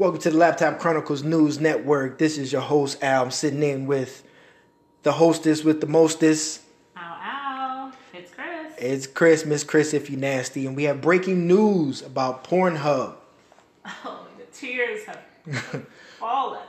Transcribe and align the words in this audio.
Welcome 0.00 0.22
to 0.22 0.30
the 0.30 0.38
Laptop 0.38 0.78
Chronicles 0.78 1.22
News 1.22 1.60
Network. 1.60 2.16
This 2.16 2.38
is 2.38 2.52
your 2.52 2.62
host 2.62 3.02
Al. 3.02 3.24
I'm 3.24 3.30
sitting 3.30 3.62
in 3.62 3.84
with 3.84 4.22
the 5.02 5.12
hostess 5.12 5.62
with 5.62 5.82
the 5.82 5.86
mostest. 5.86 6.62
Ow, 6.96 7.02
ow. 7.02 7.92
It's 8.14 8.30
Krys. 8.30 8.72
It's 8.78 9.06
Krys, 9.06 9.44
Miss 9.44 9.62
Krys, 9.62 9.92
if 9.92 10.08
you 10.08 10.16
nasty, 10.16 10.66
and 10.66 10.74
we 10.74 10.84
have 10.84 11.02
breaking 11.02 11.46
news 11.46 12.00
about 12.00 12.44
Pornhub. 12.44 13.16
Oh, 13.84 14.26
the 14.38 14.44
tears 14.56 15.04
have 15.04 15.86
fallen. 16.18 16.62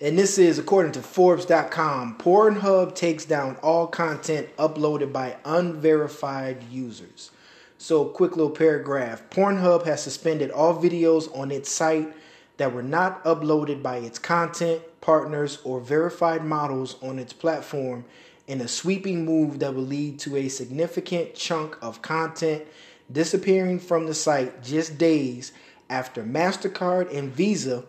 And 0.00 0.16
this 0.16 0.38
is 0.38 0.60
according 0.60 0.92
to 0.92 1.02
Forbes.com. 1.02 2.16
Pornhub 2.18 2.94
takes 2.94 3.24
down 3.24 3.56
all 3.56 3.88
content 3.88 4.56
uploaded 4.56 5.12
by 5.12 5.36
unverified 5.44 6.62
users. 6.70 7.32
So, 7.76 8.04
quick 8.04 8.36
little 8.36 8.52
paragraph 8.52 9.28
Pornhub 9.30 9.84
has 9.84 10.00
suspended 10.00 10.52
all 10.52 10.80
videos 10.80 11.36
on 11.36 11.50
its 11.50 11.68
site 11.68 12.14
that 12.56 12.72
were 12.72 12.82
not 12.82 13.24
uploaded 13.24 13.82
by 13.82 13.96
its 13.98 14.18
content 14.18 14.82
partners 15.00 15.58
or 15.64 15.80
verified 15.80 16.44
models 16.44 16.96
on 17.02 17.18
its 17.18 17.32
platform 17.32 18.04
in 18.46 18.60
a 18.60 18.68
sweeping 18.68 19.24
move 19.24 19.58
that 19.58 19.74
will 19.74 19.82
lead 19.82 20.18
to 20.18 20.36
a 20.36 20.48
significant 20.48 21.34
chunk 21.34 21.76
of 21.82 22.02
content 22.02 22.62
disappearing 23.10 23.78
from 23.78 24.06
the 24.06 24.14
site 24.14 24.62
just 24.62 24.98
days 24.98 25.52
after 25.90 26.22
MasterCard 26.22 27.14
and 27.16 27.32
Visa 27.32 27.84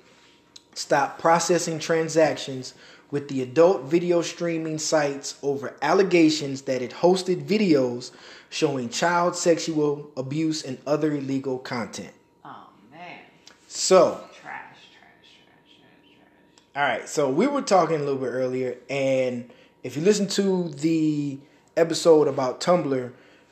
stopped 0.74 1.20
processing 1.20 1.80
transactions 1.80 2.74
with 3.12 3.28
the 3.28 3.44
adult 3.44 3.84
video 3.84 4.24
streaming 4.24 4.80
sites 4.80 5.38
over 5.44 5.76
allegations 5.84 6.64
that 6.64 6.82
it 6.82 6.92
hosted 6.92 7.46
videos 7.46 8.12
showing 8.50 8.90
child 8.90 9.36
sexual 9.36 10.10
abuse 10.18 10.64
and 10.64 10.80
other 10.88 11.14
illegal 11.14 11.60
content. 11.60 12.12
Oh, 12.44 12.70
man. 12.92 13.20
So, 13.68 14.24
Trash, 14.42 14.42
trash, 14.42 15.20
trash, 15.22 15.78
trash, 15.78 16.16
trash. 16.16 16.63
All 16.76 16.82
right, 16.82 17.08
so 17.08 17.30
we 17.30 17.46
were 17.46 17.62
talking 17.62 17.98
a 17.98 18.00
little 18.00 18.16
bit 18.16 18.30
earlier, 18.30 18.76
and 18.90 19.54
if 19.84 19.96
you 19.96 20.02
listen 20.02 20.26
to 20.30 20.70
the 20.70 21.38
episode 21.78 22.28
about 22.28 22.62
Tumblr, 22.62 23.12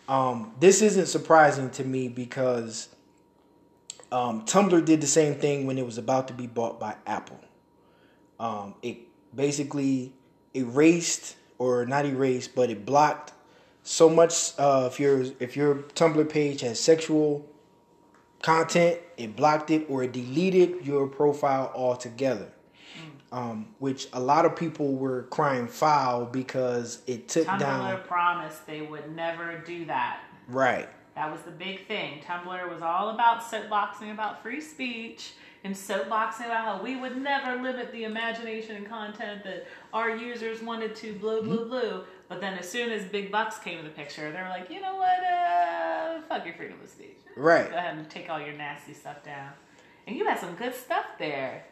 um, 0.09 0.55
this 0.59 0.81
isn't 0.81 1.05
surprising 1.05 1.69
to 1.69 1.83
me 1.83 2.07
because 2.07 2.89
um, 4.11 4.43
Tumblr 4.47 4.83
did 4.85 5.01
the 5.01 5.07
same 5.07 5.35
thing 5.35 5.67
when 5.67 5.77
it 5.77 5.85
was 5.85 5.99
about 5.99 6.29
to 6.29 6.33
be 6.33 6.47
bought 6.47 6.79
by 6.79 6.95
Apple. 7.05 7.39
Um, 8.39 8.73
it 8.81 8.97
basically 9.35 10.13
erased, 10.55 11.35
or 11.59 11.85
not 11.85 12.07
erased, 12.07 12.55
but 12.55 12.71
it 12.71 12.87
blocked 12.87 13.33
so 13.83 14.09
much. 14.09 14.53
Uh, 14.57 14.89
if 14.91 14.99
your 14.99 15.25
if 15.39 15.55
your 15.55 15.75
Tumblr 15.75 16.27
page 16.27 16.61
has 16.61 16.79
sexual 16.79 17.47
content, 18.41 18.99
it 19.15 19.35
blocked 19.35 19.69
it 19.69 19.85
or 19.89 20.01
it 20.01 20.11
deleted 20.11 20.83
your 20.83 21.05
profile 21.05 21.71
altogether. 21.75 22.51
Um, 23.31 23.67
which 23.79 24.07
a 24.11 24.19
lot 24.19 24.43
of 24.43 24.57
people 24.57 24.93
were 24.95 25.23
crying 25.23 25.67
foul 25.69 26.25
because 26.25 27.01
it 27.07 27.29
took 27.29 27.47
Tumblr 27.47 27.59
down. 27.59 28.01
promised 28.03 28.67
they 28.67 28.81
would 28.81 29.15
never 29.15 29.57
do 29.59 29.85
that. 29.85 30.19
Right. 30.49 30.89
That 31.15 31.31
was 31.31 31.41
the 31.43 31.51
big 31.51 31.87
thing. 31.87 32.21
Tumblr 32.27 32.69
was 32.69 32.81
all 32.81 33.09
about 33.09 33.41
soapboxing 33.41 34.11
about 34.11 34.41
free 34.43 34.59
speech 34.59 35.31
and 35.63 35.75
soapboxing 35.75 36.45
about 36.45 36.65
how 36.65 36.81
we 36.83 36.95
would 36.95 37.15
never 37.21 37.61
limit 37.61 37.91
the 37.91 38.03
imagination 38.05 38.75
and 38.77 38.89
content 38.89 39.43
that 39.43 39.67
our 39.93 40.09
users 40.15 40.61
wanted 40.61 40.95
to, 40.97 41.13
blue, 41.13 41.41
blue, 41.43 41.65
blue. 41.65 42.03
But 42.29 42.41
then 42.41 42.57
as 42.57 42.67
soon 42.69 42.91
as 42.91 43.05
big 43.05 43.31
bucks 43.31 43.59
came 43.59 43.77
in 43.77 43.83
the 43.83 43.91
picture, 43.91 44.31
they 44.31 44.41
were 44.41 44.49
like, 44.49 44.69
you 44.69 44.81
know 44.81 44.95
what? 44.95 45.23
Uh, 45.23 46.21
fuck 46.27 46.45
your 46.45 46.55
freedom 46.55 46.77
of 46.81 46.89
speech. 46.89 47.17
Right. 47.35 47.69
Go 47.69 47.77
ahead 47.77 47.97
and 47.97 48.09
take 48.09 48.29
all 48.29 48.39
your 48.41 48.53
nasty 48.53 48.93
stuff 48.93 49.23
down. 49.23 49.51
And 50.07 50.15
you 50.17 50.25
had 50.25 50.39
some 50.39 50.55
good 50.55 50.73
stuff 50.73 51.05
there. 51.19 51.65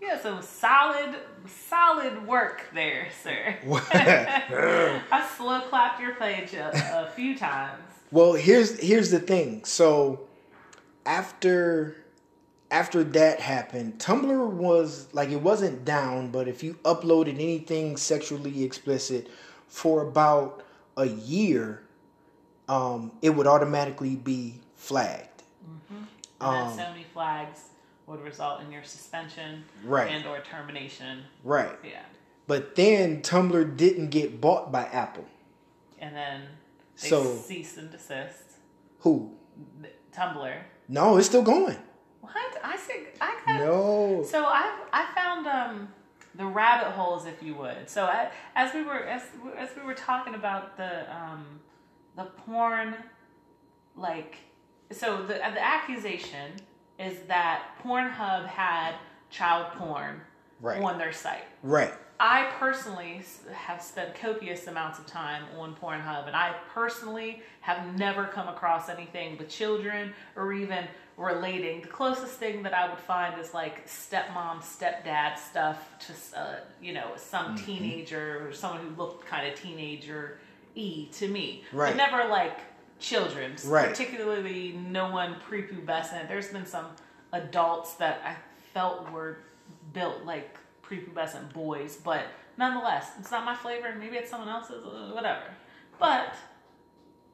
You 0.00 0.08
had 0.08 0.22
some 0.22 0.40
solid, 0.40 1.14
solid 1.46 2.26
work 2.26 2.70
there, 2.72 3.08
sir. 3.22 3.56
I 5.12 5.28
slow 5.36 5.60
clapped 5.62 6.00
your 6.00 6.14
page 6.14 6.54
a, 6.54 7.06
a 7.06 7.10
few 7.10 7.36
times. 7.36 7.82
Well, 8.10 8.32
here's 8.32 8.80
here's 8.80 9.10
the 9.10 9.20
thing. 9.20 9.64
So 9.64 10.26
after 11.04 11.96
after 12.70 13.04
that 13.04 13.40
happened, 13.40 13.98
Tumblr 13.98 14.50
was 14.52 15.08
like 15.12 15.28
it 15.30 15.42
wasn't 15.42 15.84
down, 15.84 16.30
but 16.30 16.48
if 16.48 16.62
you 16.62 16.74
uploaded 16.84 17.34
anything 17.34 17.96
sexually 17.96 18.64
explicit 18.64 19.28
for 19.68 20.02
about 20.02 20.64
a 20.96 21.06
year, 21.06 21.82
um, 22.68 23.12
it 23.22 23.30
would 23.30 23.46
automatically 23.46 24.16
be 24.16 24.60
flagged. 24.76 25.42
And 26.40 26.56
Um, 26.70 26.70
so 26.70 26.90
many 26.90 27.04
flags 27.12 27.70
would 28.10 28.20
result 28.22 28.60
in 28.60 28.72
your 28.72 28.82
suspension 28.82 29.64
Right. 29.84 30.10
and 30.10 30.26
or 30.26 30.40
termination. 30.40 31.24
Right. 31.44 31.78
Yeah. 31.84 32.02
But 32.48 32.74
then 32.74 33.22
Tumblr 33.22 33.76
didn't 33.76 34.08
get 34.10 34.40
bought 34.40 34.72
by 34.72 34.82
Apple. 34.86 35.26
And 36.00 36.14
then 36.16 36.48
they 37.00 37.08
So- 37.08 37.36
cease 37.36 37.76
and 37.76 37.90
desist. 37.90 38.56
Who? 39.00 39.36
Tumblr. 40.12 40.62
No, 40.88 41.16
it's 41.18 41.28
still 41.28 41.42
going. 41.42 41.78
What? 42.20 42.34
I 42.64 42.76
said 42.76 43.06
I 43.20 43.40
got 43.46 43.60
No. 43.60 44.24
So 44.24 44.44
I 44.44 44.76
I 44.92 45.06
found 45.14 45.46
um 45.46 45.94
the 46.34 46.46
rabbit 46.46 46.90
holes, 46.92 47.26
if 47.26 47.42
you 47.42 47.54
would. 47.54 47.88
So 47.88 48.04
I, 48.06 48.30
as 48.56 48.72
we 48.74 48.82
were 48.82 49.04
as 49.04 49.22
as 49.56 49.70
we 49.76 49.82
were 49.82 49.94
talking 49.94 50.34
about 50.34 50.76
the 50.76 50.92
um 51.14 51.60
the 52.16 52.24
porn, 52.24 52.96
like 53.96 54.36
so 54.90 55.22
the 55.22 55.34
the 55.34 55.62
accusation 55.64 56.52
is 57.00 57.20
that 57.28 57.62
Pornhub 57.82 58.46
had 58.46 58.94
child 59.30 59.72
porn 59.78 60.20
Right. 60.60 60.82
on 60.82 60.98
their 60.98 61.12
site. 61.12 61.44
Right. 61.62 61.92
I 62.22 62.50
personally 62.58 63.22
have 63.50 63.80
spent 63.80 64.14
copious 64.14 64.66
amounts 64.66 64.98
of 64.98 65.06
time 65.06 65.44
on 65.58 65.74
Pornhub, 65.74 66.26
and 66.26 66.36
I 66.36 66.54
personally 66.74 67.42
have 67.62 67.96
never 67.98 68.24
come 68.26 68.46
across 68.46 68.90
anything 68.90 69.38
with 69.38 69.48
children 69.48 70.12
or 70.36 70.52
even 70.52 70.86
relating. 71.16 71.80
The 71.80 71.88
closest 71.88 72.34
thing 72.34 72.62
that 72.64 72.74
I 72.74 72.90
would 72.90 72.98
find 72.98 73.40
is 73.40 73.54
like 73.54 73.86
stepmom, 73.88 74.60
stepdad 74.60 75.38
stuff 75.38 75.78
to, 76.00 76.38
uh, 76.38 76.56
you 76.82 76.92
know, 76.92 77.12
some 77.16 77.56
teenager 77.56 78.46
or 78.46 78.52
someone 78.52 78.84
who 78.86 78.94
looked 78.96 79.26
kind 79.26 79.50
of 79.50 79.58
teenager 79.58 80.38
y 80.76 81.08
to 81.12 81.26
me. 81.26 81.64
Right. 81.72 81.96
But 81.96 81.96
never 81.96 82.28
like 82.28 82.58
children, 83.00 83.56
Right. 83.66 83.88
particularly 83.88 84.72
no 84.72 85.10
one 85.10 85.36
prepubescent. 85.48 86.28
There's 86.28 86.48
been 86.48 86.66
some 86.66 86.86
adults 87.32 87.94
that 87.94 88.20
I 88.24 88.36
felt 88.72 89.10
were 89.10 89.38
built 89.92 90.24
like 90.24 90.56
prepubescent 90.82 91.52
boys, 91.52 91.96
but 91.96 92.26
nonetheless, 92.56 93.12
it's 93.18 93.30
not 93.30 93.44
my 93.44 93.54
flavor. 93.54 93.94
Maybe 93.98 94.16
it's 94.16 94.30
someone 94.30 94.48
else's, 94.48 94.84
uh, 94.84 95.10
whatever. 95.14 95.42
But 95.98 96.34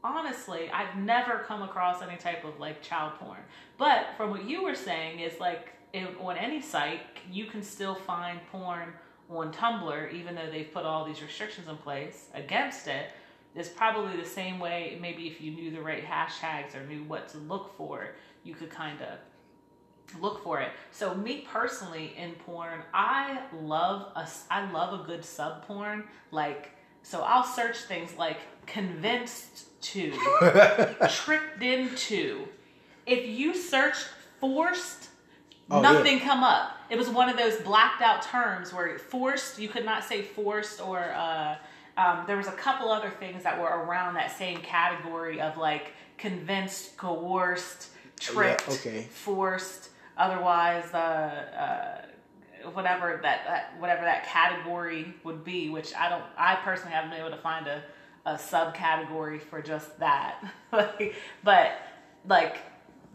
honestly, 0.05 0.71
I've 0.71 0.97
never 0.97 1.39
come 1.41 1.63
across 1.63 2.03
any 2.03 2.17
type 2.17 2.45
of 2.45 2.59
like 2.61 2.83
child 2.83 3.15
porn. 3.19 3.39
But 3.79 4.09
from 4.17 4.31
what 4.31 4.45
you 4.45 4.63
were 4.63 4.75
saying, 4.75 5.21
is 5.21 5.41
like 5.41 5.73
in, 5.93 6.09
on 6.21 6.37
any 6.37 6.61
site, 6.61 7.01
you 7.31 7.47
can 7.47 7.63
still 7.63 7.95
find 7.95 8.41
porn 8.53 8.93
on 9.29 9.53
Tumblr, 9.53 10.13
even 10.13 10.35
though 10.37 10.51
they've 10.51 10.73
put 10.73 10.85
all 10.85 11.05
these 11.05 11.21
restrictions 11.23 11.67
in 11.69 11.77
place 11.79 12.27
against 12.35 12.87
it. 12.87 13.11
It's 13.57 13.69
probably 13.69 14.17
the 14.17 14.29
same 14.29 14.59
way, 14.59 14.99
maybe 15.01 15.27
if 15.27 15.41
you 15.41 15.51
knew 15.51 15.71
the 15.71 15.81
right 15.81 16.05
hashtags 16.05 16.75
or 16.75 16.87
knew 16.87 17.03
what 17.05 17.29
to 17.31 17.39
look 17.39 17.77
for, 17.77 18.11
you 18.45 18.55
could 18.55 18.71
kind 18.71 19.01
of 19.01 20.21
look 20.21 20.45
for 20.45 20.61
it. 20.61 20.71
So 20.93 21.15
me 21.15 21.47
personally 21.51 22.13
in 22.17 22.33
porn, 22.33 22.81
I 22.93 23.41
love 23.53 24.13
a 24.15 24.29
I 24.51 24.71
love 24.71 25.01
a 25.01 25.05
good 25.05 25.25
sub 25.25 25.67
porn. 25.67 26.05
Like 26.31 26.71
so 27.03 27.23
I'll 27.23 27.45
search 27.45 27.77
things 27.79 28.17
like 28.17 28.39
convinced 28.67 29.81
to, 29.83 30.13
tricked 31.11 31.63
into. 31.63 32.49
If 33.07 33.27
you 33.27 33.55
search 33.55 33.97
forced, 34.41 35.09
Oh, 35.71 35.83
yeah. 35.83 35.93
nothing 35.93 36.21
come 36.21 36.45
up. 36.45 36.77
It 36.91 36.97
was 36.97 37.09
one 37.09 37.29
of 37.29 37.37
those 37.37 37.57
blacked 37.57 38.01
out 38.01 38.23
terms 38.23 38.73
where 38.73 38.99
forced 38.99 39.59
you 39.59 39.69
could 39.69 39.85
not 39.85 40.05
say 40.05 40.23
forced 40.23 40.81
or 40.81 41.13
uh, 41.13 41.57
um, 41.97 42.25
there 42.27 42.37
was 42.37 42.47
a 42.47 42.53
couple 42.53 42.91
other 42.91 43.11
things 43.11 43.43
that 43.43 43.59
were 43.59 43.69
around 43.69 44.15
that 44.15 44.37
same 44.37 44.59
category 44.59 45.41
of 45.41 45.57
like 45.57 45.93
convinced, 46.19 46.97
coerced, 46.97 47.91
tricked, 48.21 48.69
okay. 48.69 49.03
forced. 49.03 49.91
Otherwise, 50.17 50.93
uh, 50.95 52.03
uh, 52.65 52.71
whatever 52.73 53.21
that, 53.23 53.45
that 53.47 53.81
whatever 53.81 54.03
that 54.03 54.27
category 54.27 55.15
would 55.25 55.45
be, 55.45 55.69
which 55.69 55.95
I 55.95 56.09
don't, 56.09 56.25
I 56.37 56.57
personally 56.57 56.93
haven't 56.93 57.11
been 57.11 57.21
able 57.21 57.31
to 57.31 57.43
find 57.43 57.67
a, 57.67 57.83
a 58.25 58.35
subcategory 58.35 59.41
for 59.41 59.63
just 59.63 59.99
that. 59.99 60.43
Like, 60.73 61.15
but 61.43 61.79
like 62.29 62.59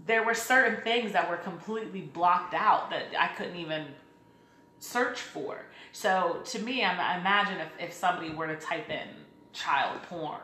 there 0.07 0.23
were 0.23 0.33
certain 0.33 0.81
things 0.83 1.11
that 1.11 1.29
were 1.29 1.37
completely 1.37 2.01
blocked 2.01 2.55
out 2.55 2.89
that 2.89 3.07
I 3.19 3.27
couldn't 3.27 3.57
even 3.57 3.85
search 4.81 5.19
for. 5.21 5.63
So 5.93 6.41
to 6.45 6.59
me, 6.59 6.83
I, 6.83 7.13
I 7.15 7.19
imagine 7.19 7.59
if, 7.59 7.69
if 7.79 7.93
somebody 7.93 8.33
were 8.33 8.47
to 8.47 8.55
type 8.57 8.89
in 8.89 9.07
child 9.53 10.01
porn, 10.09 10.41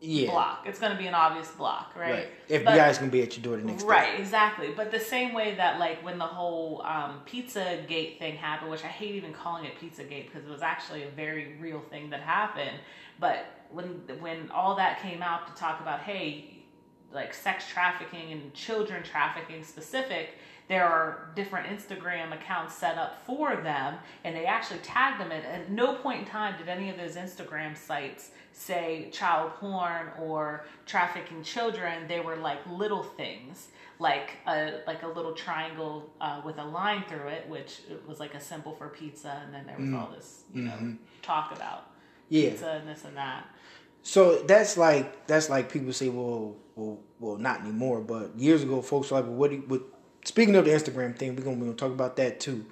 Yeah. 0.00 0.30
block. 0.30 0.64
It's 0.66 0.78
going 0.78 0.92
to 0.92 0.98
be 0.98 1.06
an 1.06 1.14
obvious 1.14 1.50
block, 1.52 1.94
right? 1.96 2.10
Right. 2.10 2.64
But- 2.64 2.74
FBI's 2.74 2.98
gonna 2.98 3.10
be 3.10 3.22
at 3.22 3.36
your 3.36 3.42
door 3.44 3.56
the 3.56 3.66
next 3.66 3.82
day. 3.82 3.88
Right, 3.88 4.20
exactly. 4.20 4.68
But 4.76 4.90
the 4.90 5.00
same 5.00 5.32
way 5.34 5.54
that 5.56 5.78
like 5.78 6.04
when 6.04 6.18
the 6.18 6.26
whole 6.26 6.82
um, 6.84 7.20
Pizza 7.26 7.78
Gate 7.88 8.18
thing 8.18 8.36
happened, 8.36 8.70
which 8.70 8.84
I 8.84 8.88
hate 8.88 9.14
even 9.14 9.32
calling 9.32 9.64
it 9.64 9.78
Pizza 9.80 10.04
Gate 10.04 10.30
because 10.32 10.46
it 10.46 10.50
was 10.50 10.62
actually 10.62 11.04
a 11.04 11.10
very 11.10 11.56
real 11.60 11.80
thing 11.80 12.10
that 12.10 12.20
happened. 12.20 12.78
But 13.20 13.46
when 13.70 13.86
when 14.20 14.50
all 14.50 14.76
that 14.76 15.00
came 15.02 15.22
out 15.22 15.46
to 15.48 15.54
talk 15.60 15.80
about, 15.80 16.00
hey, 16.00 16.58
like 17.12 17.34
sex 17.34 17.66
trafficking 17.68 18.32
and 18.32 18.52
children 18.54 19.02
trafficking 19.02 19.62
specific, 19.64 20.30
there 20.68 20.84
are 20.86 21.30
different 21.34 21.66
Instagram 21.68 22.32
accounts 22.34 22.74
set 22.74 22.98
up 22.98 23.22
for 23.24 23.56
them, 23.56 23.94
and 24.24 24.36
they 24.36 24.44
actually 24.44 24.80
tagged 24.80 25.20
them. 25.20 25.30
And 25.32 25.44
at 25.44 25.70
no 25.70 25.94
point 25.94 26.20
in 26.20 26.24
time 26.26 26.56
did 26.58 26.68
any 26.68 26.90
of 26.90 26.96
those 26.96 27.16
Instagram 27.16 27.76
sites 27.76 28.30
say 28.52 29.08
child 29.12 29.52
porn 29.54 30.08
or 30.20 30.64
trafficking 30.86 31.42
children. 31.42 32.06
They 32.06 32.20
were 32.20 32.36
like 32.36 32.58
little 32.70 33.02
things, 33.02 33.68
like 33.98 34.32
a 34.46 34.80
like 34.86 35.02
a 35.04 35.08
little 35.08 35.32
triangle 35.32 36.10
uh, 36.20 36.42
with 36.44 36.58
a 36.58 36.64
line 36.64 37.04
through 37.08 37.28
it, 37.28 37.48
which 37.48 37.80
was 38.06 38.20
like 38.20 38.34
a 38.34 38.40
symbol 38.40 38.74
for 38.74 38.88
pizza, 38.88 39.40
and 39.44 39.54
then 39.54 39.64
there 39.66 39.78
was 39.78 39.92
all 39.94 40.10
this 40.14 40.42
you 40.52 40.62
know 40.62 40.94
talk 41.22 41.52
about 41.56 41.90
Yeah. 42.28 42.50
pizza 42.50 42.70
and 42.80 42.88
this 42.88 43.04
and 43.04 43.16
that. 43.16 43.46
So 44.02 44.42
that's 44.42 44.76
like 44.76 45.26
that's 45.26 45.48
like 45.48 45.70
people 45.72 45.92
say, 45.92 46.08
well, 46.08 46.56
well, 46.76 46.98
well, 47.20 47.36
not 47.36 47.60
anymore. 47.62 48.00
But 48.00 48.38
years 48.38 48.62
ago, 48.62 48.80
folks 48.82 49.10
were 49.10 49.18
like, 49.18 49.26
well, 49.26 49.34
what? 49.36 49.50
Do 49.50 49.56
you, 49.56 49.62
what? 49.66 49.82
Speaking 50.28 50.56
of 50.56 50.66
the 50.66 50.72
Instagram 50.72 51.16
thing, 51.16 51.34
we're 51.34 51.42
gonna, 51.42 51.56
we're 51.56 51.64
gonna 51.64 51.76
talk 51.78 51.90
about 51.90 52.16
that 52.16 52.38
too. 52.38 52.66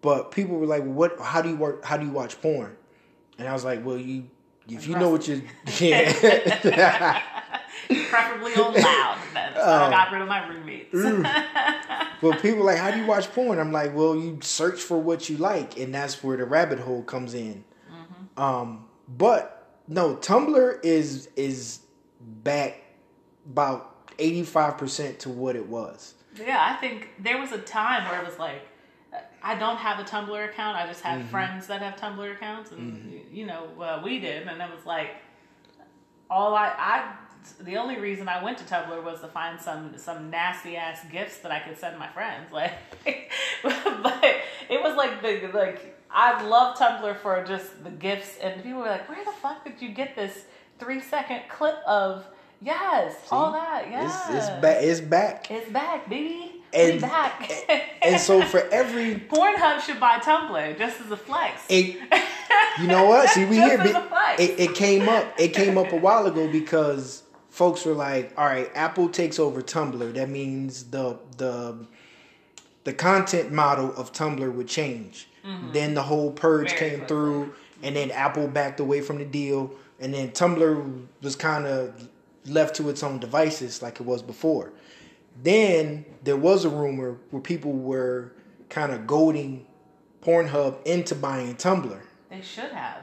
But 0.00 0.30
people 0.30 0.58
were 0.58 0.66
like, 0.66 0.84
what? 0.84 1.18
How 1.20 1.42
do 1.42 1.48
you 1.48 1.56
work? 1.56 1.84
How 1.84 1.96
do 1.96 2.06
you 2.06 2.12
watch 2.12 2.40
porn? 2.40 2.76
And 3.36 3.48
I 3.48 3.52
was 3.52 3.64
like, 3.64 3.84
well, 3.84 3.98
you 3.98 4.28
if 4.68 4.86
you 4.86 4.96
know 4.96 5.10
what 5.10 5.26
you're, 5.26 5.42
yeah, 5.80 7.20
Preferably 7.88 8.54
on 8.54 8.74
loud. 8.74 9.18
Then 9.34 9.54
so 9.56 9.60
Oh. 9.60 9.72
I 9.72 9.86
uh, 9.86 9.90
got 9.90 10.12
rid 10.12 10.22
of 10.22 10.28
my 10.28 10.48
roommates. 10.48 10.94
Mm. 10.94 12.22
well, 12.22 12.38
people 12.38 12.58
were 12.58 12.66
like, 12.66 12.78
how 12.78 12.92
do 12.92 13.00
you 13.00 13.06
watch 13.06 13.28
porn? 13.32 13.58
I'm 13.58 13.72
like, 13.72 13.92
well, 13.92 14.14
you 14.14 14.38
search 14.40 14.80
for 14.80 14.98
what 14.98 15.28
you 15.28 15.38
like, 15.38 15.76
and 15.80 15.92
that's 15.92 16.22
where 16.22 16.36
the 16.36 16.44
rabbit 16.44 16.78
hole 16.78 17.02
comes 17.02 17.34
in. 17.34 17.64
Mm-hmm. 17.90 18.40
Um, 18.40 18.84
but 19.08 19.68
no, 19.88 20.14
Tumblr 20.14 20.78
is 20.84 21.28
is 21.34 21.80
back 22.20 22.80
about 23.50 24.12
eighty 24.20 24.44
five 24.44 24.78
percent 24.78 25.18
to 25.20 25.28
what 25.28 25.56
it 25.56 25.68
was. 25.68 26.14
Yeah, 26.38 26.58
I 26.60 26.76
think 26.80 27.08
there 27.18 27.38
was 27.38 27.52
a 27.52 27.58
time 27.58 28.08
where 28.08 28.20
it 28.20 28.26
was 28.26 28.38
like, 28.38 28.62
I 29.42 29.54
don't 29.56 29.76
have 29.76 29.98
a 29.98 30.04
Tumblr 30.04 30.48
account. 30.48 30.76
I 30.76 30.86
just 30.86 31.02
have 31.02 31.18
Mm-hmm. 31.20 31.28
friends 31.28 31.66
that 31.66 31.82
have 31.82 31.96
Tumblr 31.96 32.32
accounts, 32.32 32.72
and 32.72 33.20
you 33.30 33.46
know, 33.46 33.68
uh, 33.80 34.00
we 34.02 34.18
did, 34.20 34.46
and 34.48 34.60
it 34.62 34.70
was 34.74 34.86
like, 34.86 35.10
all 36.30 36.54
I, 36.54 36.68
I, 36.78 37.12
the 37.60 37.76
only 37.76 37.98
reason 37.98 38.28
I 38.28 38.42
went 38.42 38.56
to 38.58 38.64
Tumblr 38.64 39.02
was 39.04 39.20
to 39.20 39.28
find 39.28 39.60
some 39.60 39.98
some 39.98 40.30
nasty 40.30 40.76
ass 40.76 41.00
gifts 41.10 41.38
that 41.40 41.52
I 41.52 41.60
could 41.60 41.76
send 41.78 41.98
my 41.98 42.08
friends. 42.08 42.46
Like, 42.52 42.72
but 43.62 44.24
it 44.70 44.82
was 44.82 44.96
like 44.96 45.20
the 45.22 45.50
like 45.52 45.98
I 46.10 46.42
love 46.46 46.76
Tumblr 46.78 47.18
for 47.18 47.44
just 47.44 47.84
the 47.84 47.90
gifts, 47.90 48.38
and 48.42 48.62
people 48.62 48.80
were 48.80 48.86
like, 48.88 49.08
"Where 49.08 49.24
the 49.24 49.32
fuck 49.32 49.64
did 49.64 49.82
you 49.82 49.90
get 49.90 50.14
this 50.16 50.44
three 50.78 51.00
second 51.00 51.42
clip 51.50 51.76
of?" 51.86 52.24
Yes, 52.64 53.16
all 53.30 53.52
that. 53.52 53.86
Yes, 53.90 54.26
It's 54.28 54.48
it's 54.48 54.60
back. 54.60 54.82
It's 54.82 55.00
back. 55.00 55.50
it's 55.50 55.70
back, 55.70 56.08
baby. 56.08 56.62
And- 56.72 56.94
we 56.94 56.98
back. 57.00 57.50
And 58.02 58.20
so 58.20 58.40
for 58.42 58.60
every 58.72 59.16
Pornhub 59.30 59.80
should 59.80 60.00
buy 60.00 60.18
Tumblr 60.18 60.78
just 60.78 61.00
as 61.00 61.10
a 61.10 61.16
flex. 61.16 61.62
it, 61.68 61.96
you 62.80 62.86
know 62.86 63.04
what? 63.06 63.28
See, 63.30 63.44
we 63.44 63.56
here. 63.68 63.78
as 63.80 63.90
a 63.94 64.00
flex. 64.02 64.40
It, 64.40 64.58
it 64.60 64.74
came 64.74 65.08
up. 65.08 65.34
It 65.38 65.48
came 65.54 65.76
up 65.76 65.92
a 65.92 65.96
while 65.96 66.24
ago 66.26 66.50
because 66.50 67.22
folks 67.50 67.84
were 67.84 67.92
like, 67.94 68.32
"All 68.38 68.46
right, 68.46 68.70
Apple 68.74 69.08
takes 69.08 69.38
over 69.38 69.60
Tumblr. 69.60 70.14
That 70.14 70.28
means 70.30 70.84
the 70.84 71.18
the 71.36 71.86
the 72.84 72.92
content 72.92 73.52
model 73.52 73.92
of 73.96 74.12
Tumblr 74.12 74.52
would 74.54 74.68
change." 74.68 75.28
Then 75.72 75.94
the 75.94 76.02
whole 76.04 76.30
purge 76.30 76.68
Mm-hmm. 76.70 76.78
Very 76.78 76.90
came 76.98 77.06
through, 77.08 77.54
and 77.82 77.96
then 77.96 78.12
Apple 78.12 78.46
backed 78.46 78.78
away 78.78 79.00
from 79.00 79.18
the 79.18 79.24
deal, 79.24 79.72
and 79.98 80.14
then 80.14 80.30
Tumblr 80.30 81.06
was 81.20 81.34
kind 81.36 81.66
of 81.66 82.08
left 82.46 82.76
to 82.76 82.88
its 82.88 83.02
own 83.02 83.18
devices 83.18 83.82
like 83.82 84.00
it 84.00 84.06
was 84.06 84.22
before. 84.22 84.72
Then 85.42 86.04
there 86.22 86.36
was 86.36 86.64
a 86.64 86.68
rumor 86.68 87.18
where 87.30 87.42
people 87.42 87.72
were 87.72 88.32
kind 88.68 88.92
of 88.92 89.06
goading 89.06 89.66
Pornhub 90.22 90.84
into 90.84 91.14
buying 91.14 91.56
Tumblr. 91.56 92.00
they 92.30 92.40
should 92.42 92.70
have. 92.70 93.02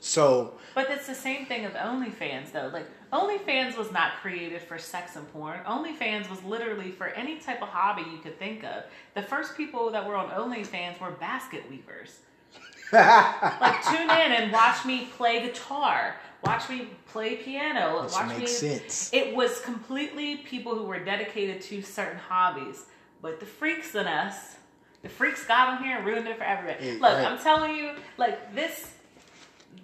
So 0.00 0.54
But 0.74 0.90
it's 0.90 1.06
the 1.06 1.14
same 1.14 1.46
thing 1.46 1.64
of 1.64 1.72
OnlyFans 1.72 2.52
though. 2.52 2.70
Like 2.72 2.86
OnlyFans 3.12 3.76
was 3.76 3.90
not 3.90 4.16
created 4.20 4.62
for 4.62 4.78
sex 4.78 5.16
and 5.16 5.30
porn. 5.32 5.60
OnlyFans 5.66 6.28
was 6.30 6.42
literally 6.44 6.90
for 6.90 7.08
any 7.08 7.38
type 7.38 7.62
of 7.62 7.68
hobby 7.68 8.02
you 8.10 8.18
could 8.18 8.38
think 8.38 8.64
of. 8.64 8.84
The 9.14 9.22
first 9.22 9.56
people 9.56 9.90
that 9.90 10.06
were 10.06 10.14
on 10.14 10.28
OnlyFans 10.28 11.00
were 11.00 11.10
basket 11.12 11.68
weavers. 11.70 12.20
like 12.92 13.84
tune 13.84 14.02
in 14.02 14.32
and 14.32 14.52
watch 14.52 14.84
me 14.84 15.08
play 15.16 15.42
guitar. 15.42 16.16
Watch 16.44 16.68
me 16.68 16.88
play 17.06 17.36
piano. 17.36 18.02
Which 18.04 18.12
watch 18.12 18.28
makes 18.28 18.40
me 18.40 18.46
sense. 18.46 19.10
It 19.12 19.34
was 19.34 19.60
completely 19.60 20.36
people 20.38 20.74
who 20.74 20.84
were 20.84 20.98
dedicated 20.98 21.60
to 21.62 21.82
certain 21.82 22.18
hobbies. 22.18 22.86
But 23.20 23.40
the 23.40 23.46
freaks 23.46 23.94
in 23.94 24.06
us, 24.06 24.56
the 25.02 25.08
freaks 25.08 25.44
got 25.46 25.68
on 25.68 25.82
here 25.84 25.96
and 25.98 26.06
ruined 26.06 26.28
it 26.28 26.38
for 26.38 26.44
everybody. 26.44 26.86
Yeah, 26.86 26.92
Look, 26.94 27.02
right. 27.02 27.26
I'm 27.26 27.38
telling 27.38 27.74
you, 27.76 27.92
like 28.16 28.54
this 28.54 28.92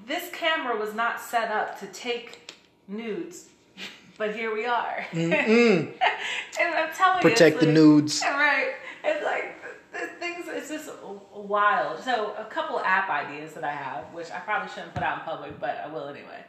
this 0.07 0.31
camera 0.33 0.79
was 0.79 0.95
not 0.95 1.21
set 1.21 1.51
up 1.51 1.79
to 1.81 1.87
take 1.87 2.55
nudes, 2.89 3.49
but 4.19 4.35
here 4.35 4.55
we 4.55 4.67
are. 4.67 5.05
and 5.13 5.95
I'm 6.61 6.93
telling 6.95 7.17
you, 7.17 7.23
protect 7.31 7.61
the 7.61 7.67
like- 7.67 7.75
nudes. 7.75 8.23
Right. 8.25 8.75
It's 9.03 9.25
like 9.25 9.61
the 9.63 9.64
things. 10.19 10.47
It's 10.49 10.69
just 10.69 10.91
wild. 11.35 12.03
So 12.03 12.35
a 12.39 12.45
couple 12.45 12.79
app 12.81 13.09
ideas 13.09 13.55
that 13.55 13.65
I 13.65 13.73
have, 13.73 14.05
which 14.13 14.31
I 14.31 14.39
probably 14.41 14.69
shouldn't 14.69 14.95
put 14.95 15.03
out 15.03 15.21
in 15.21 15.25
public, 15.25 15.61
but 15.61 15.81
I 15.85 15.89
will 15.89 16.09
anyway. 16.09 16.45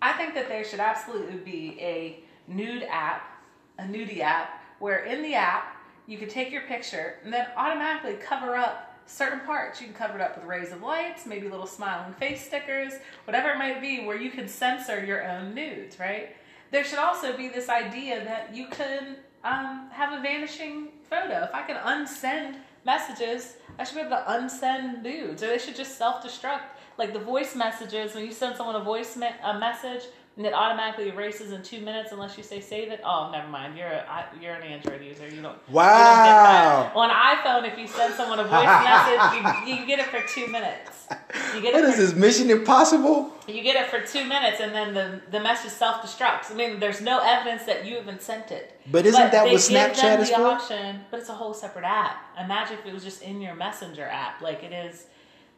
I 0.00 0.12
think 0.12 0.34
that 0.34 0.48
there 0.48 0.64
should 0.64 0.80
absolutely 0.80 1.38
be 1.38 1.76
a 1.80 2.20
nude 2.46 2.84
app, 2.84 3.42
a 3.78 3.82
nudie 3.82 4.20
app, 4.20 4.62
where 4.78 5.04
in 5.04 5.22
the 5.22 5.34
app 5.34 5.76
you 6.06 6.18
could 6.18 6.30
take 6.30 6.50
your 6.52 6.62
picture 6.62 7.16
and 7.24 7.32
then 7.32 7.46
automatically 7.56 8.14
cover 8.14 8.56
up 8.56 8.96
certain 9.06 9.40
parts. 9.40 9.80
You 9.80 9.86
can 9.88 9.96
cover 9.96 10.18
it 10.18 10.20
up 10.20 10.36
with 10.36 10.44
rays 10.44 10.72
of 10.72 10.82
lights, 10.82 11.26
maybe 11.26 11.48
little 11.48 11.66
smiling 11.66 12.14
face 12.14 12.44
stickers, 12.44 12.92
whatever 13.24 13.50
it 13.50 13.58
might 13.58 13.80
be, 13.80 14.04
where 14.04 14.16
you 14.16 14.30
can 14.30 14.48
censor 14.48 15.04
your 15.04 15.26
own 15.26 15.54
nudes, 15.54 15.98
right? 15.98 16.36
There 16.70 16.84
should 16.84 16.98
also 16.98 17.36
be 17.36 17.48
this 17.48 17.68
idea 17.68 18.24
that 18.24 18.54
you 18.54 18.66
could 18.66 19.16
um, 19.44 19.88
have 19.90 20.12
a 20.12 20.20
vanishing 20.22 20.88
photo. 21.08 21.44
If 21.44 21.54
I 21.54 21.62
can 21.62 21.76
unsend 21.76 22.56
messages, 22.92 23.40
I 23.78 23.84
should 23.84 23.98
be 24.00 24.04
able 24.06 24.16
to 24.16 24.24
unsend 24.36 25.02
nudes, 25.08 25.42
or 25.42 25.48
they 25.52 25.60
should 25.64 25.76
just 25.82 25.94
self-destruct. 26.02 26.66
Like 27.00 27.12
the 27.18 27.24
voice 27.32 27.52
messages, 27.64 28.14
when 28.14 28.24
you 28.28 28.32
send 28.42 28.56
someone 28.56 28.76
a 28.82 28.84
voice 28.92 29.12
me- 29.22 29.40
a 29.52 29.54
message 29.66 30.04
and 30.38 30.46
it 30.46 30.54
automatically 30.54 31.08
erases 31.08 31.50
in 31.50 31.64
two 31.64 31.80
minutes 31.80 32.12
unless 32.12 32.38
you 32.38 32.44
say 32.44 32.60
save 32.60 32.92
it. 32.92 33.00
Oh, 33.04 33.28
never 33.32 33.48
mind. 33.48 33.76
You're 33.76 33.88
a, 33.88 34.24
you're 34.40 34.54
an 34.54 34.62
Android 34.62 35.02
user. 35.02 35.24
You 35.24 35.42
don't. 35.42 35.58
you 35.68 35.74
don't 35.74 35.74
get 35.74 35.74
that. 35.74 36.94
Wow. 36.94 37.02
On 37.02 37.10
iPhone, 37.10 37.70
if 37.70 37.76
you 37.76 37.88
send 37.88 38.14
someone 38.14 38.38
a 38.38 38.44
voice 38.44 38.52
message, 38.62 39.66
you, 39.66 39.74
you 39.74 39.86
get 39.86 39.98
it 39.98 40.06
for 40.06 40.22
two 40.32 40.46
minutes. 40.46 41.08
You 41.56 41.60
get 41.60 41.74
What 41.74 41.82
it 41.82 41.88
is 41.88 41.94
for 41.96 42.00
this 42.02 42.14
Mission 42.14 42.50
Impossible? 42.50 43.32
you 43.48 43.62
get 43.62 43.74
it 43.74 43.90
for 43.90 44.00
two 44.06 44.24
minutes, 44.28 44.60
and 44.60 44.72
then 44.72 44.94
the 44.94 45.20
the 45.30 45.40
message 45.40 45.72
self 45.72 46.02
destructs. 46.02 46.52
I 46.52 46.54
mean, 46.54 46.78
there's 46.78 47.00
no 47.00 47.18
evidence 47.20 47.64
that 47.64 47.84
you 47.84 47.98
even 47.98 48.20
sent 48.20 48.52
it. 48.52 48.80
But 48.92 49.06
isn't 49.06 49.18
that 49.18 49.32
they 49.32 49.52
what 49.52 49.68
give 49.68 49.72
them 49.72 49.90
Snapchat 49.90 50.20
is 50.20 50.30
the 50.30 50.36
for? 50.36 50.42
Option, 50.46 51.00
but 51.10 51.18
it's 51.18 51.30
a 51.30 51.34
whole 51.34 51.52
separate 51.52 51.84
app. 51.84 52.16
Imagine 52.38 52.78
if 52.78 52.86
it 52.86 52.94
was 52.94 53.02
just 53.02 53.22
in 53.22 53.40
your 53.40 53.56
Messenger 53.56 54.04
app, 54.04 54.40
like 54.40 54.62
it 54.62 54.72
is. 54.72 55.06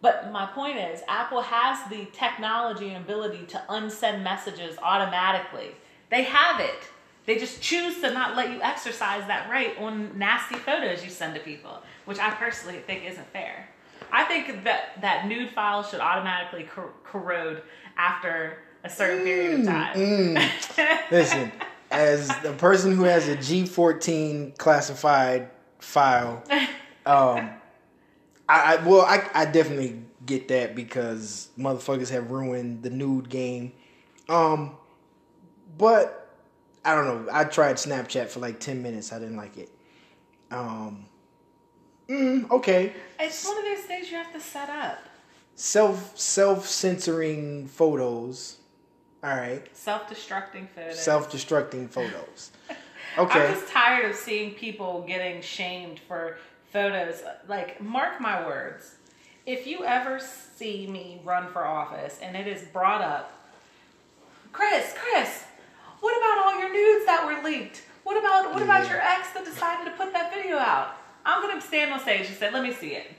But 0.02 0.32
my 0.32 0.46
point 0.46 0.78
is, 0.78 1.02
Apple 1.08 1.42
has 1.42 1.78
the 1.90 2.06
technology 2.12 2.88
and 2.90 3.04
ability 3.04 3.44
to 3.48 3.62
unsend 3.68 4.22
messages 4.22 4.78
automatically. 4.82 5.72
They 6.10 6.22
have 6.22 6.60
it. 6.60 6.88
They 7.26 7.38
just 7.38 7.60
choose 7.60 8.00
to 8.00 8.10
not 8.10 8.34
let 8.34 8.50
you 8.50 8.60
exercise 8.62 9.26
that 9.26 9.50
right 9.50 9.76
on 9.78 10.18
nasty 10.18 10.56
photos 10.56 11.04
you 11.04 11.10
send 11.10 11.34
to 11.34 11.40
people, 11.40 11.82
which 12.06 12.18
I 12.18 12.30
personally 12.30 12.78
think 12.86 13.04
isn't 13.04 13.26
fair. 13.32 13.68
I 14.10 14.24
think 14.24 14.64
that 14.64 15.00
that 15.02 15.26
nude 15.26 15.50
file 15.50 15.82
should 15.82 16.00
automatically 16.00 16.64
cor- 16.64 16.92
corrode 17.04 17.62
after 17.96 18.58
a 18.82 18.90
certain 18.90 19.24
period 19.24 19.60
of 19.60 19.66
time. 19.66 20.34
Listen, 21.10 21.52
as 21.90 22.28
the 22.40 22.52
person 22.54 22.96
who 22.96 23.04
has 23.04 23.28
a 23.28 23.36
G14 23.36 24.56
classified 24.56 25.50
file, 25.78 26.42
um, 27.06 27.50
I, 28.50 28.74
I 28.74 28.84
well, 28.84 29.02
I, 29.02 29.28
I 29.32 29.44
definitely 29.44 30.02
get 30.26 30.48
that 30.48 30.74
because 30.74 31.50
motherfuckers 31.56 32.10
have 32.10 32.30
ruined 32.30 32.82
the 32.82 32.90
nude 32.90 33.28
game. 33.28 33.72
Um, 34.28 34.76
but 35.78 36.34
I 36.84 36.94
don't 36.94 37.26
know. 37.26 37.32
I 37.32 37.44
tried 37.44 37.76
Snapchat 37.76 38.28
for 38.28 38.40
like 38.40 38.58
ten 38.58 38.82
minutes. 38.82 39.12
I 39.12 39.20
didn't 39.20 39.36
like 39.36 39.56
it. 39.56 39.70
Um, 40.50 41.06
mm, 42.08 42.50
okay. 42.50 42.92
It's 43.20 43.46
one 43.46 43.58
of 43.58 43.64
those 43.64 43.84
things 43.84 44.10
you 44.10 44.16
have 44.16 44.32
to 44.32 44.40
set 44.40 44.68
up. 44.68 44.98
Self 45.54 46.18
self 46.18 46.66
censoring 46.66 47.68
photos 47.68 48.58
All 49.22 49.36
right. 49.36 49.64
Self-destructing 49.76 50.68
photos. 50.70 50.98
Self-destructing 50.98 51.90
photos. 51.90 52.52
Okay. 53.18 53.48
I'm 53.48 53.54
just 53.54 53.66
tired 53.66 54.08
of 54.08 54.16
seeing 54.16 54.54
people 54.54 55.02
getting 55.04 55.42
shamed 55.42 55.98
for 55.98 56.38
photos. 56.70 57.22
Like, 57.48 57.80
mark 57.80 58.20
my 58.20 58.46
words. 58.46 58.96
If 59.46 59.66
you 59.66 59.84
ever 59.84 60.20
see 60.20 60.86
me 60.86 61.20
run 61.24 61.50
for 61.52 61.64
office 61.64 62.18
and 62.22 62.36
it 62.36 62.46
is 62.46 62.62
brought 62.68 63.00
up, 63.02 63.32
Krys, 64.52 64.94
Krys, 64.94 65.44
what 66.00 66.16
about 66.16 66.46
all 66.46 66.60
your 66.60 66.72
nudes 66.72 67.06
that 67.06 67.24
were 67.26 67.42
leaked? 67.48 67.82
What 68.02 68.18
about 68.18 68.52
what 68.52 68.62
about 68.62 68.84
Yeah. 68.84 68.90
your 68.92 69.00
ex 69.00 69.30
that 69.30 69.44
decided 69.44 69.84
to 69.84 69.96
put 69.96 70.12
that 70.12 70.32
video 70.32 70.56
out? 70.58 70.96
I'm 71.24 71.42
gonna 71.42 71.60
stand 71.60 71.92
on 71.92 72.00
stage 72.00 72.26
and 72.26 72.36
say, 72.36 72.50
"Let 72.50 72.62
me 72.62 72.72
see 72.72 72.94
it." 72.94 73.12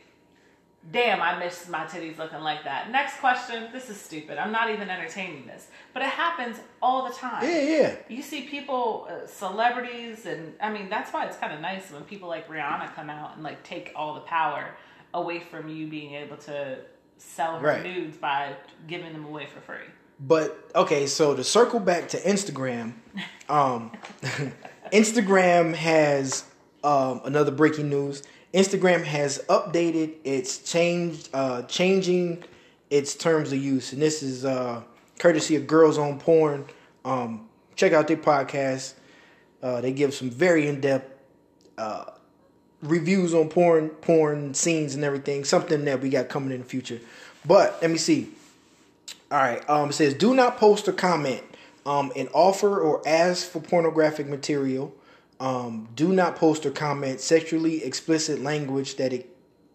Damn, 0.92 1.22
I 1.22 1.36
miss 1.38 1.68
my 1.70 1.86
titties 1.86 2.18
looking 2.18 2.40
like 2.40 2.64
that. 2.64 2.90
Next 2.90 3.18
question. 3.20 3.72
This 3.72 3.90
is 3.90 4.02
stupid. 4.02 4.40
I'm 4.40 4.52
not 4.52 4.72
even 4.72 4.90
entertaining 4.90 5.46
this, 5.46 5.68
but 5.94 6.02
it 6.04 6.10
happens 6.10 6.58
all 6.82 7.08
the 7.08 7.14
time. 7.14 7.44
yeah, 7.44 7.62
yeah. 7.62 7.96
You 8.10 8.22
see 8.22 8.44
people, 8.44 9.08
uh, 9.10 9.28
celebrities, 9.28 10.26
and 10.26 10.54
I 10.62 10.72
mean 10.72 10.90
that's 10.90 11.12
why 11.14 11.26
it's 11.26 11.38
kind 11.38 11.54
of 11.54 11.60
nice 11.62 11.92
when 11.92 12.04
people 12.04 12.28
like 12.30 12.48
Rihanna 12.48 12.94
come 12.96 13.10
out 13.10 13.36
and 13.36 13.44
like 13.44 13.64
take 13.64 13.92
all 13.96 14.14
the 14.14 14.22
power 14.22 14.72
away 15.14 15.40
from 15.40 15.68
you 15.70 15.88
being 15.88 16.14
able 16.16 16.38
to 16.38 16.78
sell 17.18 17.60
her 17.60 17.68
Right. 17.68 17.84
nudes 17.84 18.18
by 18.18 18.54
giving 18.88 19.14
them 19.14 19.26
away 19.26 19.46
for 19.46 19.60
free. 19.62 19.86
But 20.20 20.70
okay, 20.76 21.08
so 21.08 21.36
to 21.36 21.44
circle 21.44 21.80
back 21.80 22.08
to 22.10 22.18
Instagram, 22.22 22.94
um, 23.50 23.92
Instagram 24.94 25.74
has 25.76 26.46
um, 26.84 27.22
another 27.26 27.52
breaking 27.52 27.90
news. 27.90 28.24
Instagram 28.54 29.04
has 29.04 29.40
updated 29.50 30.16
its 30.24 30.58
changed 30.60 31.30
uh, 31.34 31.62
changing 31.64 32.44
its 32.90 33.16
terms 33.16 33.52
of 33.54 33.60
use, 33.64 33.94
and 33.94 34.02
this 34.02 34.22
is 34.22 34.44
uh, 34.44 34.82
courtesy 35.22 35.56
of 35.56 35.68
Girls 35.68 36.00
on 36.00 36.20
Porn. 36.20 36.66
Um, 37.06 37.48
check 37.76 37.94
out 37.94 38.08
their 38.08 38.18
podcast. 38.18 38.96
Uh, 39.62 39.80
they 39.80 39.92
give 39.92 40.16
some 40.16 40.32
very 40.32 40.68
in 40.68 40.82
depth 40.82 41.16
uh, 41.78 42.06
reviews 42.82 43.36
on 43.36 43.48
porn, 43.48 43.90
porn 43.90 44.56
scenes, 44.56 44.96
and 44.96 45.04
everything. 45.04 45.44
Something 45.44 45.86
that 45.86 46.02
we 46.02 46.10
got 46.10 46.28
coming 46.28 46.52
in 46.52 46.60
the 46.60 46.66
future. 46.66 47.00
But 47.46 47.78
let 47.84 47.92
me 47.92 47.98
see. 47.98 48.30
All 49.32 49.38
right. 49.38 49.68
Um, 49.70 49.90
it 49.90 49.94
says, 49.94 50.16
do 50.16 50.34
not 50.34 50.58
post 50.58 50.88
or 50.88 50.94
comment 50.94 51.44
um, 51.86 52.12
an 52.16 52.28
offer 52.34 52.80
or 52.80 53.08
ask 53.08 53.48
for 53.48 53.60
pornographic 53.62 54.28
material. 54.28 54.92
Um, 55.40 55.88
do 55.96 56.12
not 56.12 56.36
post 56.36 56.66
or 56.66 56.72
comment 56.72 57.20
sexually 57.20 57.84
explicit 57.84 58.42
language 58.42 58.96
that 58.96 59.14
it 59.14 59.30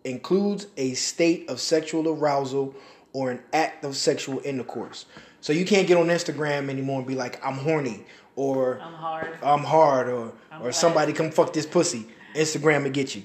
includes 0.05 0.67
a 0.76 0.95
state 0.95 1.49
of 1.49 1.61
sexual 1.61 2.09
arousal 2.09 2.75
or 3.12 3.31
an 3.31 3.41
act 3.53 3.85
of 3.85 3.97
sexual 3.97 4.41
intercourse. 4.45 5.07
So 5.47 5.53
you 5.53 5.65
can't 5.65 5.87
get 5.87 5.97
on 5.97 6.09
Instagram 6.09 6.69
anymore 6.71 6.99
and 6.99 7.07
be 7.07 7.15
like, 7.15 7.41
I'm 7.47 7.55
horny 7.55 8.05
or 8.35 8.81
I'm 8.81 8.95
hard. 8.95 9.38
I'm 9.45 9.62
hard 9.62 10.09
or 10.09 10.33
I'm 10.50 10.59
or 10.59 10.62
glad. 10.62 10.75
somebody 10.75 11.12
come 11.12 11.31
fuck 11.31 11.53
this 11.53 11.67
pussy. 11.67 12.05
Instagram 12.35 12.83
will 12.83 12.91
get 12.91 13.15
you. 13.15 13.23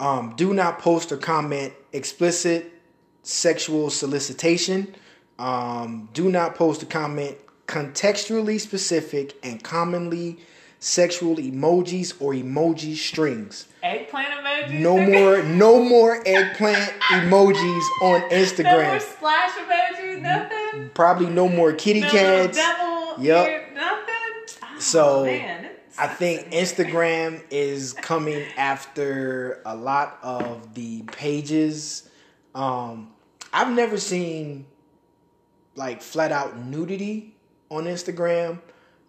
Um, 0.00 0.32
do 0.38 0.54
not 0.54 0.78
post 0.78 1.12
or 1.12 1.18
comment 1.18 1.74
explicit 1.92 2.72
sexual 3.24 3.90
solicitation. 3.90 4.94
Um, 5.38 6.08
do 6.14 6.30
not 6.30 6.54
post 6.54 6.82
or 6.82 6.86
comment 6.86 7.36
contextually 7.66 8.58
specific 8.58 9.36
and 9.42 9.62
commonly 9.62 10.38
sexual 10.78 11.36
emojis 11.36 12.14
or 12.22 12.32
emoji 12.32 12.96
strings. 12.96 13.66
Eggplant 13.82 14.28
emojis. 14.28 14.80
No 14.80 14.96
more, 14.96 15.42
no 15.42 15.84
more 15.84 16.22
eggplant 16.26 16.90
emojis 17.10 17.82
on 18.00 18.22
Instagram. 18.30 18.64
No 18.64 18.88
more 18.92 19.00
splash 19.00 19.50
emojis. 19.58 20.22
Nothing. 20.22 20.59
Probably 20.94 21.26
no 21.26 21.48
more 21.48 21.72
kitty 21.72 22.00
no 22.00 22.08
cats. 22.10 22.56
Devil. 22.56 23.14
Yep. 23.24 23.74
Nothing. 23.74 24.14
Oh, 24.62 24.78
So, 24.78 25.24
man, 25.24 25.68
I 25.98 26.06
think. 26.06 26.50
Instagram 26.52 27.42
is 27.50 27.92
coming 27.92 28.44
after 28.56 29.60
a 29.66 29.74
lot 29.74 30.18
of 30.22 30.74
the 30.74 31.02
pages. 31.02 32.08
Um, 32.54 33.10
I've 33.52 33.70
never 33.72 33.98
seen 33.98 34.66
like 35.76 36.02
flat 36.02 36.32
out 36.32 36.58
nudity 36.58 37.34
on 37.70 37.84
Instagram. 37.84 38.60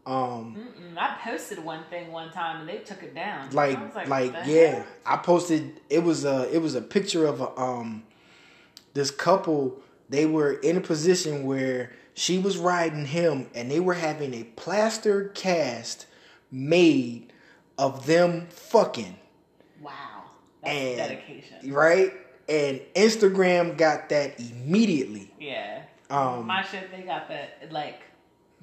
Um, 0.05 0.57
Mm-mm, 0.57 0.97
I 0.97 1.15
posted 1.23 1.63
one 1.63 1.83
thing 1.89 2.11
one 2.11 2.31
time 2.31 2.61
and 2.61 2.69
they 2.69 2.79
took 2.79 3.03
it 3.03 3.13
down. 3.13 3.51
like, 3.51 3.77
like, 4.07 4.33
what 4.33 4.47
yeah, 4.47 4.67
hell? 4.75 4.85
I 5.05 5.17
posted. 5.17 5.79
It 5.89 6.03
was 6.03 6.25
a, 6.25 6.49
it 6.53 6.59
was 6.59 6.73
a 6.73 6.81
picture 6.81 7.25
of 7.27 7.39
a 7.41 7.55
um, 7.59 8.03
this 8.93 9.11
couple. 9.11 9.79
They 10.11 10.25
were 10.25 10.51
in 10.51 10.75
a 10.75 10.81
position 10.81 11.45
where 11.45 11.93
she 12.13 12.37
was 12.37 12.57
riding 12.57 13.05
him, 13.05 13.49
and 13.55 13.71
they 13.71 13.79
were 13.79 13.93
having 13.93 14.33
a 14.33 14.43
plaster 14.43 15.29
cast 15.29 16.05
made 16.51 17.31
of 17.77 18.05
them 18.05 18.47
fucking. 18.49 19.17
Wow. 19.81 19.91
That's 20.61 20.75
And- 20.75 20.97
dedication. 20.97 21.73
right? 21.73 22.13
And 22.49 22.81
Instagram 22.93 23.77
got 23.77 24.09
that 24.09 24.37
immediately. 24.37 25.31
Yeah. 25.39 25.83
Um, 26.09 26.45
My 26.45 26.61
shit, 26.61 26.91
they 26.91 27.03
got 27.03 27.29
that. 27.29 27.71
Like, 27.71 28.01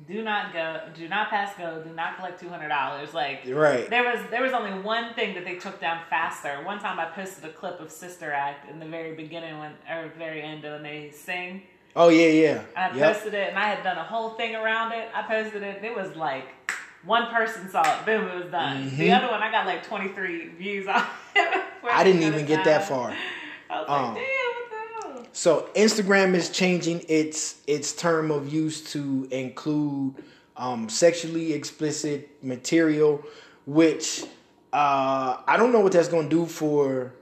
do 0.07 0.23
not 0.23 0.53
go, 0.53 0.81
do 0.95 1.09
not 1.09 1.29
pass 1.29 1.57
go, 1.59 1.83
do 1.83 1.91
not 1.93 2.17
collect 2.17 2.39
two 2.41 2.49
hundred 2.49 2.69
dollars. 2.69 3.13
Like, 3.15 3.43
Right. 3.49 3.89
there 3.91 4.05
was 4.05 4.21
there 4.31 4.43
was 4.43 4.53
only 4.53 4.79
one 4.81 5.13
thing 5.15 5.35
that 5.35 5.45
they 5.45 5.57
took 5.57 5.81
down 5.81 6.01
faster. 6.09 6.63
One 6.65 6.79
time 6.79 7.01
I 7.01 7.07
posted 7.07 7.45
a 7.45 7.53
clip 7.53 7.81
of 7.81 7.91
Sister 7.91 8.33
Act 8.33 8.71
in 8.71 8.79
the 8.79 8.87
very 8.87 9.15
beginning 9.15 9.59
when 9.59 9.73
or 9.91 10.11
very 10.17 10.41
end 10.43 10.63
when 10.63 10.83
they 10.83 11.11
sing. 11.11 11.63
Oh 11.97 12.11
yeah, 12.11 12.29
yeah. 12.29 12.63
And 12.77 12.95
I 12.95 12.97
Yep. 12.97 13.15
posted 13.15 13.35
it, 13.35 13.49
and 13.49 13.59
I 13.59 13.65
had 13.65 13.83
done 13.83 13.99
a 13.99 14.05
whole 14.05 14.31
thing 14.31 14.55
around 14.55 14.93
it. 14.93 15.09
I 15.15 15.23
posted 15.23 15.63
it. 15.65 15.83
It 15.83 15.97
was 15.97 16.15
like 16.15 16.47
one 17.05 17.27
person 17.33 17.69
saw 17.69 17.83
it. 17.83 18.07
Boom, 18.07 18.29
it 18.29 18.35
was 18.45 18.53
done. 18.53 18.97
The 18.97 19.11
other 19.13 19.29
one, 19.29 19.43
I 19.43 19.51
got 19.51 19.67
like 19.67 19.85
twenty 19.85 20.09
three 20.11 20.49
views 20.51 20.87
on. 20.87 20.97
it. 21.35 21.39
Mm-hmm. 21.39 21.87
I 21.91 22.05
didn't 22.05 22.23
even 22.23 22.47
get 22.47 22.65
that 22.65 22.85
far. 22.87 23.17
I 23.71 23.81
was 23.81 23.89
Um, 23.89 24.15
like, 24.15 24.15
damn, 24.15 24.15
what 24.15 24.15
the 24.15 24.21
hell? 24.21 24.38
So 25.39 25.69
Instagram 25.77 26.35
is 26.35 26.51
changing 26.51 27.05
its 27.09 27.61
its 27.69 27.93
term 27.93 28.33
of 28.33 28.53
use 28.53 28.83
to 28.93 29.29
include 29.31 30.17
um, 30.57 30.89
sexually 30.89 31.53
explicit 31.53 32.43
material, 32.43 33.23
which 33.65 34.25
uh, 34.73 35.37
I 35.47 35.57
don't 35.57 35.71
know 35.71 35.79
what 35.79 35.93
that's 35.93 36.09
going 36.09 36.29
to 36.29 36.37
do 36.39 36.45
for 36.45 37.13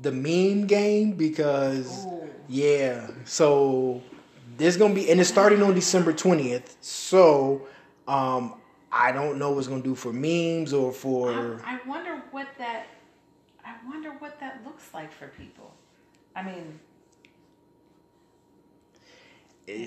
the 0.00 0.12
meme 0.12 0.68
game 0.68 1.14
because 1.14 2.06
Ooh. 2.06 2.30
yeah. 2.48 3.10
So 3.24 4.00
there's 4.56 4.76
going 4.76 4.94
to 4.94 5.00
be 5.00 5.10
and 5.10 5.18
it's 5.18 5.28
starting 5.28 5.60
on 5.60 5.74
December 5.74 6.12
twentieth. 6.12 6.76
So 6.80 7.66
um, 8.06 8.60
I 8.92 9.10
don't 9.10 9.40
know 9.40 9.50
what's 9.50 9.66
going 9.66 9.82
to 9.82 9.88
do 9.88 9.96
for 9.96 10.12
memes 10.12 10.72
or 10.72 10.92
for 10.92 11.60
I, 11.64 11.74
I 11.74 11.80
wonder 11.84 12.22
what 12.30 12.46
that. 12.58 12.86
I 13.66 13.74
wonder 13.88 14.10
what 14.20 14.38
that 14.38 14.62
looks 14.64 14.94
like 14.94 15.12
for 15.12 15.26
people. 15.36 15.74
I 16.36 16.44
mean, 16.44 16.78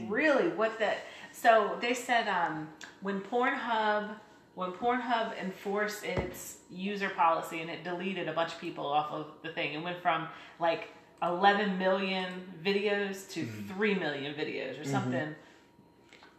really, 0.08 0.50
what 0.50 0.80
that? 0.80 1.00
So 1.32 1.78
they 1.82 1.94
said 1.94 2.28
um, 2.28 2.70
when 3.02 3.22
Pornhub 3.22 4.16
when 4.56 4.72
Pornhub 4.72 5.36
enforced 5.40 6.04
its 6.04 6.58
user 6.70 7.10
policy 7.10 7.62
and 7.62 7.70
it 7.70 7.84
deleted 7.84 8.28
a 8.28 8.34
bunch 8.34 8.54
of 8.54 8.62
people 8.62 8.86
off 8.86 9.12
of 9.12 9.28
the 9.42 9.50
thing, 9.50 9.74
it 9.74 9.82
went 9.82 10.00
from 10.02 10.28
like 10.60 10.90
11 11.24 11.78
million 11.78 12.28
videos 12.64 13.30
to 13.32 13.46
3 13.46 13.96
million 13.96 14.34
videos 14.36 14.80
or 14.80 14.84
something. 14.84 15.34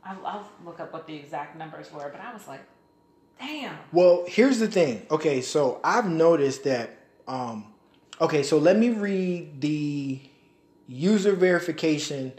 I'll, 0.05 0.27
I'll 0.27 0.49
look 0.65 0.81
up 0.81 0.93
what 0.93 1.07
the 1.07 1.17
exact 1.17 1.57
numbers 1.57 1.91
were, 1.91 2.09
but 2.11 2.21
I 2.21 2.33
was 2.33 2.47
like, 2.47 2.61
damn. 3.41 3.77
Well, 3.91 4.25
here's 4.29 4.59
the 4.59 4.69
thing. 4.69 5.07
Okay, 5.11 5.41
so 5.41 5.81
I've 5.83 6.09
noticed 6.09 6.65
that. 6.65 6.99
Um, 7.27 7.73
okay, 8.21 8.43
so 8.43 8.59
let 8.59 8.79
me 8.79 8.91
read 8.91 9.61
the 9.61 10.21
user 10.87 11.33
verification. 11.33 12.35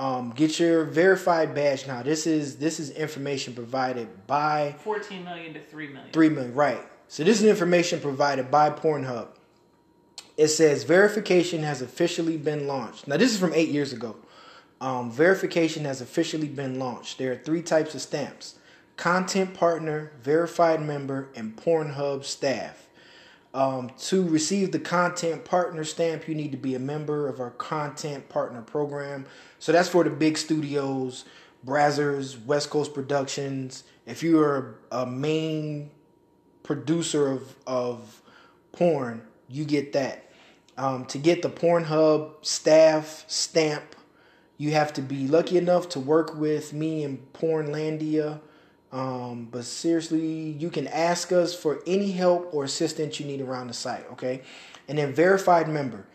Um, 0.00 0.30
get 0.30 0.58
your 0.58 0.84
verified 0.86 1.54
badge 1.54 1.86
now. 1.86 2.02
This 2.02 2.26
is 2.26 2.56
this 2.56 2.80
is 2.80 2.88
information 2.92 3.52
provided 3.52 4.26
by 4.26 4.74
14 4.78 5.22
million 5.22 5.52
to 5.52 5.60
3 5.60 5.88
million. 5.88 6.10
three 6.10 6.30
million. 6.30 6.54
Right. 6.54 6.80
So 7.08 7.22
this 7.22 7.42
is 7.42 7.44
information 7.44 8.00
provided 8.00 8.50
by 8.50 8.70
Pornhub. 8.70 9.28
It 10.38 10.48
says 10.48 10.84
verification 10.84 11.64
has 11.64 11.82
officially 11.82 12.38
been 12.38 12.66
launched. 12.66 13.08
Now 13.08 13.18
this 13.18 13.30
is 13.30 13.38
from 13.38 13.52
eight 13.52 13.68
years 13.68 13.92
ago. 13.92 14.16
Um, 14.80 15.12
verification 15.12 15.84
has 15.84 16.00
officially 16.00 16.48
been 16.48 16.78
launched. 16.78 17.18
There 17.18 17.32
are 17.32 17.36
three 17.36 17.60
types 17.60 17.94
of 17.94 18.00
stamps: 18.00 18.54
content 18.96 19.52
partner, 19.52 20.12
verified 20.22 20.80
member, 20.80 21.28
and 21.36 21.54
Pornhub 21.56 22.24
staff. 22.24 22.86
Um, 23.52 23.90
to 23.98 24.22
receive 24.28 24.70
the 24.70 24.78
content 24.78 25.44
partner 25.44 25.82
stamp, 25.84 26.28
you 26.28 26.34
need 26.36 26.52
to 26.52 26.58
be 26.58 26.74
a 26.76 26.78
member 26.78 27.28
of 27.28 27.40
our 27.40 27.50
content 27.50 28.28
partner 28.28 28.62
program. 28.62 29.26
So 29.58 29.72
that's 29.72 29.88
for 29.88 30.04
the 30.04 30.10
big 30.10 30.38
studios, 30.38 31.24
Brazzers, 31.66 32.44
West 32.44 32.70
Coast 32.70 32.94
Productions. 32.94 33.84
If 34.06 34.22
you 34.22 34.40
are 34.40 34.78
a 34.92 35.04
main 35.04 35.90
producer 36.62 37.28
of 37.32 37.56
of 37.66 38.22
porn, 38.72 39.22
you 39.48 39.64
get 39.64 39.92
that. 39.94 40.30
Um, 40.78 41.04
to 41.06 41.18
get 41.18 41.42
the 41.42 41.50
Pornhub 41.50 42.44
staff 42.46 43.24
stamp, 43.26 43.96
You 44.60 44.72
have 44.72 44.92
to 44.92 45.00
be 45.00 45.26
lucky 45.26 45.56
enough 45.56 45.88
to 45.88 46.00
work 46.00 46.36
with 46.36 46.74
me 46.74 47.02
in 47.02 47.16
Pornlandia. 47.32 48.40
Um, 48.92 49.48
but 49.50 49.64
seriously, 49.64 50.50
you 50.58 50.68
can 50.70 50.88
ask 50.88 51.30
us 51.32 51.54
for 51.54 51.80
any 51.86 52.10
help 52.10 52.52
or 52.52 52.64
assistance 52.64 53.20
you 53.20 53.26
need 53.26 53.40
around 53.40 53.68
the 53.68 53.74
site, 53.74 54.04
okay? 54.12 54.42
And 54.88 54.98
then 54.98 55.14
verified 55.14 55.68
member. 55.68 56.06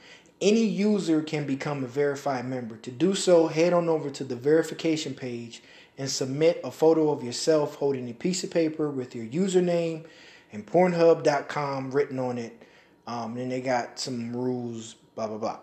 Any 0.42 0.66
user 0.66 1.22
can 1.22 1.46
become 1.46 1.84
a 1.84 1.88
verified 1.88 2.46
member. 2.46 2.76
To 2.78 2.92
do 2.92 3.16
so, 3.16 3.48
head 3.48 3.72
on 3.72 3.88
over 3.88 4.10
to 4.10 4.24
the 4.26 4.36
verification 4.36 5.14
page 5.14 5.64
and 5.98 6.10
submit 6.10 6.60
a 6.64 6.72
photo 6.72 7.12
of 7.12 7.24
yourself 7.24 7.76
holding 7.76 8.10
a 8.10 8.14
piece 8.14 8.44
of 8.44 8.52
paper 8.52 8.90
with 8.90 9.16
your 9.16 9.26
username 9.26 10.06
and 10.52 10.66
Pornhub.com 10.66 11.92
written 11.92 12.20
on 12.20 12.38
it. 12.38 12.62
Um, 13.08 13.32
and 13.32 13.38
then 13.38 13.50
they 13.50 13.62
got 13.62 14.00
some 14.00 14.36
rules, 14.36 14.96
blah 15.16 15.28
blah 15.28 15.38
blah. 15.38 15.60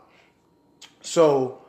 So 1.03 1.62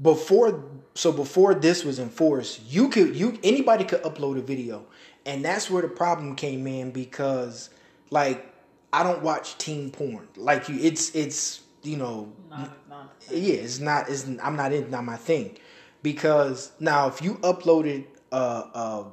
before 0.00 0.64
so 0.94 1.12
before 1.12 1.54
this 1.54 1.84
was 1.84 1.98
enforced, 1.98 2.60
you 2.68 2.88
could 2.88 3.16
you 3.16 3.38
anybody 3.42 3.84
could 3.84 4.02
upload 4.02 4.38
a 4.38 4.42
video, 4.42 4.84
and 5.24 5.44
that's 5.44 5.70
where 5.70 5.82
the 5.82 5.88
problem 5.88 6.36
came 6.36 6.66
in 6.66 6.90
because 6.90 7.70
like 8.10 8.52
I 8.92 9.02
don't 9.02 9.22
watch 9.22 9.56
teen 9.58 9.90
porn. 9.90 10.28
Like 10.36 10.68
you, 10.68 10.78
it's 10.80 11.14
it's 11.14 11.60
you 11.82 11.96
know, 11.96 12.32
Not, 12.50 12.88
not 12.88 13.12
yeah, 13.30 13.54
it's 13.54 13.78
not 13.78 14.08
it's 14.08 14.26
I'm 14.42 14.56
not 14.56 14.72
in 14.72 14.90
not 14.90 15.04
my 15.04 15.16
thing 15.16 15.58
because 16.02 16.72
now 16.78 17.08
if 17.08 17.22
you 17.22 17.34
uploaded 17.36 18.04
a 18.30 18.36
a, 18.36 19.06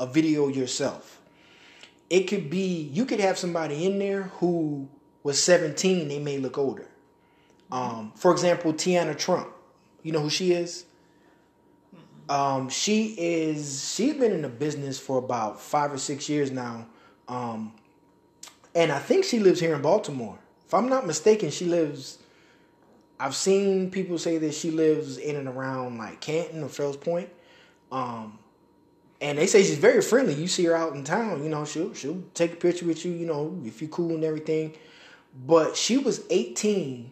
a 0.00 0.06
video 0.06 0.48
yourself, 0.48 1.20
it 2.10 2.24
could 2.24 2.50
be 2.50 2.90
you 2.92 3.04
could 3.04 3.20
have 3.20 3.38
somebody 3.38 3.86
in 3.86 3.98
there 3.98 4.24
who 4.40 4.88
was 5.22 5.42
17. 5.42 6.08
They 6.08 6.18
may 6.18 6.38
look 6.38 6.56
older. 6.56 6.86
Um, 7.70 8.12
for 8.16 8.32
example, 8.32 8.72
Teanna 8.72 9.16
Trump. 9.16 9.48
You 10.08 10.14
know 10.14 10.20
who 10.20 10.30
she 10.30 10.52
is? 10.52 10.86
Um, 12.30 12.70
she 12.70 13.14
is. 13.18 13.92
She's 13.94 14.14
been 14.14 14.32
in 14.32 14.40
the 14.40 14.48
business 14.48 14.98
for 14.98 15.18
about 15.18 15.60
five 15.60 15.92
or 15.92 15.98
six 15.98 16.30
years 16.30 16.50
now, 16.50 16.86
um, 17.28 17.74
and 18.74 18.90
I 18.90 19.00
think 19.00 19.26
she 19.26 19.38
lives 19.38 19.60
here 19.60 19.74
in 19.74 19.82
Baltimore. 19.82 20.38
If 20.66 20.72
I'm 20.72 20.88
not 20.88 21.06
mistaken, 21.06 21.50
she 21.50 21.66
lives. 21.66 22.20
I've 23.20 23.34
seen 23.34 23.90
people 23.90 24.16
say 24.16 24.38
that 24.38 24.54
she 24.54 24.70
lives 24.70 25.18
in 25.18 25.36
and 25.36 25.46
around 25.46 25.98
like 25.98 26.22
Canton 26.22 26.62
or 26.62 26.70
Fells 26.70 26.96
Point, 26.96 27.28
um, 27.92 28.38
and 29.20 29.36
they 29.36 29.46
say 29.46 29.62
she's 29.62 29.76
very 29.76 30.00
friendly. 30.00 30.32
You 30.32 30.48
see 30.48 30.64
her 30.64 30.74
out 30.74 30.94
in 30.94 31.04
town, 31.04 31.44
you 31.44 31.50
know, 31.50 31.66
she'll 31.66 31.92
she'll 31.92 32.22
take 32.32 32.54
a 32.54 32.56
picture 32.56 32.86
with 32.86 33.04
you, 33.04 33.12
you 33.12 33.26
know, 33.26 33.60
if 33.62 33.82
you're 33.82 33.90
cool 33.90 34.14
and 34.14 34.24
everything. 34.24 34.72
But 35.46 35.76
she 35.76 35.98
was 35.98 36.22
18 36.30 37.10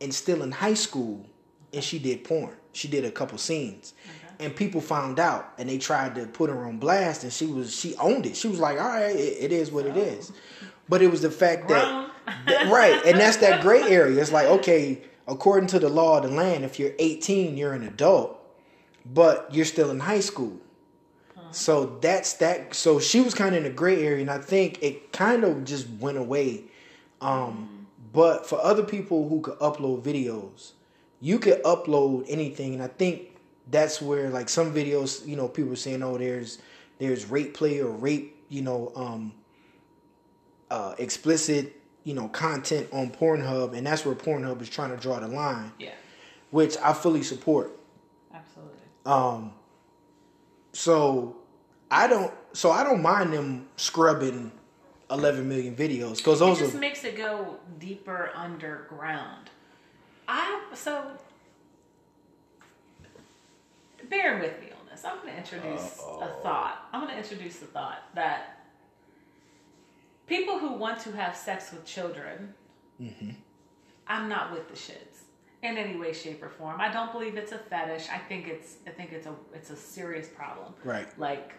and 0.00 0.14
still 0.14 0.44
in 0.44 0.52
high 0.52 0.74
school, 0.74 1.26
and 1.72 1.82
she 1.82 1.98
did 1.98 2.24
porn. 2.24 2.54
She 2.72 2.88
did 2.88 3.04
a 3.04 3.10
couple 3.10 3.36
scenes, 3.38 3.94
and 4.38 4.54
people 4.54 4.80
found 4.80 5.18
out, 5.18 5.52
and 5.58 5.68
they 5.68 5.78
tried 5.78 6.14
to 6.14 6.26
put 6.26 6.50
her 6.50 6.64
on 6.66 6.78
blast, 6.78 7.24
and 7.24 7.32
she 7.32 7.46
was 7.46 7.74
she 7.74 7.94
owned 7.96 8.26
it. 8.26 8.36
She 8.36 8.48
was 8.48 8.60
like, 8.60 8.78
"All 8.80 8.88
right, 8.88 9.14
it, 9.14 9.44
it 9.44 9.52
is 9.52 9.70
what 9.72 9.86
it 9.86 9.96
is." 9.96 10.32
But 10.88 11.02
it 11.02 11.10
was 11.10 11.22
the 11.22 11.30
fact 11.30 11.68
that 11.68 12.10
that- 12.46 12.70
right, 12.72 13.00
and 13.06 13.18
that's 13.18 13.38
that 13.38 13.62
gray 13.62 13.82
area. 13.82 14.20
It's 14.20 14.32
like, 14.32 14.46
okay, 14.46 15.02
according 15.28 15.68
to 15.68 15.78
the 15.78 15.88
law 15.88 16.18
of 16.18 16.24
the 16.24 16.30
land, 16.34 16.64
if 16.64 16.78
you're 16.78 16.92
18, 16.98 17.56
you're 17.56 17.72
an 17.72 17.82
adult, 17.84 18.38
but 19.04 19.48
you're 19.52 19.64
still 19.64 19.90
in 19.90 20.00
high 20.00 20.20
school. 20.20 20.58
So 21.52 21.98
that's 22.00 22.34
that. 22.34 22.74
So 22.74 23.00
she 23.00 23.20
was 23.20 23.34
kind 23.34 23.56
of 23.56 23.64
in 23.64 23.70
a 23.70 23.74
gray 23.74 24.04
area, 24.04 24.20
and 24.20 24.30
I 24.30 24.38
think 24.38 24.80
it 24.82 25.12
kind 25.12 25.42
of 25.42 25.64
just 25.64 25.88
went 25.98 26.16
away. 26.18 26.64
Um, 27.20 27.86
but 28.12 28.46
for 28.46 28.60
other 28.64 28.82
people 28.84 29.28
who 29.28 29.40
could 29.40 29.58
upload 29.58 30.02
videos, 30.02 30.72
you 31.20 31.38
could 31.38 31.62
upload 31.62 32.24
anything, 32.28 32.74
and 32.74 32.82
I 32.82 32.88
think 32.88 33.36
that's 33.70 34.00
where 34.00 34.30
like 34.30 34.48
some 34.48 34.72
videos, 34.74 35.26
you 35.26 35.36
know, 35.36 35.48
people 35.48 35.72
are 35.72 35.76
saying, 35.76 36.02
oh, 36.02 36.16
there's 36.18 36.58
there's 36.98 37.26
rape 37.26 37.54
play 37.54 37.80
or 37.80 37.90
rape, 37.90 38.36
you 38.48 38.62
know, 38.62 38.92
um, 38.96 39.32
uh, 40.70 40.94
explicit, 40.98 41.74
you 42.04 42.14
know, 42.14 42.28
content 42.28 42.88
on 42.92 43.10
Pornhub, 43.10 43.74
and 43.76 43.86
that's 43.86 44.04
where 44.04 44.14
Pornhub 44.14 44.60
is 44.62 44.68
trying 44.68 44.90
to 44.90 44.96
draw 44.96 45.18
the 45.20 45.28
line, 45.28 45.72
Yeah, 45.78 45.90
which 46.50 46.76
I 46.78 46.92
fully 46.92 47.22
support. 47.22 47.70
absolutely. 48.34 48.78
Um, 49.06 49.52
so 50.72 51.36
I 51.90 52.06
don't, 52.06 52.32
so 52.52 52.70
I 52.70 52.84
don't 52.84 53.02
mind 53.02 53.32
them 53.32 53.66
scrubbing 53.76 54.52
11 55.10 55.48
million 55.48 55.74
videos 55.74 56.18
because 56.18 56.40
It 56.40 56.44
those 56.44 56.58
just 56.58 56.74
are 56.74 56.78
makes 56.78 57.02
it 57.04 57.16
go 57.16 57.56
deeper 57.78 58.30
underground. 58.34 59.50
I 60.30 60.60
so 60.74 61.04
bear 64.08 64.38
with 64.38 64.60
me 64.60 64.68
on 64.68 64.86
this. 64.88 65.04
I'm 65.04 65.16
going 65.16 65.32
to 65.32 65.36
introduce 65.36 65.98
a 65.98 66.28
thought. 66.42 66.88
I'm 66.92 67.00
going 67.00 67.12
to 67.12 67.18
introduce 67.18 67.56
the 67.56 67.66
thought 67.66 68.02
that 68.14 68.60
people 70.28 70.58
who 70.58 70.74
want 70.74 71.00
to 71.00 71.12
have 71.12 71.36
sex 71.36 71.72
with 71.72 71.84
children, 71.84 72.54
mm-hmm. 73.02 73.30
I'm 74.06 74.28
not 74.28 74.52
with 74.52 74.68
the 74.68 74.76
shits 74.76 75.24
in 75.62 75.76
any 75.76 75.98
way, 75.98 76.12
shape, 76.12 76.40
or 76.44 76.48
form. 76.48 76.80
I 76.80 76.92
don't 76.92 77.10
believe 77.10 77.36
it's 77.36 77.50
a 77.50 77.58
fetish. 77.58 78.06
I 78.08 78.18
think 78.18 78.46
it's 78.46 78.76
I 78.86 78.90
think 78.90 79.12
it's 79.12 79.26
a 79.26 79.34
it's 79.52 79.70
a 79.70 79.76
serious 79.76 80.28
problem. 80.28 80.74
right. 80.84 81.08
Like 81.18 81.54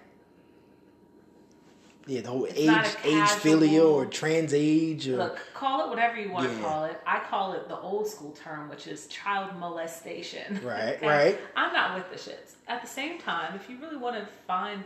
Yeah, 2.12 2.20
the 2.22 2.30
whole 2.30 2.44
It's 2.44 2.58
age, 2.60 2.68
age 3.06 3.14
casual- 3.30 3.80
or 3.88 4.06
trans 4.06 4.54
age 4.54 5.08
or 5.08 5.16
Look, 5.16 5.40
call 5.54 5.86
it 5.86 5.90
whatever 5.90 6.20
you 6.20 6.30
want 6.30 6.50
Yeah. 6.50 6.58
to 6.58 6.62
call 6.62 6.84
it. 6.84 7.00
I 7.08 7.20
call 7.20 7.54
it 7.54 7.70
the 7.70 7.78
old 7.78 8.06
school 8.06 8.32
term, 8.32 8.68
which 8.70 8.86
is 8.86 9.08
child 9.08 9.56
molestation. 9.58 10.60
Right, 10.62 11.02
right. 11.02 11.40
I'm 11.56 11.72
not 11.72 11.96
with 11.96 12.10
the 12.12 12.18
shits. 12.18 12.56
At 12.68 12.82
the 12.82 12.88
same 12.88 13.18
time, 13.18 13.56
if 13.56 13.70
you 13.70 13.78
really 13.80 13.96
want 13.96 14.18
to 14.18 14.28
find 14.46 14.84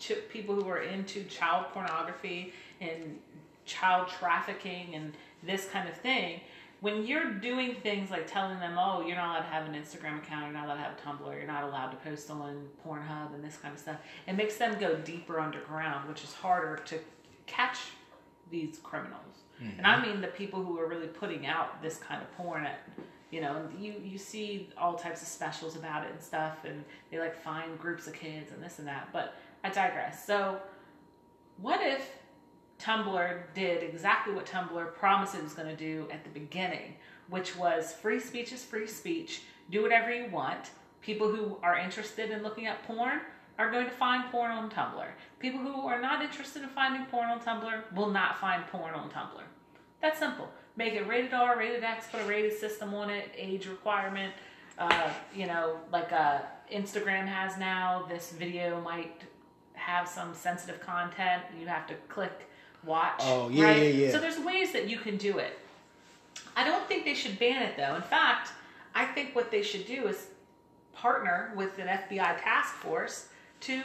ch- 0.00 0.14
people 0.28 0.56
who 0.56 0.68
are 0.68 0.82
into 0.82 1.22
child 1.24 1.66
pornography 1.72 2.52
and 2.80 3.20
child 3.66 4.08
trafficking 4.08 4.96
and 4.96 5.12
this 5.44 5.66
kind 5.68 5.88
of 5.88 5.96
thing, 5.98 6.40
when 6.80 7.06
you're 7.06 7.32
doing 7.32 7.76
things 7.82 8.10
like 8.10 8.26
telling 8.26 8.58
them, 8.58 8.76
oh, 8.78 9.04
you're 9.06 9.16
not 9.16 9.30
allowed 9.30 9.46
to 9.46 9.52
have 9.52 9.66
an 9.66 9.74
Instagram 9.74 10.18
account, 10.18 10.44
you're 10.44 10.52
not 10.52 10.66
allowed 10.66 10.74
to 10.74 10.82
have 10.82 10.92
a 10.92 11.00
Tumblr, 11.00 11.34
you're 11.34 11.46
not 11.46 11.64
allowed 11.64 11.90
to 11.90 11.96
post 11.96 12.30
on 12.30 12.66
Pornhub 12.86 13.34
and 13.34 13.42
this 13.42 13.56
kind 13.56 13.72
of 13.72 13.80
stuff, 13.80 13.96
it 14.26 14.34
makes 14.34 14.56
them 14.56 14.78
go 14.78 14.94
deeper 14.96 15.40
underground, 15.40 16.08
which 16.08 16.22
is 16.24 16.32
harder 16.34 16.82
to 16.84 16.98
catch 17.46 17.78
these 18.50 18.78
criminals. 18.82 19.44
And 19.60 19.86
I 19.86 19.94
mm-hmm. 19.94 20.10
mean 20.10 20.20
the 20.20 20.28
people 20.28 20.62
who 20.62 20.78
are 20.78 20.86
really 20.86 21.06
putting 21.06 21.46
out 21.46 21.80
this 21.80 21.96
kind 21.96 22.20
of 22.20 22.30
porn 22.36 22.64
at 22.64 22.80
you 23.30 23.40
know, 23.40 23.66
you 23.80 23.94
you 24.04 24.16
see 24.16 24.70
all 24.78 24.94
types 24.94 25.20
of 25.22 25.26
specials 25.26 25.74
about 25.74 26.04
it 26.04 26.12
and 26.12 26.22
stuff 26.22 26.58
and 26.64 26.84
they 27.10 27.18
like 27.18 27.36
find 27.42 27.76
groups 27.78 28.06
of 28.06 28.12
kids 28.12 28.52
and 28.52 28.62
this 28.62 28.78
and 28.78 28.86
that. 28.86 29.08
But 29.12 29.34
I 29.64 29.70
digress. 29.70 30.24
So 30.24 30.60
what 31.60 31.80
if 31.82 32.08
Tumblr 32.80 33.42
did 33.54 33.82
exactly 33.82 34.34
what 34.34 34.46
Tumblr 34.46 34.94
promised 34.94 35.34
it 35.34 35.42
was 35.42 35.54
going 35.54 35.68
to 35.68 35.76
do 35.76 36.06
at 36.10 36.24
the 36.24 36.30
beginning, 36.30 36.94
which 37.28 37.56
was 37.56 37.92
free 37.92 38.20
speech 38.20 38.52
is 38.52 38.64
free 38.64 38.86
speech. 38.86 39.42
Do 39.70 39.82
whatever 39.82 40.12
you 40.12 40.28
want. 40.30 40.70
People 41.00 41.30
who 41.30 41.58
are 41.62 41.78
interested 41.78 42.30
in 42.30 42.42
looking 42.42 42.66
at 42.66 42.82
porn 42.84 43.20
are 43.58 43.70
going 43.70 43.84
to 43.84 43.92
find 43.92 44.30
porn 44.30 44.50
on 44.50 44.70
Tumblr. 44.70 45.06
People 45.38 45.60
who 45.60 45.86
are 45.86 46.00
not 46.00 46.22
interested 46.22 46.62
in 46.62 46.68
finding 46.68 47.06
porn 47.06 47.30
on 47.30 47.40
Tumblr 47.40 47.94
will 47.94 48.10
not 48.10 48.38
find 48.38 48.66
porn 48.66 48.94
on 48.94 49.10
Tumblr. 49.10 49.42
That's 50.02 50.18
simple. 50.18 50.50
Make 50.76 50.94
it 50.94 51.06
rated 51.06 51.32
R, 51.32 51.56
rated 51.56 51.84
X, 51.84 52.06
put 52.10 52.20
a 52.20 52.24
rated 52.24 52.58
system 52.58 52.92
on 52.94 53.10
it, 53.10 53.30
age 53.36 53.66
requirement. 53.66 54.34
Uh, 54.76 55.10
you 55.34 55.46
know, 55.46 55.78
like 55.92 56.12
uh, 56.12 56.40
Instagram 56.72 57.26
has 57.26 57.56
now, 57.56 58.04
this 58.08 58.32
video 58.32 58.80
might 58.80 59.22
have 59.74 60.08
some 60.08 60.34
sensitive 60.34 60.80
content. 60.80 61.42
You 61.58 61.66
have 61.68 61.86
to 61.86 61.94
click 62.08 62.48
watch. 62.86 63.20
Oh, 63.20 63.48
yeah, 63.48 63.64
right? 63.64 63.82
yeah, 63.82 63.88
yeah. 63.88 64.10
So 64.10 64.18
there's 64.18 64.38
ways 64.38 64.72
that 64.72 64.88
you 64.88 64.98
can 64.98 65.16
do 65.16 65.38
it. 65.38 65.58
I 66.56 66.64
don't 66.64 66.86
think 66.86 67.04
they 67.04 67.14
should 67.14 67.38
ban 67.38 67.62
it 67.62 67.76
though. 67.76 67.94
In 67.94 68.02
fact, 68.02 68.52
I 68.94 69.04
think 69.06 69.34
what 69.34 69.50
they 69.50 69.62
should 69.62 69.86
do 69.86 70.06
is 70.06 70.28
partner 70.94 71.52
with 71.56 71.78
an 71.78 71.88
FBI 71.88 72.42
task 72.42 72.74
force 72.74 73.28
to 73.60 73.82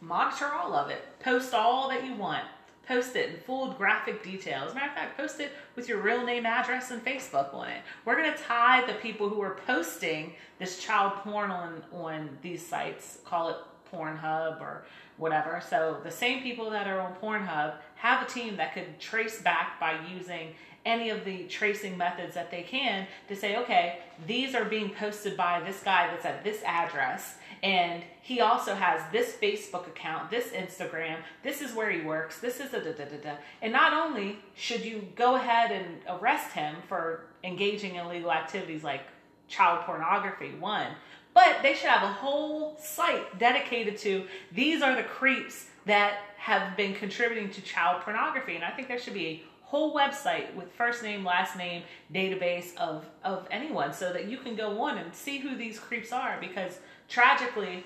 monitor 0.00 0.46
all 0.46 0.74
of 0.74 0.90
it. 0.90 1.02
Post 1.20 1.54
all 1.54 1.88
that 1.88 2.04
you 2.04 2.14
want. 2.14 2.44
Post 2.86 3.14
it 3.14 3.30
in 3.30 3.36
full 3.36 3.72
graphic 3.72 4.22
detail. 4.22 4.64
As 4.64 4.72
a 4.72 4.74
matter 4.74 4.88
of 4.88 4.94
fact, 4.94 5.16
post 5.16 5.38
it 5.38 5.52
with 5.76 5.88
your 5.88 6.00
real 6.00 6.24
name, 6.24 6.44
address, 6.44 6.90
and 6.90 7.04
Facebook 7.04 7.54
on 7.54 7.68
it. 7.68 7.82
We're 8.04 8.16
going 8.16 8.32
to 8.32 8.42
tie 8.42 8.84
the 8.84 8.94
people 8.94 9.28
who 9.28 9.40
are 9.40 9.58
posting 9.66 10.34
this 10.58 10.82
child 10.82 11.12
porn 11.16 11.50
on, 11.50 11.82
on 11.92 12.36
these 12.42 12.66
sites, 12.66 13.18
call 13.24 13.50
it 13.50 13.56
Pornhub 13.92 14.60
or 14.60 14.84
whatever. 15.16 15.62
So 15.68 15.98
the 16.02 16.10
same 16.10 16.42
people 16.42 16.70
that 16.70 16.86
are 16.86 17.00
on 17.00 17.14
Pornhub 17.16 17.74
have 17.96 18.26
a 18.26 18.30
team 18.30 18.56
that 18.56 18.74
could 18.74 18.98
trace 18.98 19.42
back 19.42 19.78
by 19.78 19.98
using 20.12 20.54
any 20.86 21.10
of 21.10 21.24
the 21.24 21.44
tracing 21.44 21.96
methods 21.96 22.34
that 22.34 22.50
they 22.50 22.62
can 22.62 23.06
to 23.28 23.36
say, 23.36 23.56
okay, 23.58 23.98
these 24.26 24.54
are 24.54 24.64
being 24.64 24.90
posted 24.90 25.36
by 25.36 25.60
this 25.60 25.82
guy 25.82 26.08
that's 26.08 26.24
at 26.24 26.42
this 26.42 26.62
address, 26.64 27.36
and 27.62 28.02
he 28.22 28.40
also 28.40 28.74
has 28.74 29.02
this 29.12 29.36
Facebook 29.36 29.86
account, 29.86 30.30
this 30.30 30.48
Instagram, 30.48 31.18
this 31.42 31.60
is 31.60 31.74
where 31.74 31.90
he 31.90 32.00
works, 32.00 32.38
this 32.38 32.60
is 32.60 32.72
a 32.72 32.80
da 32.80 32.92
da 32.92 33.04
da 33.04 33.16
da. 33.22 33.34
And 33.60 33.72
not 33.72 33.92
only 33.92 34.38
should 34.54 34.82
you 34.82 35.06
go 35.16 35.36
ahead 35.36 35.70
and 35.70 35.98
arrest 36.08 36.52
him 36.52 36.76
for 36.88 37.26
engaging 37.44 37.96
in 37.96 38.06
illegal 38.06 38.32
activities 38.32 38.82
like 38.82 39.02
child 39.48 39.84
pornography, 39.84 40.52
one. 40.58 40.86
But 41.32 41.62
they 41.62 41.74
should 41.74 41.88
have 41.88 42.02
a 42.02 42.12
whole 42.12 42.76
site 42.78 43.38
dedicated 43.38 43.96
to 43.98 44.26
these 44.52 44.82
are 44.82 44.96
the 44.96 45.02
creeps 45.02 45.66
that 45.86 46.18
have 46.36 46.76
been 46.76 46.94
contributing 46.94 47.50
to 47.50 47.62
child 47.62 48.02
pornography. 48.02 48.56
And 48.56 48.64
I 48.64 48.70
think 48.70 48.88
there 48.88 48.98
should 48.98 49.14
be 49.14 49.26
a 49.26 49.44
whole 49.62 49.94
website 49.94 50.54
with 50.54 50.72
first 50.72 51.02
name, 51.02 51.24
last 51.24 51.56
name, 51.56 51.84
database 52.12 52.76
of, 52.76 53.04
of 53.22 53.46
anyone 53.50 53.92
so 53.92 54.12
that 54.12 54.26
you 54.26 54.38
can 54.38 54.56
go 54.56 54.80
on 54.82 54.98
and 54.98 55.14
see 55.14 55.38
who 55.38 55.54
these 55.56 55.78
creeps 55.78 56.12
are 56.12 56.38
because 56.40 56.80
tragically 57.08 57.84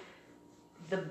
the 0.90 1.04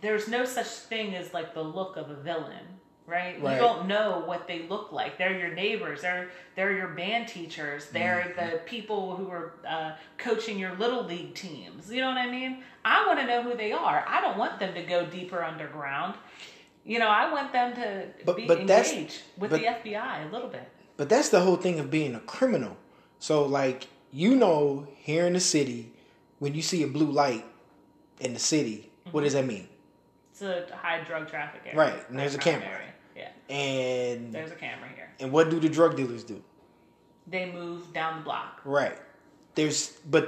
there's 0.00 0.28
no 0.28 0.44
such 0.44 0.66
thing 0.66 1.14
as 1.14 1.34
like 1.34 1.54
the 1.54 1.62
look 1.62 1.96
of 1.96 2.10
a 2.10 2.14
villain 2.14 2.64
right? 3.08 3.42
Right. 3.42 3.54
You 3.54 3.58
don't 3.58 3.88
know 3.88 4.22
what 4.26 4.46
they 4.46 4.66
look 4.68 4.92
like. 4.92 5.18
They're 5.18 5.36
your 5.36 5.52
neighbors. 5.54 6.02
They're 6.02 6.28
they're 6.54 6.72
your 6.72 6.88
band 6.88 7.28
teachers. 7.28 7.86
They're 7.86 8.34
Mm-hmm. 8.36 8.50
the 8.50 8.58
people 8.58 9.16
who 9.16 9.28
are 9.30 9.54
uh, 9.68 9.92
coaching 10.18 10.58
your 10.58 10.74
little 10.76 11.02
league 11.04 11.34
teams. 11.34 11.90
You 11.90 12.00
know 12.02 12.08
what 12.08 12.18
I 12.18 12.30
mean? 12.30 12.62
I 12.84 13.06
want 13.06 13.18
to 13.20 13.26
know 13.26 13.42
who 13.42 13.56
they 13.56 13.72
are. 13.72 14.04
I 14.06 14.20
don't 14.20 14.36
want 14.38 14.58
them 14.60 14.74
to 14.74 14.82
go 14.82 15.06
deeper 15.06 15.42
underground. 15.42 16.14
You 16.84 16.98
know, 16.98 17.08
I 17.08 17.30
want 17.32 17.52
them 17.52 17.74
to 17.74 18.06
But- 18.24 18.36
be 18.36 18.46
but 18.46 18.60
engaged 18.60 19.22
with 19.36 19.50
but- 19.50 19.60
the 19.60 19.66
FBI 19.66 20.28
a 20.28 20.32
little 20.32 20.48
bit. 20.48 20.68
But 20.96 21.08
that's 21.08 21.28
the 21.28 21.40
whole 21.40 21.56
thing 21.56 21.78
of 21.80 21.90
being 21.90 22.14
a 22.14 22.20
criminal. 22.20 22.76
So 23.18 23.44
like 23.44 23.86
you 24.10 24.34
know, 24.36 24.86
here 24.96 25.26
in 25.26 25.34
the 25.34 25.40
city, 25.40 25.92
when 26.38 26.54
you 26.54 26.62
see 26.62 26.82
a 26.82 26.86
blue 26.86 27.10
light 27.10 27.44
in 28.20 28.32
the 28.32 28.40
city, 28.40 28.90
what 29.10 29.22
does 29.22 29.34
that 29.34 29.44
mean? 29.44 29.68
It's 30.32 30.40
a 30.42 30.64
high 30.74 31.02
drug 31.04 31.28
traffic 31.28 31.60
area. 31.66 31.78
Right, 31.78 32.08
and 32.10 32.18
there's 32.18 32.34
a 32.34 32.38
camera. 32.38 32.66
Area. 32.68 32.94
Yeah, 33.18 33.30
And 33.54 34.32
there's 34.32 34.52
a 34.52 34.54
camera 34.54 34.88
here. 34.94 35.10
and 35.18 35.32
what 35.32 35.50
do 35.50 35.58
the 35.58 35.68
drug 35.68 35.96
dealers 35.96 36.22
do? 36.22 36.40
They 37.26 37.50
move 37.50 37.92
down 37.92 38.18
the 38.18 38.24
block. 38.24 38.60
Right. 38.64 38.96
There's 39.56 39.98
but 40.08 40.24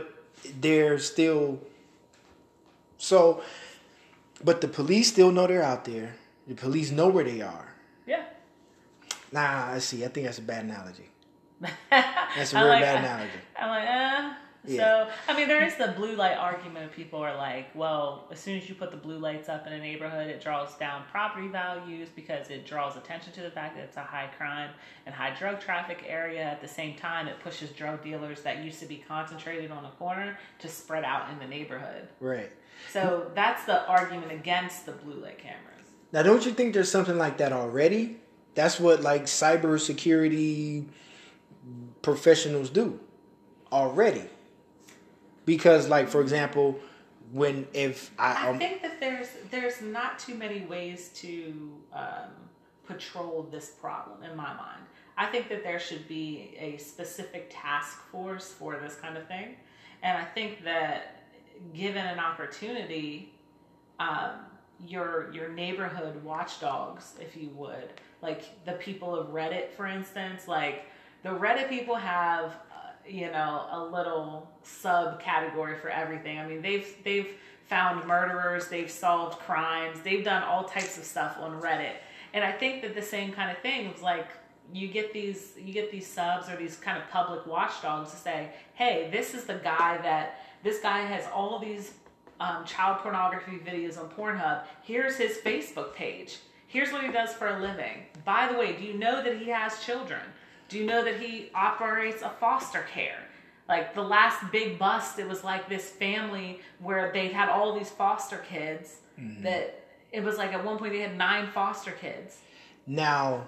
they're 0.61 0.98
still 0.98 1.61
so 2.98 3.42
but 4.42 4.61
the 4.61 4.68
police 4.68 5.09
still 5.09 5.31
know 5.31 5.46
they're 5.46 5.62
out 5.62 5.85
there. 5.85 6.16
The 6.48 6.55
police 6.55 6.90
know 6.90 7.09
where 7.09 7.24
they 7.24 7.40
are. 7.42 7.68
Yeah. 8.07 8.24
Nah, 9.31 9.74
I 9.74 9.79
see. 9.79 10.05
I 10.05 10.09
think 10.09 10.26
that's 10.26 10.38
a 10.38 10.42
bad 10.42 10.64
analogy. 10.64 11.07
That's 11.90 12.53
a 12.53 12.57
very 12.57 12.81
bad 12.81 13.05
analogy. 13.05 13.40
I'm 13.55 13.68
like, 13.68 13.85
eh. 13.87 14.35
Yeah. 14.66 14.77
So, 14.77 15.11
I 15.29 15.37
mean, 15.37 15.49
there 15.49 15.64
is 15.64 15.77
the 15.77 15.88
blue 15.88 16.14
light 16.16 16.37
argument. 16.37 16.92
People 16.92 17.20
are 17.20 17.35
like, 17.37 17.75
well, 17.75 18.29
as 18.31 18.38
soon 18.38 18.59
as 18.59 18.68
you 18.68 18.75
put 18.75 18.90
the 18.90 18.96
blue 18.96 19.18
lights 19.18 19.49
up 19.49 19.66
in 19.66 19.73
a 19.73 19.79
neighborhood, 19.79 20.29
it 20.29 20.42
draws 20.42 20.77
down 20.77 21.03
property 21.11 21.49
values 21.49 22.09
because 22.14 22.51
it 22.51 22.66
draws 22.66 22.96
attention 22.96 23.33
to 23.35 23.40
the 23.40 23.51
fact 23.51 23.77
that 23.77 23.85
it's 23.85 23.96
a 23.96 24.03
high 24.03 24.29
crime 24.37 24.70
and 25.07 25.14
high 25.14 25.35
drug 25.38 25.61
traffic 25.61 26.05
area. 26.07 26.42
At 26.42 26.61
the 26.61 26.68
same 26.68 26.96
time, 26.96 27.27
it 27.27 27.40
pushes 27.40 27.70
drug 27.70 28.03
dealers 28.05 28.42
that 28.42 28.62
used 28.62 28.81
to 28.81 28.87
be 28.87 29.03
concentrated 29.09 29.70
on 29.70 29.85
a 29.87 29.90
corner 29.92 30.38
to 30.59 30.68
spread 30.68 31.05
out 31.05 31.31
in 31.31 31.38
the 31.38 31.46
neighborhood. 31.46 32.09
Right. 32.20 32.51
So, 32.92 33.31
that's 33.35 33.64
the 33.64 33.87
argument 33.87 34.33
against 34.33 34.85
the 34.85 34.92
blue 34.92 35.23
light 35.23 35.38
cameras. 35.38 35.87
Now, 36.12 36.23
don't 36.23 36.44
you 36.44 36.53
think 36.53 36.75
there's 36.75 36.90
something 36.90 37.16
like 37.16 37.38
that 37.38 37.53
already? 37.53 38.18
That's 38.55 38.81
what 38.81 39.01
like 39.01 39.25
cybersecurity 39.25 40.87
professionals 42.03 42.68
do 42.68 42.99
already. 43.73 44.25
Because, 45.50 45.88
like, 45.88 46.08
for 46.08 46.20
example, 46.20 46.78
when 47.32 47.66
if 47.72 48.12
I, 48.20 48.46
I 48.46 48.50
um, 48.50 48.58
think 48.60 48.82
that 48.82 49.00
there's 49.00 49.26
there's 49.50 49.82
not 49.82 50.16
too 50.16 50.36
many 50.36 50.60
ways 50.60 51.08
to 51.16 51.72
um, 51.92 52.30
patrol 52.86 53.48
this 53.50 53.70
problem 53.70 54.22
in 54.22 54.36
my 54.36 54.54
mind. 54.54 54.82
I 55.18 55.26
think 55.26 55.48
that 55.48 55.64
there 55.64 55.80
should 55.80 56.06
be 56.06 56.54
a 56.56 56.76
specific 56.76 57.48
task 57.50 57.98
force 58.12 58.52
for 58.52 58.78
this 58.78 58.94
kind 58.94 59.16
of 59.16 59.26
thing, 59.26 59.56
and 60.04 60.16
I 60.16 60.24
think 60.24 60.62
that 60.62 61.24
given 61.74 62.06
an 62.06 62.20
opportunity, 62.20 63.32
um, 63.98 64.46
your 64.86 65.32
your 65.32 65.48
neighborhood 65.48 66.22
watchdogs, 66.22 67.14
if 67.18 67.36
you 67.36 67.48
would, 67.56 67.94
like 68.22 68.64
the 68.66 68.74
people 68.74 69.16
of 69.16 69.30
Reddit, 69.32 69.72
for 69.72 69.88
instance, 69.88 70.46
like 70.46 70.84
the 71.24 71.30
Reddit 71.30 71.68
people 71.68 71.96
have 71.96 72.54
you 73.08 73.30
know 73.30 73.66
a 73.70 73.84
little 73.84 74.50
subcategory 74.64 75.80
for 75.80 75.88
everything. 75.88 76.38
I 76.38 76.46
mean, 76.46 76.62
they've 76.62 76.86
they've 77.04 77.28
found 77.66 78.06
murderers, 78.06 78.68
they've 78.68 78.90
solved 78.90 79.38
crimes, 79.38 80.00
they've 80.02 80.24
done 80.24 80.42
all 80.42 80.64
types 80.64 80.98
of 80.98 81.04
stuff 81.04 81.36
on 81.38 81.60
Reddit, 81.60 81.94
and 82.32 82.44
I 82.44 82.52
think 82.52 82.82
that 82.82 82.94
the 82.94 83.02
same 83.02 83.32
kind 83.32 83.50
of 83.50 83.58
thing 83.58 83.90
was 83.92 84.02
like 84.02 84.26
you 84.72 84.88
get 84.88 85.12
these 85.12 85.54
you 85.58 85.72
get 85.72 85.90
these 85.90 86.06
subs 86.06 86.48
or 86.48 86.56
these 86.56 86.76
kind 86.76 86.98
of 86.98 87.08
public 87.10 87.46
watchdogs 87.46 88.10
to 88.10 88.16
say, 88.16 88.50
hey, 88.74 89.08
this 89.12 89.34
is 89.34 89.44
the 89.44 89.54
guy 89.54 89.98
that 90.02 90.40
this 90.62 90.80
guy 90.80 91.00
has 91.00 91.24
all 91.32 91.58
these 91.58 91.94
um, 92.40 92.64
child 92.64 92.98
pornography 92.98 93.58
videos 93.58 93.98
on 93.98 94.08
Pornhub. 94.10 94.64
Here's 94.82 95.16
his 95.16 95.38
Facebook 95.38 95.94
page. 95.94 96.38
Here's 96.66 96.92
what 96.92 97.02
he 97.02 97.10
does 97.10 97.32
for 97.32 97.48
a 97.48 97.60
living. 97.60 98.04
By 98.24 98.50
the 98.50 98.58
way, 98.58 98.74
do 98.76 98.84
you 98.84 98.94
know 98.94 99.22
that 99.22 99.38
he 99.38 99.48
has 99.48 99.84
children? 99.84 100.20
Do 100.70 100.78
you 100.78 100.87
know 100.87 101.04
that 101.04 101.20
he 101.20 101.50
operates 101.54 102.22
a 102.22 102.30
foster 102.30 102.87
care? 102.94 103.18
Like 103.68 103.94
the 103.94 104.02
last 104.02 104.50
big 104.50 104.78
bust, 104.78 105.18
it 105.18 105.28
was 105.28 105.44
like 105.44 105.68
this 105.68 105.90
family 105.90 106.61
where 106.78 107.12
they 107.12 107.28
had 107.28 107.48
all 107.48 107.78
these 107.78 107.90
foster 107.90 108.38
kids. 108.48 108.96
That 109.42 109.85
it 110.12 110.24
was 110.24 110.38
like 110.38 110.52
at 110.54 110.64
one 110.64 110.78
point 110.78 110.92
they 110.92 111.00
had 111.00 111.16
nine 111.18 111.48
foster 111.52 111.90
kids. 111.92 112.38
now, 112.87 113.46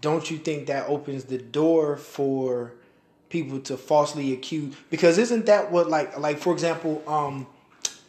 don't 0.00 0.30
you 0.30 0.36
think 0.38 0.66
that 0.66 0.88
opens 0.88 1.24
the 1.24 1.38
door 1.38 1.96
for 1.96 2.74
people 3.30 3.58
to 3.60 3.76
falsely 3.76 4.32
accuse? 4.32 4.74
Because 4.90 5.16
isn't 5.18 5.46
that 5.46 5.70
what 5.70 5.88
like 5.88 6.18
like 6.18 6.38
for 6.38 6.52
example, 6.52 7.02
um, 7.06 7.46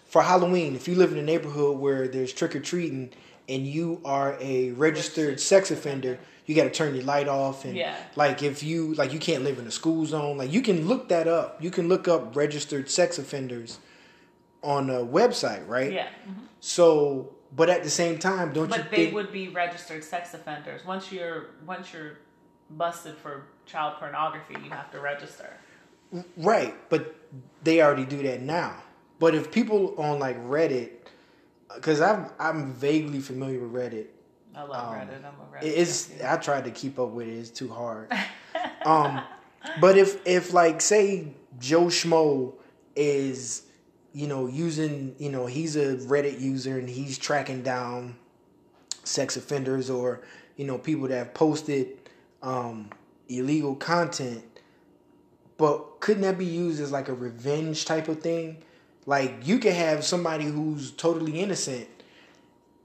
for 0.07 0.21
Halloween, 0.23 0.75
if 0.75 0.87
you 0.87 0.95
live 0.95 1.11
in 1.11 1.17
a 1.17 1.23
neighborhood 1.23 1.77
where 1.77 2.07
there's 2.07 2.33
trick 2.33 2.55
or 2.55 2.59
treating 2.59 3.11
and 3.47 3.65
you 3.67 4.01
are 4.03 4.37
a 4.41 4.71
registered 4.71 5.39
sex 5.39 5.71
offender, 5.71 6.17
you 6.45 6.55
got 6.55 6.63
to 6.65 6.69
turn 6.69 6.93
your 6.95 7.03
light 7.05 7.27
off 7.27 7.63
and 7.65 7.75
Yeah. 7.75 7.95
like 8.15 8.43
if 8.43 8.63
you 8.63 8.93
like 8.95 9.13
you 9.13 9.19
can't 9.19 9.43
live 9.43 9.59
in 9.59 9.67
a 9.67 9.71
school 9.71 10.05
zone, 10.05 10.37
like 10.37 10.51
you 10.51 10.61
can 10.61 10.87
look 10.87 11.09
that 11.09 11.27
up. 11.27 11.61
You 11.63 11.71
can 11.71 11.87
look 11.87 12.07
up 12.07 12.35
registered 12.35 12.89
sex 12.89 13.17
offenders 13.17 13.79
on 14.61 14.89
a 14.89 14.99
website, 15.05 15.67
right? 15.67 15.91
Yeah. 15.91 16.07
mhm. 16.27 16.47
So, 16.59 17.33
but 17.55 17.69
at 17.69 17.83
the 17.83 17.89
same 17.89 18.17
time, 18.19 18.53
don't 18.53 18.69
you 18.69 18.77
But 18.77 18.89
they 18.91 18.97
think 18.97 19.13
would 19.15 19.31
be 19.31 19.49
registered 19.49 20.03
sex 20.03 20.33
offenders. 20.33 20.85
Once 20.85 21.11
you're 21.11 21.47
once 21.65 21.93
you're 21.93 22.17
busted 22.69 23.15
for 23.17 23.45
child 23.65 23.95
pornography, 23.99 24.55
you 24.63 24.69
have 24.69 24.89
to 24.91 24.99
register. 24.99 25.49
right? 26.37 26.75
But 26.89 27.15
they 27.63 27.81
already 27.81 28.05
do 28.05 28.21
that 28.23 28.41
now. 28.41 28.75
But 29.19 29.33
if 29.35 29.51
people 29.51 29.95
on 29.97 30.19
like 30.19 30.37
Reddit, 30.45 30.89
because 31.75 32.01
I'm 32.01 32.29
I'm 32.39 32.73
vaguely 32.73 33.19
familiar 33.19 33.59
with 33.59 33.71
Reddit, 33.73 34.07
I 34.55 34.63
love 34.63 34.93
Um, 34.93 34.99
Reddit. 34.99 35.17
I'm 35.25 35.33
a 35.39 35.57
Reddit. 35.57 35.63
It- 35.63 35.77
it's. 35.79 36.09
I 36.23 36.37
tried 36.37 36.65
to 36.65 36.71
keep 36.71 36.99
up 36.99 37.09
with 37.09 37.27
it. 37.27 37.33
It's 37.33 37.49
too 37.49 37.69
hard. 37.69 38.11
um, 38.85 39.21
but 39.81 39.97
if 39.97 40.25
if 40.27 40.53
like 40.53 40.81
say 40.81 41.27
Joe 41.59 41.85
Schmo 41.85 42.53
is 42.95 43.63
you 44.13 44.27
know 44.27 44.47
using 44.47 45.15
you 45.17 45.29
know 45.29 45.45
he's 45.47 45.75
a 45.75 45.95
Reddit 45.97 46.39
user 46.39 46.77
and 46.77 46.87
he's 46.89 47.17
tracking 47.17 47.63
down 47.63 48.15
sex 49.03 49.35
offenders 49.37 49.89
or 49.89 50.21
you 50.55 50.65
know 50.65 50.77
people 50.77 51.07
that 51.07 51.17
have 51.17 51.33
posted 51.33 51.87
um, 52.41 52.89
illegal 53.29 53.75
content, 53.75 54.43
but 55.57 55.99
couldn't 55.99 56.21
that 56.23 56.37
be 56.37 56.45
used 56.45 56.79
as 56.81 56.91
like 56.91 57.07
a 57.09 57.13
revenge 57.13 57.85
type 57.85 58.07
of 58.07 58.21
thing? 58.21 58.57
Like 59.05 59.47
you 59.47 59.59
could 59.59 59.73
have 59.73 60.03
somebody 60.03 60.45
who's 60.45 60.91
totally 60.91 61.39
innocent 61.41 61.87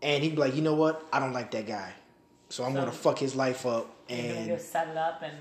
and 0.03 0.23
he'd 0.23 0.35
be 0.35 0.41
like, 0.41 0.55
you 0.55 0.63
know 0.63 0.75
what? 0.75 1.07
I 1.13 1.21
don't 1.21 1.33
like 1.33 1.51
that 1.53 1.67
guy. 1.67 1.93
So 2.49 2.65
I'm 2.65 2.73
So- 2.73 2.81
gonna 2.81 2.93
fuck 2.93 3.19
his 3.19 3.35
life 3.37 3.67
up 3.67 3.87
You're 4.09 4.57
go 4.57 4.57
set 4.57 4.89
it 4.89 4.97
up 4.97 5.23
and 5.23 5.37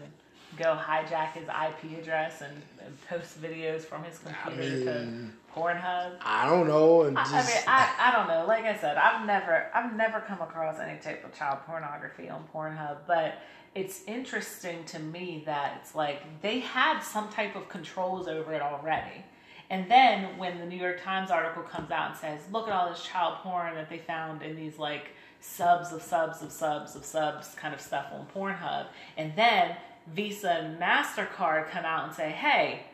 go 0.57 0.75
hijack 0.75 1.33
his 1.33 1.47
IP 1.47 1.99
address 1.99 2.41
and, 2.41 2.61
and 2.83 3.07
post 3.07 3.41
videos 3.41 3.81
from 3.81 4.03
his 4.03 4.17
computer 4.19 4.83
to 4.83 5.05
mean, 5.05 5.33
Pornhub. 5.55 6.17
I 6.21 6.45
don't 6.49 6.67
know 6.67 7.03
and 7.03 7.17
I, 7.17 7.23
just 7.23 7.33
I 7.33 7.39
mean, 7.53 7.63
I, 7.67 7.95
I 7.99 8.11
don't 8.11 8.27
know. 8.27 8.45
Like 8.45 8.65
I 8.65 8.75
said, 8.77 8.97
I've 8.97 9.25
never 9.25 9.67
I've 9.73 9.95
never 9.95 10.19
come 10.21 10.41
across 10.41 10.79
any 10.79 10.99
type 10.99 11.23
of 11.23 11.33
child 11.37 11.59
pornography 11.65 12.29
on 12.29 12.45
Pornhub, 12.53 12.97
but 13.07 13.35
it's 13.75 14.03
interesting 14.05 14.83
to 14.85 14.99
me 14.99 15.43
that 15.45 15.77
it's 15.81 15.93
like 15.95 16.41
they 16.41 16.59
had 16.59 16.99
some 17.01 17.29
type 17.29 17.55
of 17.55 17.69
controls 17.69 18.27
over 18.27 18.53
it 18.53 18.61
already. 18.61 19.23
And 19.69 19.89
then 19.91 20.37
when 20.37 20.59
the 20.59 20.65
New 20.65 20.79
York 20.79 21.01
Times 21.01 21.29
article 21.29 21.63
comes 21.63 21.91
out 21.91 22.11
and 22.11 22.17
says, 22.17 22.39
"Look 22.51 22.67
at 22.67 22.73
all 22.73 22.89
this 22.89 23.03
child 23.03 23.39
porn 23.39 23.75
that 23.75 23.89
they 23.89 23.97
found 23.97 24.41
in 24.41 24.55
these 24.55 24.77
like 24.79 25.09
subs 25.41 25.91
of 25.91 26.01
subs 26.01 26.41
of 26.41 26.51
subs 26.51 26.95
of 26.95 27.03
subs 27.03 27.53
kind 27.55 27.73
of 27.73 27.81
stuff 27.81 28.07
on 28.13 28.27
Pornhub," 28.33 28.87
and 29.17 29.35
then 29.35 29.75
Visa 30.07 30.51
and 30.51 30.79
Mastercard 30.79 31.69
come 31.69 31.83
out 31.83 32.05
and 32.05 32.13
say, 32.13 32.29
"Hey, 32.29 32.85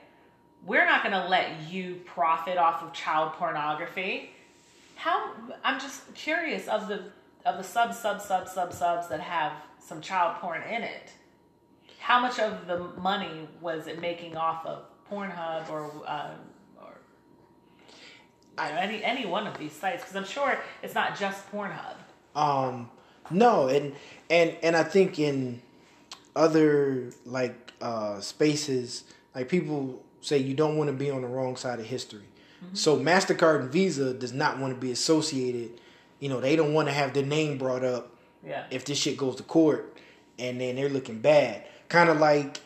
we're 0.66 0.86
not 0.86 1.04
going 1.04 1.14
to 1.14 1.28
let 1.28 1.70
you 1.70 2.02
profit 2.06 2.58
off 2.58 2.82
of 2.82 2.94
child 2.94 3.34
pornography. 3.34 4.32
How 4.96 5.32
I'm 5.64 5.80
just 5.80 6.14
curious 6.16 6.68
of 6.68 6.88
the 6.88 7.12
of 7.46 7.58
the 7.58 7.64
sub 7.64 7.94
sub 7.94 8.22
sub 8.22 8.48
sub 8.48 8.72
subs 8.72 9.10
that 9.10 9.20
have 9.20 9.54
some 9.80 10.02
child 10.02 10.38
porn 10.38 10.62
in 10.64 10.82
it. 10.82 11.12
How 12.00 12.20
much 12.20 12.40
of 12.40 12.68
the 12.68 12.80
money 13.00 13.48
was 13.62 13.88
it 13.88 14.00
making 14.00 14.38
off 14.38 14.66
of 14.66 14.86
Pornhub 15.10 15.70
or 15.70 15.92
uh, 16.08 16.32
you 18.58 18.64
know, 18.64 18.80
any 18.80 19.04
any 19.04 19.26
one 19.26 19.48
of 19.48 19.58
these 19.58 19.74
sites 19.74 20.04
because 20.04 20.16
I'm 20.16 20.26
sure 20.26 20.60
it's 20.82 20.96
not 20.96 21.18
just 21.18 21.52
Pornhub. 21.52 21.96
Um, 22.36 22.90
no, 23.32 23.68
and 23.68 23.94
and 24.30 24.56
and 24.62 24.76
I 24.76 24.84
think 24.84 25.20
in 25.20 25.62
other 26.36 27.12
like 27.26 27.74
uh, 27.82 28.20
spaces, 28.20 29.04
like 29.36 29.50
people 29.50 30.04
say 30.22 30.38
you 30.38 30.54
don't 30.54 30.78
want 30.78 30.90
to 30.90 30.96
be 30.96 31.10
on 31.10 31.22
the 31.22 31.28
wrong 31.28 31.56
side 31.56 31.80
of 31.80 31.86
history. 31.86 32.28
Mm-hmm. 32.64 32.76
So 32.76 32.98
Mastercard 32.98 33.62
and 33.62 33.72
Visa 33.72 34.14
does 34.14 34.34
not 34.34 34.60
want 34.60 34.74
to 34.74 34.80
be 34.80 34.92
associated. 34.92 35.80
You 36.20 36.30
know, 36.30 36.40
they 36.40 36.56
don't 36.56 36.74
want 36.74 36.88
to 36.88 36.94
have 36.94 37.14
their 37.14 37.26
name 37.26 37.58
brought 37.58 37.84
up. 37.84 38.16
Yeah. 38.46 38.66
If 38.72 38.86
this 38.86 38.98
shit 38.98 39.18
goes 39.18 39.36
to 39.38 39.44
court, 39.44 39.98
and 40.38 40.60
then 40.60 40.76
they're 40.76 40.90
looking 40.90 41.20
bad, 41.20 41.66
kind 41.90 42.10
of 42.10 42.20
like 42.20 42.60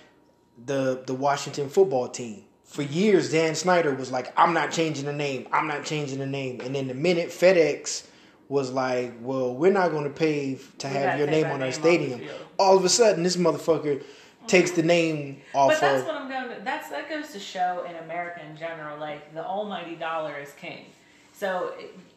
the 0.65 1.03
the 1.05 1.13
Washington 1.13 1.69
football 1.69 2.07
team. 2.07 2.43
For 2.67 2.81
years, 2.83 3.31
Dan 3.31 3.55
Snyder 3.55 3.95
was 3.95 4.11
like, 4.11 4.31
"I'm 4.37 4.53
not 4.53 4.71
changing 4.71 5.05
the 5.05 5.13
name. 5.13 5.47
I'm 5.51 5.67
not 5.67 5.85
changing 5.85 6.19
the 6.19 6.25
name." 6.27 6.59
And 6.61 6.75
then 6.75 6.87
the 6.87 6.93
minute 6.93 7.29
FedEx 7.29 8.05
was 8.49 8.71
like, 8.71 9.13
"Well, 9.21 9.55
we're 9.55 9.71
not 9.71 9.91
going 9.91 10.03
to 10.03 10.09
pay 10.09 10.59
to 10.79 10.87
have 10.87 11.17
your 11.17 11.27
name 11.27 11.47
on 11.47 11.61
our 11.61 11.67
the 11.67 11.73
stadium," 11.73 12.19
field. 12.19 12.39
all 12.59 12.77
of 12.77 12.83
a 12.83 12.89
sudden, 12.89 13.23
this 13.23 13.37
motherfucker 13.37 14.03
takes 14.47 14.71
the 14.71 14.83
name 14.83 15.41
off 15.53 15.71
But 15.71 15.81
that's 15.81 16.01
of. 16.01 16.07
what 16.07 16.15
I'm 16.15 16.29
going 16.29 16.57
to. 16.57 16.63
That's 16.63 16.89
that 16.89 17.09
goes 17.09 17.29
to 17.29 17.39
show 17.39 17.85
in 17.89 17.95
America 17.95 18.41
in 18.45 18.57
general, 18.57 18.99
like 18.99 19.33
the 19.33 19.45
almighty 19.45 19.95
dollar 19.95 20.37
is 20.37 20.51
king. 20.53 20.87
So 21.33 21.73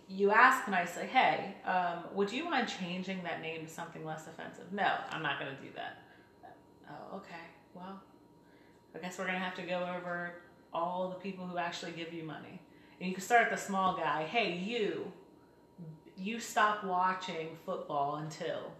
you 0.08 0.30
ask 0.32 0.66
nicely, 0.68 1.06
hey, 1.06 1.54
um, 1.64 2.04
would 2.14 2.32
you 2.32 2.50
mind 2.50 2.68
changing 2.68 3.22
that 3.22 3.40
name 3.40 3.66
to 3.66 3.72
something 3.72 4.04
less 4.04 4.26
offensive? 4.26 4.72
No, 4.72 4.92
I'm 5.10 5.22
not 5.22 5.38
going 5.38 5.54
to 5.54 5.62
do 5.62 5.68
that. 5.76 6.02
Oh, 6.88 7.16
okay. 7.18 7.44
Well, 7.74 8.00
I 8.94 8.98
guess 8.98 9.18
we're 9.18 9.24
going 9.24 9.38
to 9.38 9.44
have 9.44 9.54
to 9.56 9.62
go 9.62 9.88
over 9.96 10.34
all 10.72 11.08
the 11.08 11.16
people 11.16 11.46
who 11.46 11.58
actually 11.58 11.92
give 11.92 12.12
you 12.12 12.22
money. 12.22 12.60
And 13.00 13.08
you 13.08 13.14
can 13.14 13.22
start 13.22 13.44
at 13.44 13.50
the 13.50 13.56
small 13.56 13.96
guy. 13.96 14.24
Hey, 14.24 14.54
you, 14.56 15.12
you 16.16 16.38
stop 16.40 16.84
watching 16.84 17.56
football 17.64 18.16
until. 18.16 18.72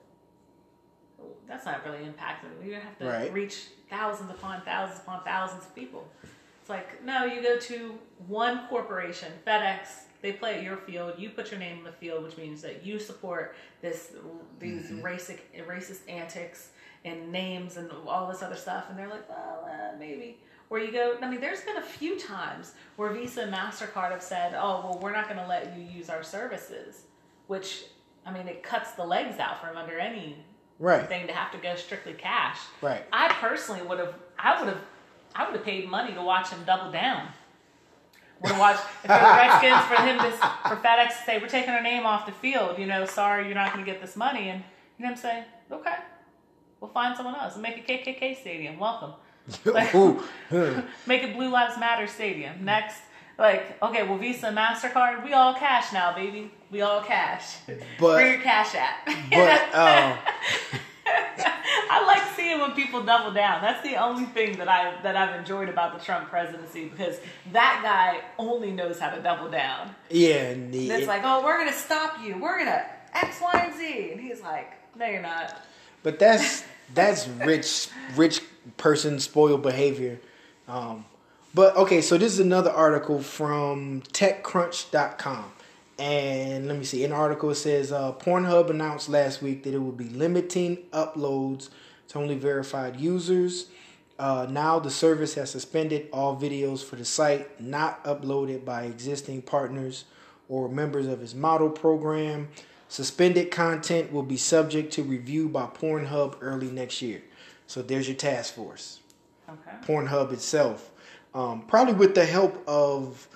That's 1.47 1.67
not 1.67 1.85
really 1.85 1.99
impacting. 1.99 2.65
You 2.65 2.75
have 2.75 2.99
to 2.99 3.07
Right. 3.07 3.33
reach 3.33 3.67
thousands 3.89 4.31
upon 4.31 4.63
thousands 4.63 5.01
upon 5.01 5.23
thousands 5.25 5.65
of 5.65 5.75
people. 5.75 6.09
It's 6.61 6.71
like, 6.71 7.05
no, 7.05 7.25
you 7.25 7.43
go 7.43 7.59
to 7.59 7.99
one 8.27 8.67
corporation, 8.69 9.33
FedEx, 9.47 9.89
they 10.23 10.33
play 10.33 10.57
at 10.57 10.63
your 10.63 10.77
field, 10.77 11.15
you 11.19 11.31
put 11.31 11.51
your 11.51 11.59
name 11.61 11.79
on 11.79 11.85
the 11.85 11.93
field, 11.93 12.23
which 12.23 12.37
means 12.37 12.61
that 12.63 12.85
you 12.85 12.99
support 12.99 13.55
this 13.81 14.13
these 14.59 14.85
mm-hmm. 14.85 15.01
racist 15.05 15.41
racist 15.67 16.01
antics 16.09 16.69
and 17.05 17.33
names 17.33 17.77
and 17.77 17.91
all 18.07 18.29
this 18.31 18.43
other 18.43 18.57
stuff, 18.57 18.85
and 18.91 18.99
they're 18.99 19.09
like, 19.09 19.29
well, 19.29 19.69
uh, 19.71 19.97
maybe. 19.99 20.39
Where 20.69 20.81
you 20.81 20.93
go, 20.93 21.17
I 21.21 21.29
mean, 21.29 21.41
there's 21.41 21.63
been 21.63 21.79
a 21.79 21.83
few 21.83 22.17
times 22.19 22.75
where 22.97 23.11
Visa 23.11 23.43
and 23.43 23.53
MasterCard 23.53 24.13
have 24.13 24.23
said, 24.23 24.55
oh, 24.57 24.83
well, 24.85 24.99
we're 25.03 25.11
not 25.13 25.25
going 25.29 25.41
to 25.41 25.47
let 25.47 25.77
you 25.77 25.83
use 25.83 26.09
our 26.09 26.23
services, 26.23 27.03
which, 27.49 27.85
I 28.25 28.33
mean, 28.33 28.47
it 28.47 28.63
cuts 28.63 28.93
the 28.93 29.05
legs 29.05 29.39
out 29.41 29.61
from 29.61 29.77
under 29.77 29.99
any 29.99 30.37
Right, 30.79 31.07
thing 31.09 31.27
to 31.27 31.33
have 31.33 31.51
to 31.53 31.59
go 31.59 31.75
strictly 31.75 32.13
cash. 32.15 32.59
right. 32.81 33.03
I 33.13 33.29
personally 33.35 33.83
would 33.83 33.99
have, 33.99 34.15
I 34.39 34.59
would 34.61 34.69
have, 34.69 34.81
I 35.35 35.45
would 35.45 35.57
have 35.57 35.65
paid 35.65 35.89
money 35.91 36.15
to 36.15 36.23
watch 36.23 36.49
him 36.51 36.61
double 36.65 36.91
down. 36.93 37.29
Would 38.41 38.53
have 38.53 38.61
watched 38.61 38.83
if 39.05 39.11
it 39.11 39.11
was 39.11 39.21
Redskins 39.21 39.85
for 39.85 40.03
him 40.03 40.19
to 40.19 40.31
for 40.69 40.77
FedEx 40.77 41.09
to 41.19 41.25
say 41.27 41.39
we're 41.39 41.49
taking 41.49 41.71
our 41.71 41.83
name 41.83 42.07
off 42.07 42.25
the 42.25 42.33
field. 42.33 42.79
You 42.79 42.87
know, 42.87 43.05
sorry, 43.05 43.45
you're 43.45 43.55
not 43.55 43.75
going 43.75 43.85
to 43.85 43.91
get 43.91 44.01
this 44.01 44.17
money, 44.17 44.49
and 44.49 44.63
you 44.99 45.05
know, 45.05 45.11
him 45.11 45.19
say, 45.19 45.45
okay, 45.71 45.97
we'll 46.81 46.91
find 46.91 47.17
someone 47.17 47.35
else 47.35 47.55
and 47.55 47.63
make 47.63 47.77
a 47.79 47.93
KKK 47.93 48.41
stadium. 48.41 48.79
Welcome. 48.79 49.13
Huh. 49.65 50.15
Make 51.07 51.23
it 51.25 51.35
Blue 51.35 51.49
Lives 51.49 51.79
Matter 51.79 52.07
stadium. 52.07 52.65
Next, 52.65 52.99
like, 53.39 53.83
okay, 53.83 54.03
well, 54.07 54.19
Visa 54.19 54.49
MasterCard, 54.49 55.25
we 55.25 55.33
all 55.33 55.55
cash 55.55 55.93
now, 55.93 56.15
baby. 56.15 56.51
We 56.71 56.83
all 56.83 57.01
cash. 57.03 57.57
But- 57.67 57.81
Where 58.01 58.33
your 58.35 58.41
cash 58.43 58.75
at? 58.77 59.05
but 59.31 59.75
uh, 59.77 60.17
I 61.93 62.05
like 62.07 62.23
seeing 62.37 62.61
when 62.61 62.73
people 62.73 63.03
double 63.03 63.33
down. 63.33 63.61
That's 63.63 63.83
the 63.83 63.97
only 63.97 64.27
thing 64.27 64.57
that 64.59 64.69
I 64.69 65.01
that 65.03 65.17
I've 65.17 65.35
enjoyed 65.39 65.69
about 65.69 65.99
the 65.99 66.05
Trump 66.05 66.29
presidency 66.29 66.89
because 66.89 67.19
that 67.53 67.81
guy 67.83 68.21
only 68.39 68.71
knows 68.71 69.01
how 69.01 69.11
to 69.11 69.21
double 69.21 69.51
down. 69.51 69.95
yeah, 70.11 70.51
and 70.51 70.73
the, 70.73 70.91
And 70.91 70.99
it's 71.01 71.09
like, 71.09 71.23
oh, 71.25 71.43
we're 71.43 71.59
gonna 71.59 71.73
stop 71.73 72.23
you. 72.23 72.39
We're 72.39 72.59
gonna 72.59 72.85
X, 73.15 73.39
Y, 73.43 73.51
and 73.67 73.75
Z, 73.77 74.11
and 74.13 74.21
he's 74.21 74.41
like, 74.43 74.73
no, 74.97 75.07
you're 75.07 75.23
not. 75.23 75.61
But 76.03 76.19
that's 76.19 76.65
that's 76.95 77.29
rich 77.29 77.89
rich 78.17 78.43
person 78.77 79.21
spoiled 79.21 79.63
behavior. 79.63 80.21
Um, 80.69 81.05
but 81.53 81.77
okay, 81.77 82.01
so 82.01 82.17
this 82.17 82.33
is 82.33 82.41
another 82.41 82.71
article 82.71 83.21
from 83.21 84.03
TechCrunch.com, 84.13 85.53
and 85.99 86.69
let 86.69 86.79
me 86.79 86.85
see. 86.85 87.05
An 87.05 87.13
article, 87.13 87.55
says 87.55 87.91
uh, 87.91 88.13
Pornhub 88.13 88.71
announced 88.71 89.09
last 89.09 89.43
week 89.43 89.65
that 89.65 89.75
it 89.75 89.79
will 89.79 89.91
be 89.91 90.09
limiting 90.09 90.79
uploads 90.93 91.71
to 92.09 92.19
only 92.19 92.37
verified 92.37 93.01
users. 93.01 93.67
Uh, 94.19 94.47
now 94.51 94.79
the 94.79 94.91
service 94.91 95.35
has 95.35 95.51
suspended 95.51 96.07
all 96.13 96.37
videos 96.37 96.85
for 96.85 96.97
the 96.97 97.05
site 97.05 97.59
not 97.61 98.05
uploaded 98.05 98.65
by 98.65 98.83
existing 98.83 99.41
partners 99.41 100.05
or 100.49 100.69
members 100.69 101.07
of 101.07 101.23
its 101.23 101.35
model 101.35 101.71
program. 101.71 102.49
Suspended 102.91 103.53
content 103.53 104.13
will 104.13 104.25
be 104.25 104.37
subject 104.37 104.93
to 104.95 105.05
review 105.05 105.49
by 105.49 105.67
Pornhub 105.67 106.35
early 106.41 106.73
next 106.73 107.01
year. 107.01 107.23
So 107.69 107.83
there's 107.83 108.09
your 108.09 108.17
task 108.17 108.55
force. 108.55 108.99
Okay. 109.49 109.77
Pornhub 109.87 110.33
itself, 110.33 110.91
um, 111.33 111.63
probably 111.63 111.95
with 111.95 112.17
the 112.17 112.25
help 112.25 112.65
of 112.69 113.29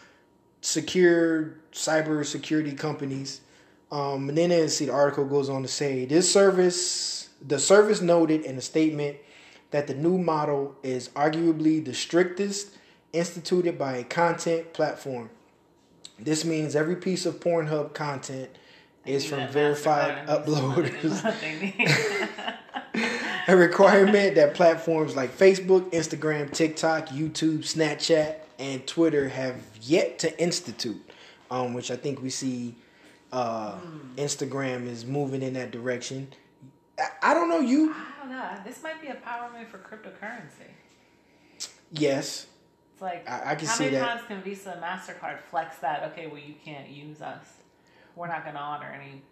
secure 0.61 1.55
cyber 1.73 2.27
security 2.27 2.73
companies. 2.73 3.43
Um, 3.93 4.29
and 4.29 4.37
then 4.37 4.51
as 4.51 4.77
see 4.77 4.87
the 4.87 4.93
article 4.93 5.25
goes 5.25 5.49
on 5.49 5.63
to 5.63 5.69
say 5.69 6.05
this 6.05 6.31
service, 6.33 7.29
the 7.41 7.61
service 7.61 8.01
noted 8.01 8.43
in 8.43 8.59
a 8.59 8.61
statement 8.61 9.19
that 9.71 9.87
the 9.87 9.95
new 9.95 10.19
model 10.19 10.75
is 10.83 11.11
arguably 11.11 11.85
the 11.85 11.95
strictest 11.95 12.77
instituted 13.13 13.79
by 13.79 13.99
a 13.99 14.05
content 14.05 14.73
platform. 14.73 15.31
This 16.19 16.45
means 16.45 16.75
every 16.75 16.97
piece 16.97 17.25
of 17.25 17.39
Pornhub 17.39 17.95
content 17.95 18.51
is 19.07 19.25
from 19.27 19.47
verified 19.49 20.27
MasterCard 20.27 20.37
and 20.37 20.45
Visa 20.47 20.63
money 20.63 20.89
is 20.89 20.95
uploaders. 21.23 21.25
what 21.25 21.41
they 21.41 22.95
need. 22.95 23.11
a 23.49 23.57
requirement 23.57 24.35
that 24.37 24.55
platforms 24.55 25.17
like 25.17 25.37
Facebook, 25.37 25.91
Instagram, 25.91 26.51
TikTok, 26.53 27.09
YouTube, 27.09 27.59
Snapchat, 27.61 28.37
and 28.59 28.87
Twitter 28.87 29.29
have 29.29 29.57
yet 29.83 30.19
to 30.21 30.41
institute, 30.41 31.03
um, 31.51 31.75
which 31.75 31.91
I 31.91 31.97
think 31.97 32.23
we 32.23 32.31
see 32.31 32.75
uh, 33.33 33.77
Instagram 34.17 34.87
is 34.87 35.05
moving 35.05 35.43
in 35.43 35.55
that 35.55 35.73
direction. 35.73 36.29
I, 36.99 37.31
I 37.31 37.35
don't 37.35 37.49
know 37.49 37.59
you. 37.61 37.93
I 37.93 38.05
don't 38.21 38.31
know. 38.31 38.51
This 38.65 38.81
might 38.83 39.03
be 39.03 39.09
a 39.09 39.15
power 39.15 39.51
move 39.59 39.69
for 39.69 39.79
cryptocurrency. 39.79 40.71
Yes, 41.91 42.47
It's 42.93 43.03
like 43.03 43.29
I- 43.29 43.53
I 43.53 43.55
can 43.57 43.67
how 43.69 43.75
see 43.75 43.85
many 43.85 43.97
that. 43.97 44.07
times 44.17 44.23
can 44.29 44.43
Visa 44.43 44.71
and 44.73 44.83
Mastercard 44.83 45.41
flex 45.51 45.79
that? 45.79 46.05
Okay, 46.13 46.29
well 46.29 46.39
you 46.39 46.55
can't 46.65 46.89
use 46.89 47.21
us. 47.21 47.45
We're 48.17 48.29
not 48.29 48.43
going 48.45 48.55
to 48.55 48.61
honor 48.61 48.93
any. 48.99 49.23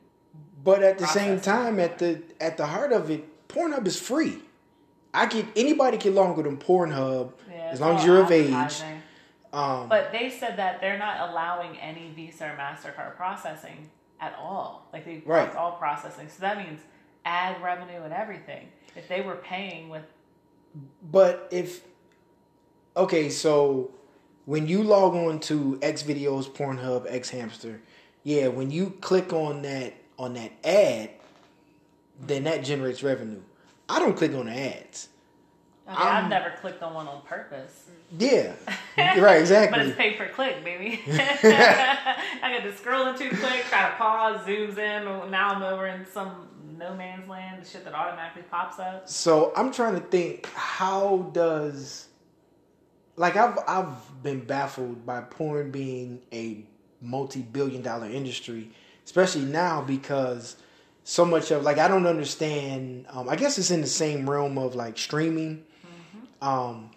but 0.65 0.83
at 0.83 0.99
the 0.99 1.07
same 1.07 1.41
time, 1.41 1.79
at 1.79 1.99
the 1.99 2.23
at 2.41 2.57
the 2.57 2.67
heart 2.67 2.93
of 2.93 3.11
it, 3.11 3.49
Pornhub 3.49 3.87
is 3.87 3.99
free. 3.99 4.39
I 5.15 5.27
can 5.27 5.47
anybody 5.57 5.99
can 5.99 6.15
log 6.15 6.39
on 6.39 6.45
to 6.45 6.51
Pornhub 6.67 7.33
Yeah, 7.51 7.69
as 7.71 7.81
long 7.81 7.97
as 7.97 8.05
you're 8.05 8.23
of 8.23 8.31
age. 8.33 8.83
Um, 9.53 9.89
But 9.89 10.11
they 10.13 10.31
said 10.31 10.57
that 10.57 10.81
they're 10.81 10.99
not 10.99 11.29
allowing 11.29 11.77
any 11.79 12.11
Visa 12.17 12.47
or 12.47 12.57
Mastercard 12.57 13.17
processing 13.17 13.91
at 14.19 14.35
all. 14.39 14.89
Like 14.93 15.05
they 15.05 15.23
Right. 15.27 15.45
blocked 15.45 15.57
all 15.57 15.73
processing. 15.73 16.29
So 16.31 16.41
that 16.41 16.57
means 16.57 16.81
ad 17.27 17.63
revenue 17.63 18.01
and 18.03 18.15
everything. 18.15 18.69
If 18.97 19.09
they 19.09 19.21
were 19.21 19.37
paying 19.37 19.91
with 19.91 20.05
But 21.03 21.49
if 21.51 21.83
okay, 22.97 23.29
so 23.29 23.91
when 24.47 24.67
you 24.67 24.83
log 24.83 25.15
on 25.15 25.39
to 25.41 25.79
X 25.83 26.03
videos, 26.03 26.49
Pornhub, 26.51 27.05
X 27.09 27.29
Hamster, 27.31 27.83
yeah, 28.25 28.49
when 28.49 28.71
you 28.71 28.91
click 29.01 29.33
on 29.33 29.63
that 29.63 29.95
on 30.19 30.35
that 30.35 30.53
ad, 30.65 31.11
then 32.21 32.45
that 32.45 32.63
generates 32.65 33.03
revenue. 33.03 33.41
I 33.89 33.99
don't 33.99 34.17
click 34.17 34.35
on 34.35 34.47
the 34.47 34.53
ads. 34.53 35.09
I'm- 35.89 35.99
I've 35.99 36.25
um, 36.25 36.31
never 36.31 36.51
clicked 36.61 36.83
on 36.83 36.95
one 36.95 37.09
on 37.09 37.23
purpose. 37.23 37.87
Yeah, 38.17 38.53
right, 38.97 39.41
exactly. 39.41 39.79
But 39.79 39.87
it's 39.89 39.97
pay 39.97 40.13
per 40.15 40.29
click, 40.29 40.63
baby. 40.63 41.01
I 41.09 42.55
got 42.57 42.63
to 42.63 42.77
scroll 42.77 43.09
into 43.09 43.29
click, 43.31 43.65
try 43.69 43.91
to 43.91 43.97
pause, 43.97 44.47
zooms 44.47 44.79
in. 44.79 45.31
Now 45.31 45.55
I'm 45.55 45.63
over 45.63 45.87
in 45.87 46.07
some 46.07 46.49
no 46.79 46.95
man's 46.95 47.29
land, 47.29 47.63
the 47.63 47.69
shit 47.69 47.85
that 47.85 47.95
automatically 47.95 48.43
pops 48.51 48.79
up. 48.79 49.09
So 49.09 49.53
I'm 49.57 49.73
trying 49.73 49.95
to 49.95 50.01
think 50.07 50.47
how 50.55 51.31
does 51.33 52.09
like 53.17 53.37
I've 53.37 53.59
I've 53.67 54.23
been 54.23 54.45
baffled 54.45 55.05
by 55.05 55.23
porn 55.23 55.71
being 55.71 56.21
a 56.33 56.65
multi-billion 57.03 57.83
dollar 57.83 58.07
industry, 58.09 58.71
especially 59.05 59.43
now 59.43 59.83
because 59.83 60.57
so 61.05 61.25
much 61.25 61.51
of 61.51 61.63
like 61.63 61.79
I 61.79 61.89
don't 61.89 62.07
understand. 62.07 63.07
Um, 63.11 63.29
I 63.29 63.37
guess 63.37 63.59
it's 63.59 63.71
in 63.71 63.81
the 63.81 63.87
same 63.87 64.29
realm 64.29 64.57
of 64.59 64.75
like 64.75 64.97
streaming. 64.99 65.65
Um, 66.41 66.91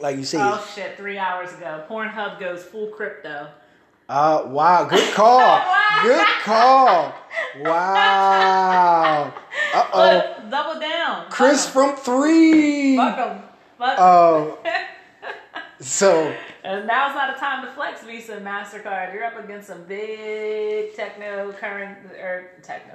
like 0.00 0.16
you 0.16 0.24
say. 0.24 0.38
Oh 0.40 0.66
shit! 0.74 0.96
Three 0.96 1.18
hours 1.18 1.52
ago, 1.54 1.84
Pornhub 1.88 2.38
goes 2.40 2.62
full 2.62 2.88
crypto. 2.88 3.48
Uh, 4.08 4.42
wow, 4.46 4.84
good 4.84 5.14
call. 5.14 5.62
good 6.02 6.26
call. 6.42 7.14
Wow. 7.60 9.32
Uh 9.72 9.88
oh. 9.92 10.12
Look, 10.40 10.50
double 10.50 10.80
down. 10.80 11.30
Chris 11.30 11.68
from 11.68 11.96
three. 11.96 12.96
Fuck 12.96 13.18
'em. 13.18 13.42
Fuck 13.78 13.90
'em. 13.90 13.96
Oh. 13.98 14.58
So, 15.82 16.36
And 16.62 16.86
now's 16.86 17.14
not 17.14 17.34
a 17.34 17.38
time 17.38 17.64
to 17.64 17.72
flex 17.72 18.02
Visa 18.02 18.36
and 18.36 18.46
Mastercard. 18.46 19.14
You're 19.14 19.24
up 19.24 19.42
against 19.42 19.68
some 19.68 19.84
big 19.84 20.94
techno 20.94 21.52
current 21.52 21.98
or 22.12 22.50
techno, 22.62 22.94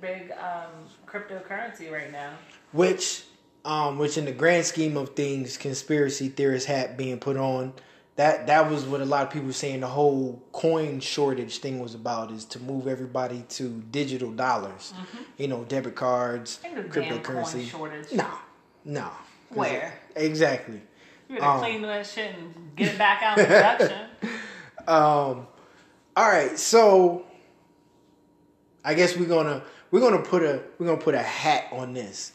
big 0.00 0.32
um, 0.32 0.86
cryptocurrency 1.06 1.92
right 1.92 2.10
now. 2.10 2.32
which, 2.72 3.24
um, 3.64 3.98
which 3.98 4.16
in 4.16 4.24
the 4.24 4.32
grand 4.32 4.64
scheme 4.66 4.96
of 4.96 5.10
things, 5.10 5.56
conspiracy 5.56 6.28
theorist 6.28 6.66
hat 6.66 6.96
being 6.96 7.18
put 7.18 7.36
on, 7.36 7.74
that 8.16 8.46
that 8.46 8.70
was 8.70 8.84
what 8.84 9.00
a 9.00 9.04
lot 9.04 9.24
of 9.26 9.30
people 9.32 9.48
were 9.48 9.52
saying. 9.52 9.80
The 9.80 9.88
whole 9.88 10.40
coin 10.52 11.00
shortage 11.00 11.58
thing 11.58 11.80
was 11.80 11.94
about 11.94 12.30
is 12.30 12.44
to 12.46 12.60
move 12.60 12.86
everybody 12.86 13.44
to 13.50 13.82
digital 13.90 14.30
dollars. 14.30 14.94
You 15.36 15.48
know, 15.48 15.64
debit 15.64 15.96
cards, 15.96 16.60
damn 16.62 16.84
cryptocurrency. 16.84 17.68
shortage. 17.68 18.12
No, 18.12 18.28
no. 18.84 19.10
Where? 19.50 19.94
Exactly. 20.16 20.80
You 21.28 21.36
better 21.38 21.46
Um, 21.46 21.60
clean 21.60 21.82
that 21.82 22.06
shit 22.06 22.34
and 22.34 22.76
get 22.76 22.92
it 22.92 22.98
back 22.98 23.22
out 23.22 23.38
in 23.38 23.46
production. 23.46 24.08
Um, 24.86 25.46
all 26.14 26.28
right, 26.28 26.58
so 26.58 27.24
I 28.84 28.92
guess 28.92 29.16
we're 29.16 29.26
gonna 29.28 29.62
we're 29.90 30.00
gonna 30.00 30.20
put 30.20 30.42
a 30.42 30.62
we're 30.78 30.84
gonna 30.86 31.00
put 31.00 31.14
a 31.14 31.22
hat 31.22 31.68
on 31.72 31.94
this. 31.94 32.32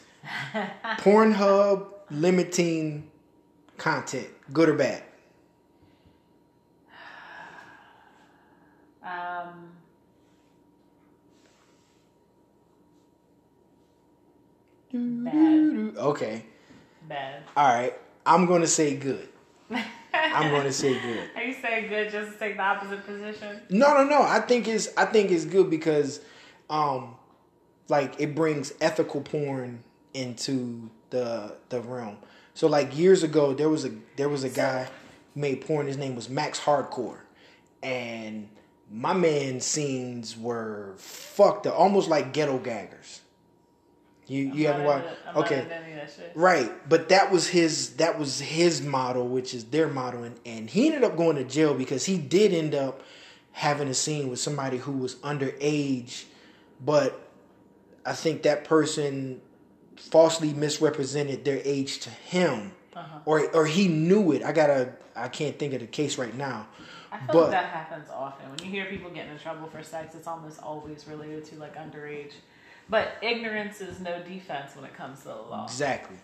Pornhub 0.98 1.86
limiting 2.10 3.08
content, 3.76 4.26
good 4.52 4.68
or 4.68 4.74
bad? 4.74 5.04
um, 9.04 9.70
Bad. 14.92 15.96
Okay, 15.98 16.44
bad. 17.08 17.44
all 17.56 17.72
right. 17.72 17.94
I'm 18.26 18.46
gonna 18.46 18.66
say 18.66 18.96
good. 18.96 19.28
I'm 20.12 20.50
gonna 20.50 20.72
say 20.72 20.94
good. 21.00 21.30
Are 21.36 21.42
you 21.42 21.54
saying 21.60 21.88
good 21.88 22.10
just 22.10 22.32
to 22.32 22.38
take 22.38 22.56
the 22.56 22.62
opposite 22.62 23.04
position? 23.04 23.60
No, 23.70 23.94
no, 23.94 24.04
no. 24.04 24.22
I 24.22 24.40
think 24.40 24.68
it's 24.68 24.88
I 24.96 25.06
think 25.06 25.30
it's 25.30 25.44
good 25.44 25.70
because, 25.70 26.20
um, 26.68 27.16
like 27.88 28.20
it 28.20 28.34
brings 28.34 28.72
ethical 28.80 29.20
porn 29.20 29.80
into 30.14 30.90
the 31.10 31.56
the 31.68 31.80
realm. 31.80 32.16
So 32.54 32.66
like 32.66 32.96
years 32.96 33.22
ago, 33.22 33.54
there 33.54 33.68
was 33.68 33.84
a 33.84 33.92
there 34.16 34.28
was 34.28 34.44
a 34.44 34.50
guy 34.50 34.88
who 35.34 35.40
made 35.40 35.62
porn. 35.62 35.86
His 35.86 35.96
name 35.96 36.14
was 36.14 36.28
Max 36.28 36.60
Hardcore, 36.60 37.20
and 37.82 38.48
my 38.90 39.12
man's 39.12 39.64
scenes 39.64 40.36
were 40.36 40.94
fucked 40.98 41.66
up, 41.66 41.78
almost 41.78 42.08
like 42.08 42.32
ghetto 42.32 42.58
gaggers. 42.58 43.20
You 44.30 44.44
you 44.54 44.68
I'm 44.68 44.72
haven't 44.74 44.86
watched? 44.86 45.08
into- 45.26 45.38
Okay, 45.40 45.54
Not 45.56 45.62
into 45.64 45.74
any 45.76 45.92
of 45.92 45.98
that 45.98 46.12
shit. 46.14 46.32
Right, 46.36 46.88
but 46.88 47.08
that 47.08 47.32
was 47.32 47.48
his 47.48 47.96
that 47.96 48.16
was 48.16 48.38
his 48.38 48.80
model, 48.80 49.26
which 49.26 49.52
is 49.54 49.64
their 49.64 49.88
model, 49.88 50.22
and, 50.22 50.38
and 50.46 50.70
he 50.70 50.86
ended 50.86 51.02
up 51.02 51.16
going 51.16 51.34
to 51.36 51.42
jail 51.44 51.74
because 51.74 52.04
he 52.06 52.16
did 52.16 52.52
end 52.54 52.72
up 52.76 53.02
having 53.50 53.88
a 53.88 53.94
scene 53.94 54.28
with 54.30 54.38
somebody 54.38 54.76
who 54.78 54.92
was 54.92 55.16
underage, 55.16 56.26
but 56.84 57.20
I 58.06 58.12
think 58.12 58.42
that 58.44 58.62
person 58.62 59.40
falsely 59.96 60.52
misrepresented 60.54 61.44
their 61.44 61.60
age 61.64 61.98
to 62.00 62.10
him, 62.10 62.70
Uh-huh. 62.94 63.18
or 63.26 63.50
or 63.52 63.66
he 63.66 63.88
knew 63.88 64.30
it. 64.30 64.44
I 64.44 64.52
gotta 64.52 64.92
I 65.16 65.26
can't 65.26 65.58
think 65.58 65.74
of 65.74 65.80
the 65.80 65.88
case 65.88 66.18
right 66.18 66.36
now. 66.36 66.68
I 67.10 67.18
feel 67.18 67.26
But- 67.32 67.42
like 67.42 67.50
that 67.50 67.64
happens 67.70 68.08
often. 68.10 68.48
When 68.48 68.60
you 68.60 68.70
hear 68.70 68.84
people 68.84 69.10
getting 69.10 69.32
in 69.32 69.38
trouble 69.40 69.68
for 69.68 69.82
sex, 69.82 70.14
it's 70.14 70.28
almost 70.28 70.62
always 70.62 71.08
related 71.08 71.44
to 71.46 71.56
like 71.56 71.74
underage. 71.76 72.34
But 72.90 73.12
ignorance 73.22 73.80
is 73.80 74.00
no 74.00 74.20
defense 74.22 74.74
when 74.74 74.84
it 74.84 74.94
comes 74.94 75.20
to 75.20 75.28
the 75.28 75.34
law. 75.34 75.64
Exactly. 75.64 76.16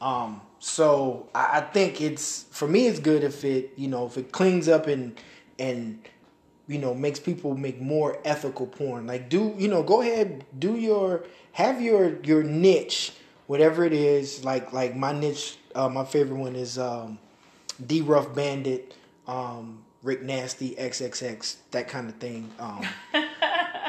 Um, 0.00 0.40
so 0.58 1.28
I, 1.34 1.58
I 1.58 1.60
think 1.60 2.00
it's 2.00 2.44
for 2.50 2.66
me 2.68 2.86
it's 2.86 2.98
good 2.98 3.24
if 3.24 3.44
it 3.44 3.72
you 3.76 3.88
know 3.88 4.06
if 4.06 4.16
it 4.16 4.32
cleans 4.32 4.68
up 4.68 4.86
and 4.86 5.18
and 5.58 6.00
you 6.66 6.78
know 6.78 6.94
makes 6.94 7.20
people 7.20 7.56
make 7.56 7.80
more 7.80 8.18
ethical 8.24 8.66
porn. 8.66 9.06
Like 9.06 9.28
do 9.28 9.54
you 9.58 9.68
know 9.68 9.82
go 9.82 10.00
ahead 10.00 10.44
do 10.58 10.76
your 10.76 11.24
have 11.52 11.82
your 11.82 12.20
your 12.22 12.42
niche 12.42 13.12
whatever 13.46 13.84
it 13.84 13.92
is. 13.92 14.44
Like 14.44 14.72
like 14.72 14.96
my 14.96 15.12
niche 15.12 15.56
uh, 15.74 15.88
my 15.88 16.04
favorite 16.04 16.38
one 16.38 16.56
is 16.56 16.78
um, 16.78 17.18
D 17.84 18.00
Rough 18.00 18.34
Bandit, 18.34 18.94
um, 19.26 19.82
Rick 20.02 20.22
Nasty 20.22 20.74
XXX 20.76 21.56
that 21.72 21.88
kind 21.88 22.08
of 22.08 22.16
thing. 22.16 22.50
Um, 22.58 22.86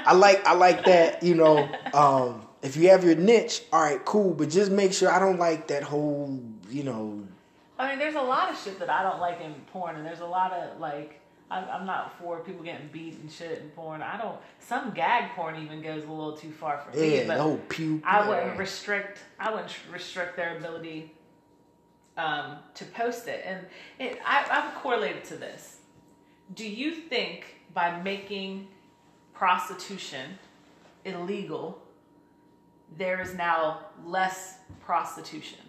I 0.05 0.13
like 0.13 0.45
I 0.45 0.53
like 0.53 0.85
that, 0.85 1.23
you 1.23 1.35
know. 1.35 1.69
Um, 1.93 2.47
if 2.61 2.77
you 2.77 2.89
have 2.89 3.03
your 3.03 3.15
niche, 3.15 3.63
all 3.71 3.81
right, 3.81 4.03
cool. 4.05 4.33
But 4.33 4.49
just 4.49 4.71
make 4.71 4.93
sure 4.93 5.11
I 5.11 5.19
don't 5.19 5.39
like 5.39 5.67
that 5.67 5.83
whole, 5.83 6.39
you 6.69 6.83
know. 6.83 7.23
I 7.77 7.89
mean, 7.89 7.99
there's 7.99 8.15
a 8.15 8.21
lot 8.21 8.49
of 8.49 8.57
shit 8.57 8.79
that 8.79 8.89
I 8.89 9.03
don't 9.03 9.19
like 9.19 9.41
in 9.41 9.53
porn, 9.71 9.95
and 9.95 10.05
there's 10.05 10.21
a 10.21 10.25
lot 10.25 10.51
of 10.53 10.79
like. 10.79 11.19
I'm 11.51 11.65
I'm 11.69 11.85
not 11.85 12.17
for 12.17 12.39
people 12.39 12.63
getting 12.63 12.89
beat 12.91 13.19
and 13.19 13.29
shit 13.29 13.59
in 13.59 13.69
porn. 13.69 14.01
I 14.01 14.17
don't. 14.17 14.37
Some 14.59 14.91
gag 14.91 15.31
porn 15.35 15.61
even 15.61 15.81
goes 15.81 16.03
a 16.03 16.09
little 16.09 16.35
too 16.35 16.51
far 16.51 16.79
for 16.79 16.97
me. 16.97 17.17
Yeah, 17.17 17.27
but 17.27 17.37
whole 17.37 17.57
puke. 17.69 18.01
I 18.05 18.27
wouldn't 18.27 18.57
restrict. 18.57 19.19
I 19.39 19.51
wouldn't 19.51 19.71
restrict 19.91 20.35
their 20.35 20.57
ability 20.57 21.11
um, 22.17 22.57
to 22.75 22.85
post 22.85 23.27
it, 23.27 23.43
and 23.45 23.65
it, 23.99 24.19
I, 24.25 24.45
I 24.49 24.65
would 24.65 24.75
correlate 24.75 25.17
it 25.17 25.25
to 25.25 25.35
this. 25.35 25.77
Do 26.55 26.67
you 26.67 26.91
think 26.91 27.57
by 27.73 28.01
making 28.01 28.67
prostitution 29.43 30.39
illegal, 31.03 31.77
there 32.97 33.19
is 33.19 33.33
now 33.35 33.79
less 34.05 34.59
prostitution? 34.79 35.59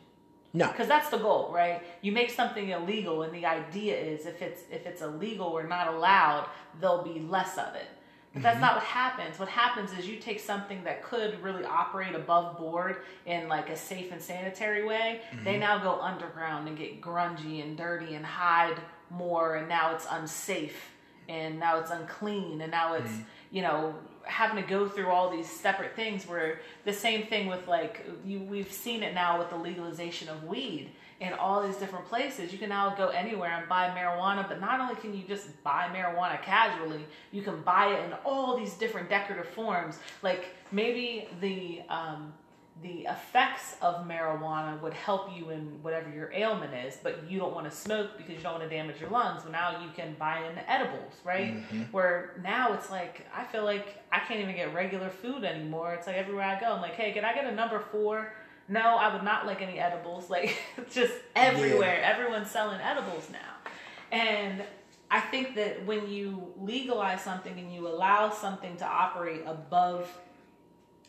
No, 0.53 0.69
because 0.69 0.87
that's 0.87 1.09
the 1.11 1.19
goal 1.19 1.51
right? 1.53 1.83
You 2.01 2.13
make 2.13 2.31
something 2.31 2.69
illegal 2.69 3.23
and 3.25 3.35
the 3.35 3.45
idea 3.45 3.97
is 3.97 4.27
if 4.27 4.41
it's 4.43 4.63
if 4.71 4.87
it's 4.87 5.03
illegal 5.03 5.49
or 5.49 5.65
not 5.65 5.93
allowed 5.93 6.49
there'll 6.81 7.03
be 7.03 7.19
less 7.19 7.59
of 7.59 7.75
it. 7.75 7.89
But 8.33 8.45
that's 8.45 8.55
mm-hmm. 8.55 8.61
not 8.61 8.75
what 8.77 8.85
happens. 8.85 9.41
What 9.41 9.49
happens 9.49 9.91
is 9.99 10.07
you 10.07 10.19
take 10.19 10.39
something 10.39 10.85
that 10.85 11.03
could 11.03 11.43
really 11.43 11.65
operate 11.65 12.15
above 12.15 12.57
board 12.57 12.99
in 13.27 13.49
like 13.49 13.71
a 13.71 13.77
safe 13.77 14.13
and 14.13 14.23
sanitary 14.23 14.85
way. 14.85 15.21
They 15.43 15.55
mm-hmm. 15.55 15.61
now 15.61 15.79
go 15.79 16.01
underground 16.01 16.69
and 16.69 16.79
get 16.79 17.01
grungy 17.01 17.61
and 17.65 17.77
dirty 17.77 18.15
and 18.15 18.25
hide 18.25 18.79
more 19.11 19.57
and 19.57 19.69
now 19.69 19.93
it's 19.93 20.07
unsafe 20.09 20.95
and 21.29 21.59
now 21.59 21.79
it's 21.79 21.91
unclean 21.91 22.61
and 22.61 22.71
now 22.71 22.95
it's 22.95 23.11
mm. 23.11 23.25
You 23.55 23.63
know 23.63 23.95
having 24.25 24.63
to 24.63 24.69
go 24.69 24.89
through 24.89 25.09
all 25.09 25.31
these 25.31 25.49
separate 25.49 25.95
things 25.95 26.27
where 26.27 26.61
the 26.85 26.93
same 26.93 27.27
thing 27.27 27.47
with 27.47 27.67
like 27.69 28.05
you 28.25 28.41
we've 28.41 28.73
seen 28.73 29.03
it 29.03 29.15
now 29.15 29.39
with 29.39 29.49
the 29.49 29.57
legalization 29.57 30.29
of 30.29 30.43
weed 30.45 30.91
in 31.21 31.33
all 31.35 31.65
these 31.65 31.77
different 31.77 32.05
places. 32.07 32.53
You 32.53 32.59
can 32.59 32.71
now 32.71 32.93
go 32.97 33.09
anywhere 33.09 33.53
and 33.53 33.69
buy 33.69 33.89
marijuana 33.91 34.49
but 34.49 34.61
not 34.61 34.81
only 34.81 34.97
can 34.97 35.17
you 35.17 35.23
just 35.29 35.47
buy 35.63 35.89
marijuana 35.95 36.43
casually 36.43 37.07
you 37.31 37.43
can 37.43 37.61
buy 37.63 37.95
it 37.95 38.05
in 38.05 38.13
all 38.25 38.59
these 38.59 38.75
different 38.75 39.09
decorative 39.09 39.49
forms. 39.49 39.99
Like 40.23 40.47
maybe 40.73 41.29
the 41.41 41.83
um 41.89 42.33
the 42.83 43.03
effects 43.03 43.77
of 43.81 44.07
marijuana 44.07 44.81
would 44.83 44.95
help 44.95 45.31
you 45.35 45.51
in 45.51 45.79
whatever 45.83 46.11
your 46.11 46.33
ailment 46.35 46.75
is, 46.75 46.99
but 47.03 47.31
you 47.31 47.39
don't 47.39 47.55
want 47.55 47.71
to 47.71 47.75
smoke 47.75 48.17
because 48.17 48.35
you 48.35 48.43
don't 48.43 48.59
want 48.59 48.69
to 48.69 48.69
damage 48.69 49.01
your 49.01 49.11
lungs. 49.11 49.45
Well, 49.45 49.53
now 49.53 49.81
you 49.83 49.91
can 49.95 50.17
buy 50.19 50.45
in 50.51 50.59
edibles, 50.67 51.15
right? 51.25 51.55
Mm-hmm. 51.55 51.83
Where 51.93 52.41
now 52.43 52.73
it's 52.73 52.91
like, 52.91 53.27
I 53.35 53.45
feel 53.45 53.65
like 53.65 54.03
I 54.11 54.19
can't 54.19 54.41
even 54.41 54.57
get 54.57 54.75
regular 54.75 55.09
food 55.09 55.45
anymore. 55.45 55.95
It's 55.95 56.07
like 56.07 56.17
everywhere 56.17 56.45
I 56.45 56.61
go, 56.61 56.73
I'm 56.73 56.83
like, 56.83 56.95
hey, 56.95 57.13
can 57.13 57.25
I 57.25 57.33
get 57.33 57.47
a 57.47 57.55
number 57.55 57.79
four? 57.79 58.33
No, 58.69 58.97
I 58.97 59.13
would 59.13 59.23
not 59.23 59.47
like 59.47 59.63
any 59.63 59.79
edibles. 59.79 60.29
Like, 60.35 60.57
just 60.91 61.13
everywhere. 61.37 62.03
Everyone's 62.03 62.51
selling 62.51 62.81
edibles 62.81 63.31
now. 63.31 63.71
And 64.11 64.65
I 65.11 65.21
think 65.21 65.55
that 65.55 65.87
when 65.87 66.09
you 66.09 66.53
legalize 66.59 67.21
something 67.21 67.57
and 67.57 67.73
you 67.73 67.87
allow 67.87 68.31
something 68.31 68.77
to 68.79 68.85
operate 68.85 69.43
above 69.47 70.11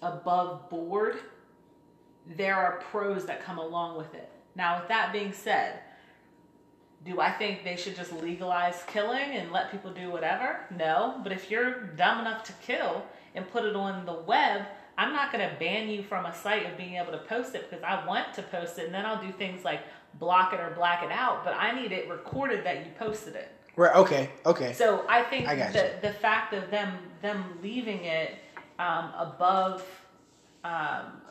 above 0.01 0.70
board, 0.70 1.18
there 2.38 2.55
are 2.55 2.82
pros 2.91 3.26
that 3.26 3.43
come 3.43 3.57
along 3.57 3.97
with 3.97 4.13
it. 4.13 4.30
Now, 4.55 4.80
with 4.80 4.88
that 4.88 5.11
being 5.11 5.34
said, 5.34 5.80
do 7.05 7.19
I 7.19 7.32
think 7.32 7.63
they 7.63 7.76
should 7.76 7.95
just 7.95 8.11
legalize 8.13 8.84
killing 8.88 9.32
and 9.32 9.51
let 9.51 9.71
people 9.71 9.91
do 9.91 10.09
whatever? 10.09 10.61
No. 10.76 11.19
But 11.21 11.32
if 11.32 11.51
you're 11.51 11.88
dumb 11.95 12.19
enough 12.19 12.43
to 12.45 12.53
kill 12.65 13.05
and 13.36 13.49
put 13.51 13.63
it 13.63 13.76
on 13.76 14.05
the 14.05 14.13
web, 14.13 14.65
I'm 14.97 15.13
not 15.13 15.32
going 15.32 15.47
to 15.47 15.55
ban 15.57 15.89
you 15.89 16.01
from 16.01 16.26
a 16.26 16.34
site 16.34 16.65
of 16.65 16.78
being 16.78 16.95
able 16.95 17.11
to 17.11 17.19
post 17.19 17.53
it 17.53 17.69
because 17.69 17.84
I 17.84 18.05
want 18.07 18.34
to 18.36 18.41
post 18.41 18.80
it 18.80 18.86
and 18.86 18.93
then 18.93 19.05
I'll 19.05 19.21
do 19.21 19.32
things 19.32 19.63
like 19.63 19.82
block 20.19 20.53
it 20.53 20.59
or 20.59 20.71
black 20.71 21.03
it 21.03 21.11
out. 21.11 21.43
But 21.43 21.53
I 21.53 21.80
need 21.80 21.91
it 21.91 22.09
recorded 22.09 22.65
that 22.65 22.86
you 22.86 22.91
posted 22.97 23.36
it. 23.36 23.51
right? 23.76 23.95
Okay, 23.95 24.32
okay. 24.45 24.73
So 24.73 25.05
I 25.09 25.21
think 25.21 25.47
I 25.47 25.55
the 25.71 25.91
the 26.01 26.13
fact 26.13 26.53
of 26.53 26.71
them 26.71 26.93
them 27.21 27.43
leaving 27.61 28.05
it 28.05 28.36
um, 28.80 29.11
above, 29.17 29.84
um, 30.63 31.21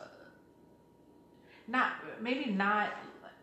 not 1.67 1.93
maybe 2.21 2.45
not 2.51 2.91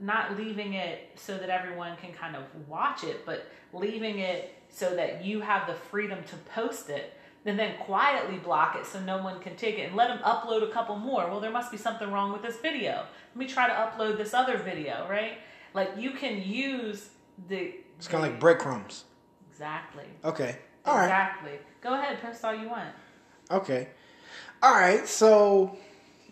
not 0.01 0.37
leaving 0.37 0.75
it 0.75 1.11
so 1.14 1.39
that 1.39 1.49
everyone 1.49 1.97
can 1.97 2.12
kind 2.12 2.35
of 2.35 2.43
watch 2.68 3.05
it, 3.05 3.25
but 3.25 3.47
leaving 3.73 4.18
it 4.18 4.55
so 4.68 4.95
that 4.97 5.25
you 5.25 5.41
have 5.41 5.66
the 5.66 5.75
freedom 5.75 6.18
to 6.25 6.37
post 6.55 6.91
it 6.91 7.16
and 7.45 7.59
then 7.59 7.77
quietly 7.79 8.39
block 8.39 8.77
it 8.77 8.87
so 8.87 9.01
no 9.01 9.23
one 9.23 9.41
can 9.41 9.55
take 9.57 9.79
it 9.79 9.89
and 9.89 9.97
let 9.97 10.09
them 10.09 10.18
upload 10.18 10.68
a 10.68 10.73
couple 10.73 10.97
more. 10.97 11.29
Well, 11.29 11.41
there 11.41 11.51
must 11.51 11.70
be 11.70 11.79
something 11.79 12.11
wrong 12.11 12.33
with 12.33 12.43
this 12.43 12.57
video. 12.57 13.05
Let 13.35 13.37
me 13.37 13.47
try 13.47 13.68
to 13.68 13.73
upload 13.73 14.16
this 14.16 14.35
other 14.35 14.57
video, 14.57 15.07
right? 15.09 15.39
Like 15.75 15.91
you 15.97 16.12
can 16.12 16.43
use 16.43 17.11
the. 17.49 17.75
It's 17.99 18.09
kind 18.09 18.25
of 18.25 18.31
like 18.31 18.41
breadcrumbs. 18.41 19.05
Exactly. 19.51 20.05
Okay. 20.25 20.59
All 20.85 20.97
right. 20.97 21.05
exactly. 21.05 21.53
Go 21.81 21.95
ahead, 21.95 22.20
post 22.20 22.45
all 22.45 22.55
you 22.55 22.68
want. 22.68 22.91
Okay. 23.51 23.89
All 24.62 24.75
right. 24.75 25.07
So 25.07 25.77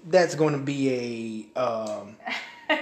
that's 0.09 0.35
going 0.35 0.55
to 0.55 0.61
be 0.61 1.51
a 1.57 1.61
um, 1.61 2.17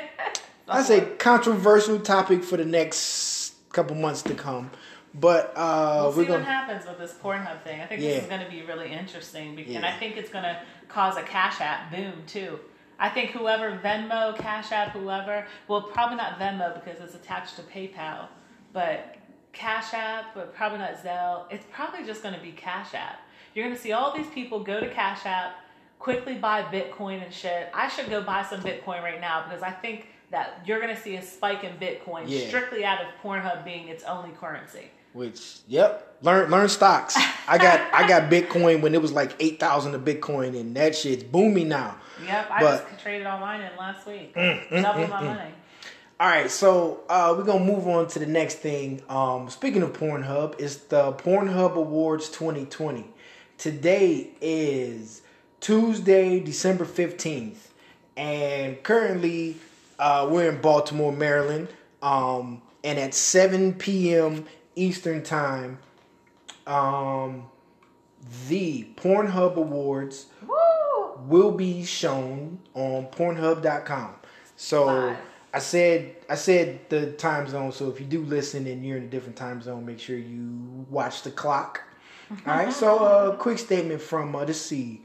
I 0.68 0.82
say 0.82 1.00
controversial 1.18 1.98
topic 2.00 2.44
for 2.44 2.56
the 2.56 2.64
next 2.64 3.54
couple 3.72 3.96
months 3.96 4.22
to 4.22 4.34
come. 4.34 4.70
But 5.14 5.52
uh, 5.56 6.00
we'll 6.02 6.12
see 6.12 6.18
we're 6.18 6.22
what 6.24 6.32
gonna 6.32 6.44
happens 6.44 6.86
with 6.86 6.98
this 6.98 7.14
Pornhub 7.14 7.62
thing. 7.62 7.80
I 7.80 7.86
think 7.86 8.02
Yeah. 8.02 8.10
this 8.10 8.22
is 8.24 8.28
going 8.28 8.44
to 8.44 8.50
be 8.50 8.62
really 8.62 8.92
interesting, 8.92 9.56
because, 9.56 9.74
and 9.74 9.84
I 9.84 9.96
think 9.98 10.16
it's 10.16 10.30
going 10.30 10.44
to 10.44 10.60
cause 10.88 11.16
a 11.16 11.22
Cash 11.22 11.60
App 11.60 11.90
boom 11.90 12.12
too. 12.26 12.58
I 12.98 13.08
think 13.08 13.30
whoever 13.30 13.78
Venmo, 13.82 14.36
Cash 14.36 14.70
App, 14.72 14.90
whoever, 14.90 15.46
well, 15.66 15.82
probably 15.82 16.16
not 16.16 16.38
Venmo 16.38 16.74
because 16.74 17.00
it's 17.00 17.14
attached 17.14 17.56
to 17.56 17.62
PayPal, 17.62 18.26
but 18.72 19.16
Cash 19.52 19.94
App, 19.94 20.34
but 20.34 20.54
probably 20.54 20.78
not 20.78 21.02
Zelle. 21.02 21.44
It's 21.50 21.64
probably 21.72 22.04
just 22.04 22.22
going 22.22 22.34
to 22.34 22.40
be 22.40 22.52
Cash 22.52 22.94
App. 22.94 23.20
You're 23.54 23.64
going 23.64 23.74
to 23.76 23.80
see 23.80 23.92
all 23.92 24.14
these 24.16 24.28
people 24.28 24.62
go 24.62 24.78
to 24.80 24.88
Cash 24.90 25.24
App, 25.24 25.52
quickly 25.98 26.34
buy 26.34 26.62
Bitcoin 26.62 27.22
and 27.24 27.32
shit. 27.32 27.68
I 27.74 27.88
should 27.88 28.08
go 28.10 28.22
buy 28.22 28.42
some 28.44 28.60
Bitcoin 28.60 29.02
right 29.02 29.20
now 29.20 29.44
because 29.44 29.62
I 29.62 29.70
think 29.70 30.08
that 30.30 30.60
you're 30.66 30.80
going 30.80 30.94
to 30.94 31.00
see 31.00 31.16
a 31.16 31.22
spike 31.22 31.64
in 31.64 31.72
Bitcoin 31.76 32.24
Yeah. 32.26 32.46
strictly 32.48 32.84
out 32.84 33.00
of 33.00 33.06
Pornhub 33.22 33.64
being 33.64 33.88
its 33.88 34.04
only 34.04 34.30
currency. 34.36 34.90
which 35.14 35.60
yep 35.66 36.16
learn 36.22 36.50
learn 36.50 36.68
stocks. 36.68 37.16
I 37.48 37.56
got 37.58 37.80
I 37.94 38.06
got 38.06 38.30
Bitcoin 38.30 38.82
when 38.82 38.94
it 38.94 39.00
was 39.02 39.10
like 39.12 39.32
eight 39.40 39.58
thousand 39.58 39.94
a 39.94 39.98
Bitcoin 39.98 40.58
and 40.58 40.76
that 40.76 40.94
shit's 40.94 41.24
booming 41.24 41.68
now. 41.68 41.96
Yep, 42.24 42.50
I 42.50 42.60
But- 42.60 42.90
just 42.90 43.02
traded 43.02 43.26
online 43.26 43.62
in 43.62 43.70
last 43.78 44.06
week. 44.06 44.34
mm, 44.34 44.70
my 44.70 44.78
mm, 44.82 45.06
mm. 45.08 45.08
money. 45.10 45.54
All 46.20 46.28
right, 46.28 46.50
so 46.50 47.04
uh, 47.08 47.32
we're 47.36 47.44
gonna 47.44 47.64
move 47.64 47.86
on 47.88 48.08
to 48.08 48.18
the 48.18 48.26
next 48.26 48.56
thing. 48.56 49.00
Um, 49.08 49.48
speaking 49.48 49.82
of 49.82 49.92
Pornhub, 49.92 50.56
it's 50.58 50.76
the 50.76 51.12
Pornhub 51.12 51.74
Awards 51.76 52.28
2020. 52.30 53.06
Today 53.56 54.30
is 54.40 55.22
Tuesday, 55.60 56.40
December 56.40 56.84
15th, 56.84 57.68
and 58.16 58.82
currently 58.82 59.56
uh, 59.98 60.26
we're 60.30 60.50
in 60.50 60.60
Baltimore, 60.60 61.12
Maryland. 61.12 61.68
Um, 62.00 62.62
and 62.84 62.98
at 62.98 63.14
7 63.14 63.74
p.m. 63.74 64.46
Eastern 64.76 65.22
Time, 65.22 65.78
um, 66.66 67.46
the 68.48 68.86
Pornhub 68.96 69.56
Awards 69.56 70.26
Woo! 70.46 71.18
will 71.26 71.50
be 71.50 71.84
shown 71.84 72.60
on 72.74 73.06
Pornhub.com. 73.06 74.14
So 74.56 74.86
Live. 74.86 75.16
I 75.54 75.58
said 75.60 76.16
I 76.28 76.34
said 76.34 76.88
the 76.88 77.12
time 77.12 77.48
zone. 77.48 77.72
So 77.72 77.88
if 77.88 78.00
you 78.00 78.06
do 78.06 78.22
listen 78.22 78.66
and 78.66 78.84
you're 78.84 78.98
in 78.98 79.04
a 79.04 79.08
different 79.08 79.36
time 79.36 79.62
zone, 79.62 79.86
make 79.86 79.98
sure 79.98 80.16
you 80.16 80.86
watch 80.90 81.22
the 81.22 81.30
clock. 81.30 81.82
All 82.30 82.54
right. 82.54 82.72
So 82.72 82.98
a 82.98 83.04
uh, 83.30 83.36
quick 83.36 83.58
statement 83.58 84.00
from 84.00 84.36
uh, 84.36 84.44
the 84.44 84.54
C. 84.54 85.02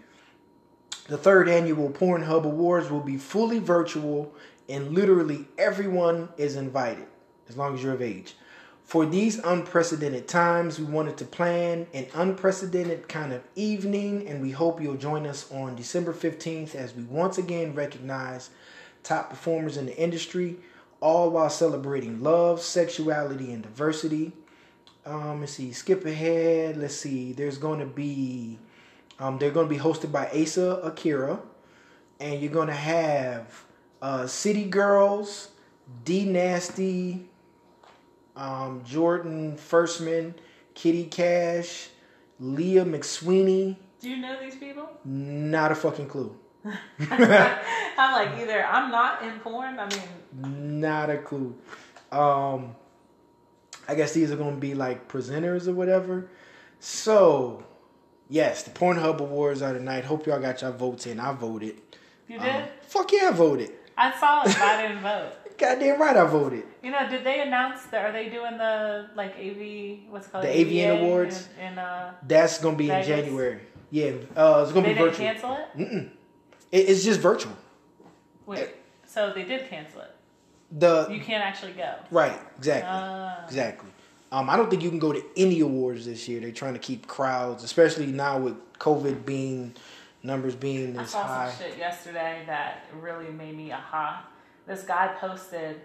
The 1.07 1.17
third 1.17 1.49
annual 1.49 1.89
Pornhub 1.89 2.45
Awards 2.45 2.89
will 2.89 3.01
be 3.01 3.17
fully 3.17 3.59
virtual, 3.59 4.33
and 4.69 4.93
literally 4.93 5.47
everyone 5.57 6.29
is 6.37 6.55
invited, 6.55 7.07
as 7.49 7.57
long 7.57 7.75
as 7.75 7.83
you're 7.83 7.93
of 7.93 8.01
age. 8.01 8.35
For 8.83 9.05
these 9.05 9.39
unprecedented 9.39 10.27
times, 10.27 10.79
we 10.79 10.85
wanted 10.85 11.17
to 11.17 11.25
plan 11.25 11.87
an 11.93 12.07
unprecedented 12.13 13.09
kind 13.09 13.33
of 13.33 13.41
evening, 13.55 14.27
and 14.27 14.41
we 14.41 14.51
hope 14.51 14.81
you'll 14.81 14.95
join 14.95 15.25
us 15.25 15.51
on 15.51 15.75
December 15.75 16.13
15th 16.13 16.75
as 16.75 16.93
we 16.93 17.03
once 17.03 17.37
again 17.37 17.73
recognize 17.73 18.49
top 19.03 19.29
performers 19.29 19.77
in 19.77 19.85
the 19.87 19.97
industry, 19.97 20.57
all 21.01 21.31
while 21.31 21.49
celebrating 21.49 22.21
love, 22.21 22.61
sexuality, 22.61 23.51
and 23.51 23.63
diversity. 23.63 24.31
Um, 25.05 25.41
let's 25.41 25.53
see, 25.53 25.73
skip 25.73 26.05
ahead. 26.05 26.77
Let's 26.77 26.95
see, 26.95 27.33
there's 27.33 27.57
going 27.57 27.79
to 27.79 27.85
be, 27.85 28.57
um, 29.23 29.37
they're 29.37 29.51
going 29.51 29.67
to 29.67 29.73
be 29.73 29.79
hosted 29.79 30.11
by 30.11 30.29
Asa 30.35 30.81
Akira, 30.83 31.39
and 32.19 32.41
you're 32.41 32.51
going 32.51 32.67
to 32.67 32.73
have 32.73 33.63
uh, 34.01 34.27
City 34.27 34.65
Girls, 34.65 35.51
D 36.03 36.25
Nasty, 36.25 37.29
um, 38.35 38.83
Jordan 38.85 39.55
Firstman, 39.55 40.33
Kitty 40.73 41.05
Cash, 41.05 41.87
Leah 42.37 42.83
McSweeney. 42.83 43.77
Do 44.01 44.09
you 44.09 44.17
know 44.17 44.37
these 44.41 44.55
people? 44.55 44.89
Not 45.05 45.71
a 45.71 45.75
fucking 45.75 46.09
clue. 46.09 46.35
I'm 46.65 47.09
like 47.09 48.37
either 48.41 48.65
I'm 48.65 48.91
not 48.91 49.23
in 49.23 49.39
porn. 49.39 49.79
I 49.79 49.87
mean, 49.87 50.81
Not 50.81 51.09
a 51.09 51.17
clue. 51.17 51.55
Um, 52.11 52.75
I 53.87 53.95
guess 53.95 54.13
these 54.13 54.31
are 54.31 54.35
going 54.35 54.55
to 54.55 54.59
be 54.59 54.73
like 54.75 55.07
presenters 55.07 55.67
or 55.69 55.73
whatever. 55.73 56.27
So, 56.81 57.63
yes, 58.29 58.63
the 58.63 58.71
Pornhub 58.71 59.19
Awards 59.19 59.61
are 59.61 59.73
tonight. 59.73 60.03
Hope 60.05 60.25
y'all 60.25 60.39
got 60.39 60.61
your 60.61 60.71
votes 60.71 61.05
in. 61.07 61.19
I 61.19 61.33
voted. 61.33 61.75
you 62.27 62.39
did. 62.39 62.55
Um, 62.55 62.63
fuck 62.87 63.11
yeah, 63.11 63.29
I 63.29 63.31
voted. 63.31 63.71
I 63.97 64.11
saw 64.19 64.41
it, 64.41 64.45
but 64.45 64.61
I 64.61 64.81
didn't 64.87 65.01
vote. 65.03 65.33
Goddamn 65.57 66.01
right, 66.01 66.17
I 66.17 66.25
voted. 66.25 66.63
You 66.81 66.91
know, 66.91 67.07
did 67.07 67.23
they 67.23 67.41
announce 67.41 67.83
that? 67.85 68.05
Are 68.05 68.11
they 68.11 68.27
doing 68.29 68.57
the 68.57 69.09
like 69.15 69.35
AV? 69.37 70.11
What's 70.11 70.27
it 70.27 70.31
called? 70.31 70.43
The 70.45 70.49
AVN 70.49 71.01
Awards? 71.01 71.47
In, 71.61 71.77
uh, 71.77 72.13
That's 72.27 72.59
going 72.59 72.75
to 72.75 72.77
be 72.79 72.89
in 72.89 73.03
January. 73.03 73.59
Yeah, 73.91 74.13
uh, 74.35 74.63
it's 74.63 74.71
going 74.71 74.83
they 74.85 74.95
to 74.95 74.99
be 75.05 75.11
didn't 75.11 75.11
virtual. 75.11 75.25
cancel 75.25 75.53
it. 75.53 75.77
Mm-mm. 75.77 76.09
It, 76.71 76.89
it's 76.89 77.03
just 77.03 77.19
virtual. 77.19 77.53
Wait, 78.47 78.69
so 79.05 79.31
they 79.33 79.43
did 79.43 79.69
cancel 79.69 80.01
it. 80.01 80.15
The 80.71 81.07
You 81.11 81.21
can't 81.21 81.43
actually 81.43 81.73
go. 81.73 81.93
right, 82.09 82.39
exactly. 82.57 82.89
Ah. 82.91 83.45
Exactly. 83.45 83.89
Um, 84.33 84.49
I 84.49 84.57
don't 84.57 84.67
think 84.67 84.81
you 84.81 84.89
can 84.89 84.97
go 84.97 85.13
to 85.13 85.23
any 85.37 85.59
awards 85.59 86.07
this 86.07 86.27
year. 86.27 86.41
They're 86.41 86.51
trying 86.51 86.73
to 86.73 86.79
keep 86.79 87.05
crowds, 87.05 87.63
especially 87.63 88.07
now 88.07 88.39
with 88.39 88.55
COVID 88.79 89.25
being 89.25 89.75
numbers 90.23 90.55
being 90.55 90.97
I 90.97 91.03
this 91.03 91.11
saw 91.11 91.23
high. 91.23 91.51
some 91.51 91.67
shit 91.67 91.77
yesterday 91.77 92.41
that 92.47 92.87
really 92.99 93.29
made 93.31 93.55
me 93.55 93.71
aha. 93.71 94.25
This 94.65 94.83
guy 94.83 95.13
posted 95.19 95.81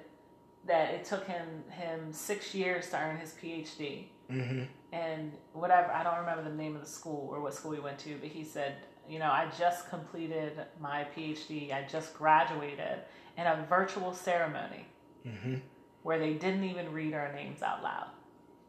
that 0.66 0.94
it 0.94 1.04
took 1.04 1.26
him 1.26 1.46
him 1.70 2.10
six 2.10 2.54
years 2.54 2.88
to 2.90 2.98
earn 2.98 3.18
his 3.18 3.34
PhD. 3.34 4.06
hmm 4.30 4.62
and 4.92 5.32
whatever 5.52 5.92
I 5.92 6.02
don't 6.02 6.18
remember 6.20 6.42
the 6.44 6.56
name 6.56 6.74
of 6.74 6.80
the 6.80 6.88
school 6.88 7.28
or 7.30 7.42
what 7.42 7.52
school 7.52 7.72
he 7.72 7.80
went 7.80 7.98
to, 8.00 8.16
but 8.18 8.30
he 8.30 8.42
said, 8.42 8.76
you 9.06 9.18
know, 9.18 9.26
I 9.30 9.46
just 9.58 9.90
completed 9.90 10.52
my 10.80 11.06
PhD. 11.14 11.74
I 11.74 11.86
just 11.86 12.14
graduated 12.14 13.00
in 13.36 13.46
a 13.46 13.66
virtual 13.68 14.14
ceremony 14.14 14.86
hmm 15.22 15.56
where 16.02 16.18
they 16.18 16.32
didn't 16.32 16.64
even 16.64 16.90
read 16.92 17.12
our 17.12 17.30
names 17.34 17.60
out 17.60 17.82
loud. 17.82 18.06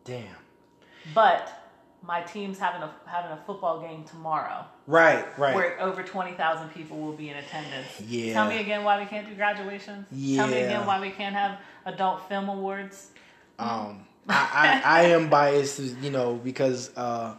Damn. 0.09 1.13
But 1.13 1.53
my 2.01 2.21
team's 2.21 2.57
having 2.57 2.81
a 2.81 2.91
having 3.05 3.31
a 3.31 3.37
football 3.45 3.81
game 3.81 4.03
tomorrow 4.05 4.63
Right, 4.87 5.25
right. 5.37 5.53
where 5.53 5.79
over 5.81 6.01
twenty 6.01 6.31
thousand 6.33 6.69
people 6.69 6.97
will 6.97 7.13
be 7.13 7.29
in 7.29 7.37
attendance. 7.37 7.99
Yeah. 8.01 8.33
Tell 8.33 8.47
me 8.49 8.59
again 8.59 8.83
why 8.83 8.99
we 8.99 9.05
can't 9.05 9.27
do 9.27 9.35
graduations. 9.35 10.05
Yeah. 10.11 10.41
Tell 10.41 10.47
me 10.47 10.61
again 10.61 10.85
why 10.85 10.99
we 10.99 11.11
can't 11.11 11.35
have 11.35 11.59
adult 11.85 12.27
film 12.27 12.49
awards. 12.49 13.11
Um, 13.59 14.05
I, 14.27 14.81
I, 14.85 14.99
I 15.01 15.01
am 15.07 15.29
biased, 15.29 15.79
you 16.01 16.09
know, 16.11 16.35
because 16.35 16.95
uh, 16.97 17.35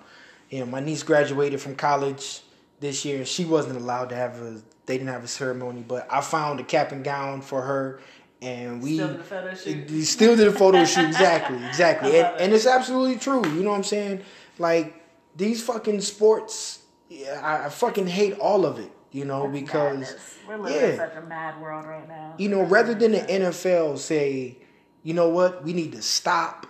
you 0.51 0.61
know 0.61 0.67
my 0.67 0.81
niece 0.81 1.03
graduated 1.03 1.61
from 1.61 1.75
college 1.75 2.41
this 2.81 3.05
year. 3.05 3.19
and 3.19 3.27
She 3.29 3.45
wasn't 3.45 3.79
allowed 3.79 4.11
to 4.11 4.17
have 4.17 4.37
a. 4.41 4.61
They 4.87 4.97
didn't 4.99 5.11
have 5.13 5.23
a 5.25 5.29
ceremony, 5.29 5.85
but 5.87 6.07
I 6.11 6.21
found 6.21 6.59
a 6.61 6.65
cap 6.65 6.91
and 6.93 7.05
gown 7.05 7.43
for 7.43 7.63
her, 7.63 8.01
and 8.43 8.83
we 8.83 8.95
Still 8.97 9.09
did 9.09 9.21
a 9.21 9.25
photo 9.25 9.55
shoot. 9.55 10.05
still 10.05 10.37
did 10.37 10.49
a 10.49 10.53
photo 10.53 10.85
shoot. 10.85 11.07
Exactly, 11.07 11.59
exactly, 11.69 12.19
and, 12.19 12.27
it. 12.37 12.41
and 12.41 12.53
it's 12.53 12.67
absolutely 12.67 13.17
true. 13.17 13.45
You 13.55 13.63
know 13.63 13.71
what 13.71 13.77
I'm 13.77 13.85
saying? 13.85 14.23
Like 14.59 14.95
these 15.37 15.63
fucking 15.63 16.01
sports, 16.01 16.81
yeah, 17.09 17.41
I, 17.43 17.67
I 17.67 17.69
fucking 17.69 18.07
hate 18.07 18.39
all 18.39 18.65
of 18.67 18.79
it. 18.79 18.91
You 19.13 19.25
know 19.25 19.45
It's 19.51 19.61
because 19.61 19.99
madness. 19.99 20.39
we're 20.49 20.57
living 20.59 20.91
in 20.91 20.97
such 20.97 21.17
a 21.17 21.23
mad 21.23 21.61
world 21.61 21.85
right 21.85 22.07
now. 22.07 22.35
you 22.39 22.49
know, 22.49 22.63
rather 22.63 22.95
than 22.95 23.13
the 23.13 23.19
NFL 23.21 23.99
say, 23.99 24.57
you 25.03 25.15
know 25.15 25.29
what, 25.29 25.65
we 25.65 25.73
need 25.73 25.93
to 25.93 26.03
stop. 26.03 26.67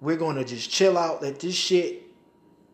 We're 0.00 0.16
gonna 0.16 0.44
just 0.44 0.70
chill 0.70 0.98
out, 0.98 1.22
let 1.22 1.38
this 1.38 1.54
shit, 1.54 2.02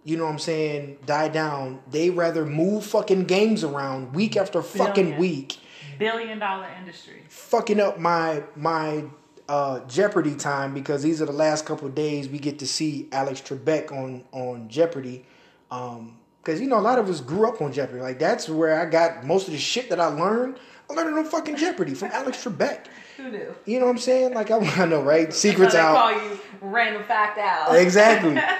you 0.04 0.16
know 0.16 0.24
what 0.24 0.32
I'm 0.32 0.38
saying, 0.38 0.98
die 1.04 1.28
down. 1.28 1.80
They 1.90 2.08
rather 2.10 2.46
move 2.46 2.84
fucking 2.86 3.24
games 3.24 3.62
around 3.62 4.14
week 4.14 4.36
after 4.38 4.62
fucking 4.62 5.04
Billion. 5.04 5.20
week, 5.20 5.58
billion 5.98 6.38
dollar 6.38 6.68
industry. 6.78 7.22
fucking 7.28 7.80
up 7.80 7.98
my 7.98 8.42
my 8.56 9.04
uh, 9.48 9.80
Jeopardy 9.86 10.34
time 10.34 10.72
because 10.74 11.02
these 11.02 11.20
are 11.20 11.26
the 11.26 11.32
last 11.32 11.66
couple 11.66 11.88
days 11.88 12.28
we 12.28 12.38
get 12.38 12.58
to 12.60 12.66
see 12.66 13.08
Alex 13.12 13.40
Trebek 13.40 13.92
on 13.92 14.24
on 14.32 14.68
Jeopardy. 14.68 15.24
Um, 15.70 16.18
Because 16.42 16.60
you 16.60 16.68
know, 16.68 16.78
a 16.78 16.86
lot 16.90 16.98
of 16.98 17.08
us 17.08 17.20
grew 17.20 17.48
up 17.48 17.60
on 17.60 17.72
Jeopardy. 17.72 18.00
Like 18.00 18.18
that's 18.18 18.48
where 18.48 18.80
I 18.80 18.86
got 18.86 19.24
most 19.24 19.46
of 19.48 19.52
the 19.52 19.58
shit 19.60 19.88
that 19.90 20.00
I 20.00 20.06
learned. 20.06 20.58
I 20.90 20.94
learned 20.94 21.16
it 21.16 21.18
on 21.18 21.24
fucking 21.24 21.56
Jeopardy 21.56 21.94
from 21.94 22.10
Alex 22.12 22.44
Trebek. 22.44 22.86
Who 23.16 23.30
knew? 23.30 23.54
You 23.64 23.78
know 23.78 23.86
what 23.86 23.92
I'm 23.92 23.98
saying? 23.98 24.34
Like 24.34 24.50
I, 24.50 24.58
I 24.58 24.86
know, 24.86 25.02
right? 25.02 25.32
Secrets 25.32 25.74
out. 25.74 25.96
call 25.96 26.12
you 26.12 26.38
random 26.60 27.04
fact 27.04 27.38
out. 27.38 27.74
Exactly. 27.76 28.40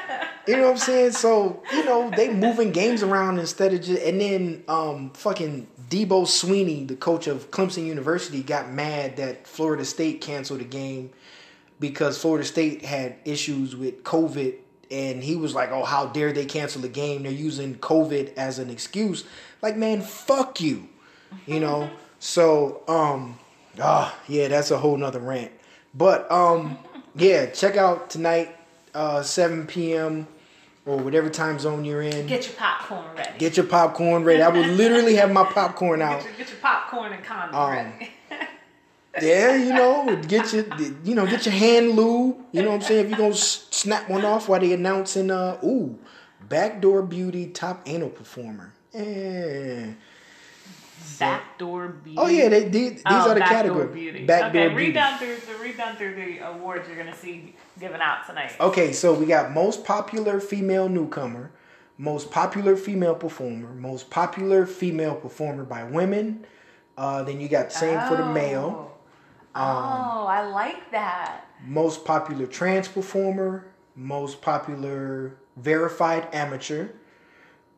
You 0.46 0.56
know 0.56 0.64
what 0.64 0.72
I'm 0.72 0.76
saying? 0.76 1.12
So, 1.12 1.62
you 1.72 1.86
know, 1.86 2.10
they 2.10 2.30
moving 2.30 2.70
games 2.70 3.02
around 3.02 3.38
instead 3.38 3.72
of 3.72 3.80
just 3.80 4.02
and 4.02 4.20
then 4.20 4.62
um 4.68 5.10
fucking 5.14 5.66
Dabo 5.88 6.26
Swinney, 6.26 6.86
the 6.86 6.96
coach 6.96 7.26
of 7.26 7.50
Clemson 7.50 7.86
University, 7.86 8.42
got 8.42 8.70
mad 8.70 9.16
that 9.16 9.46
Florida 9.46 9.86
State 9.86 10.20
canceled 10.20 10.60
the 10.60 10.64
game 10.64 11.10
because 11.80 12.18
Florida 12.18 12.44
State 12.44 12.84
had 12.84 13.16
issues 13.24 13.74
with 13.74 14.04
COVID 14.04 14.56
and 14.90 15.22
he 15.24 15.34
was 15.34 15.54
like, 15.54 15.70
"Oh, 15.70 15.84
how 15.84 16.06
dare 16.06 16.30
they 16.32 16.44
cancel 16.44 16.82
the 16.82 16.90
game? 16.90 17.22
They're 17.22 17.32
using 17.32 17.76
COVID 17.76 18.34
as 18.36 18.58
an 18.58 18.68
excuse." 18.68 19.24
Like, 19.62 19.78
man, 19.78 20.02
fuck 20.02 20.60
you. 20.60 20.90
You 21.46 21.60
know? 21.60 21.88
so, 22.18 22.82
um 22.86 23.38
ah, 23.80 24.16
yeah, 24.28 24.48
that's 24.48 24.70
a 24.70 24.78
whole 24.78 24.96
nother 24.96 25.20
rant. 25.20 25.52
But 25.94 26.30
um 26.30 26.78
yeah, 27.14 27.46
check 27.46 27.76
out 27.76 28.10
tonight 28.10 28.56
uh 28.94 29.22
7 29.22 29.66
p.m. 29.66 30.26
or 30.86 30.96
whatever 30.98 31.28
time 31.28 31.58
zone 31.58 31.84
you're 31.84 32.02
in. 32.02 32.26
Get 32.26 32.46
your 32.46 32.54
popcorn 32.56 33.16
ready. 33.16 33.38
Get 33.38 33.56
your 33.56 33.66
popcorn 33.66 34.24
ready. 34.24 34.42
I 34.42 34.48
will 34.48 34.66
literally 34.66 35.16
have 35.16 35.32
my 35.32 35.44
popcorn 35.44 36.02
out. 36.02 36.18
Get 36.20 36.24
your, 36.28 36.36
get 36.38 36.48
your 36.50 36.58
popcorn 36.60 37.12
and 37.12 37.24
condom 37.24 37.54
Um, 37.54 37.70
ready. 37.70 38.10
Yeah, 39.22 39.54
you 39.54 39.72
know, 39.72 40.20
get 40.26 40.52
your, 40.52 40.64
you 41.04 41.14
know, 41.14 41.24
get 41.24 41.46
your 41.46 41.54
hand 41.54 41.90
lube. 41.90 42.36
You 42.50 42.62
know 42.62 42.70
what 42.70 42.74
I'm 42.76 42.82
saying? 42.82 43.04
If 43.04 43.10
you're 43.10 43.18
gonna 43.18 43.34
snap 43.34 44.10
one 44.10 44.24
off 44.24 44.48
while 44.48 44.58
they 44.58 44.72
announcing, 44.72 45.30
uh, 45.30 45.56
ooh, 45.62 45.96
backdoor 46.48 47.02
beauty 47.02 47.46
top 47.46 47.82
anal 47.86 48.08
performer. 48.08 48.72
Yeah. 48.92 49.92
Backdoor 51.18 51.88
beauty. 51.88 52.18
Oh 52.18 52.26
yeah, 52.28 52.48
they, 52.48 52.68
these, 52.68 52.92
these 52.92 53.02
Oh, 53.06 53.30
are 53.30 53.34
the 53.34 53.40
backdoor 53.40 53.56
categories. 53.56 53.94
beauty. 53.94 54.24
Backdoor 54.26 54.48
okay, 54.62 54.68
beauty. 54.68 54.84
read 54.86 54.94
down 54.94 55.18
through 55.18 55.36
the 55.36 55.62
read 55.62 55.76
down 55.76 55.96
through 55.96 56.14
the 56.14 56.38
awards 56.38 56.88
you're 56.88 56.96
gonna 56.96 57.14
see 57.16 57.54
given 57.78 58.00
out 58.00 58.26
tonight. 58.26 58.52
Okay, 58.60 58.92
so 58.92 59.12
we 59.14 59.26
got 59.26 59.52
most 59.52 59.84
popular 59.84 60.40
female 60.40 60.88
newcomer, 60.88 61.50
most 61.98 62.30
popular 62.30 62.76
female 62.76 63.14
performer, 63.14 63.72
most 63.74 64.10
popular 64.10 64.66
female 64.66 65.14
performer 65.14 65.64
by 65.64 65.84
women. 65.84 66.46
Uh, 66.96 67.22
then 67.24 67.40
you 67.40 67.48
got 67.48 67.72
same 67.72 68.00
for 68.08 68.16
the 68.16 68.26
male. 68.26 68.92
Oh, 69.56 69.60
oh 69.60 70.26
I 70.26 70.46
like 70.46 70.90
that. 70.92 71.46
most 71.64 72.04
popular 72.04 72.46
trans 72.46 72.86
performer, 72.88 73.66
most 73.96 74.40
popular 74.42 75.36
verified 75.56 76.28
amateur, 76.32 76.88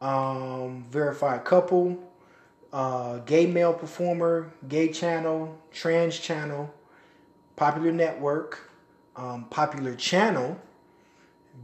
um, 0.00 0.84
verified 0.90 1.44
couple, 1.44 1.98
uh, 2.72 3.18
gay 3.18 3.46
male 3.46 3.72
performer, 3.72 4.52
gay 4.68 4.88
channel, 4.88 5.58
trans 5.72 6.18
channel, 6.18 6.72
popular 7.56 7.92
network, 7.92 8.70
um, 9.16 9.44
popular 9.50 9.94
channel, 9.94 10.58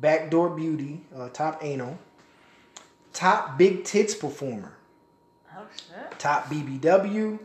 backdoor 0.00 0.50
beauty, 0.50 1.02
uh, 1.14 1.28
top 1.28 1.62
anal, 1.62 1.98
top 3.12 3.58
big 3.58 3.84
tits 3.84 4.14
performer, 4.14 4.72
Oh 5.54 5.66
shit. 5.74 6.18
top 6.18 6.46
BBW, 6.46 7.38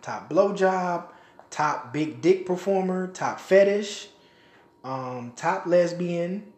top 0.00 0.30
blowjob, 0.30 1.06
top 1.50 1.92
big 1.92 2.20
dick 2.20 2.46
performer, 2.46 3.08
top 3.08 3.40
fetish, 3.40 4.08
um, 4.84 5.32
top 5.36 5.66
lesbian, 5.66 6.52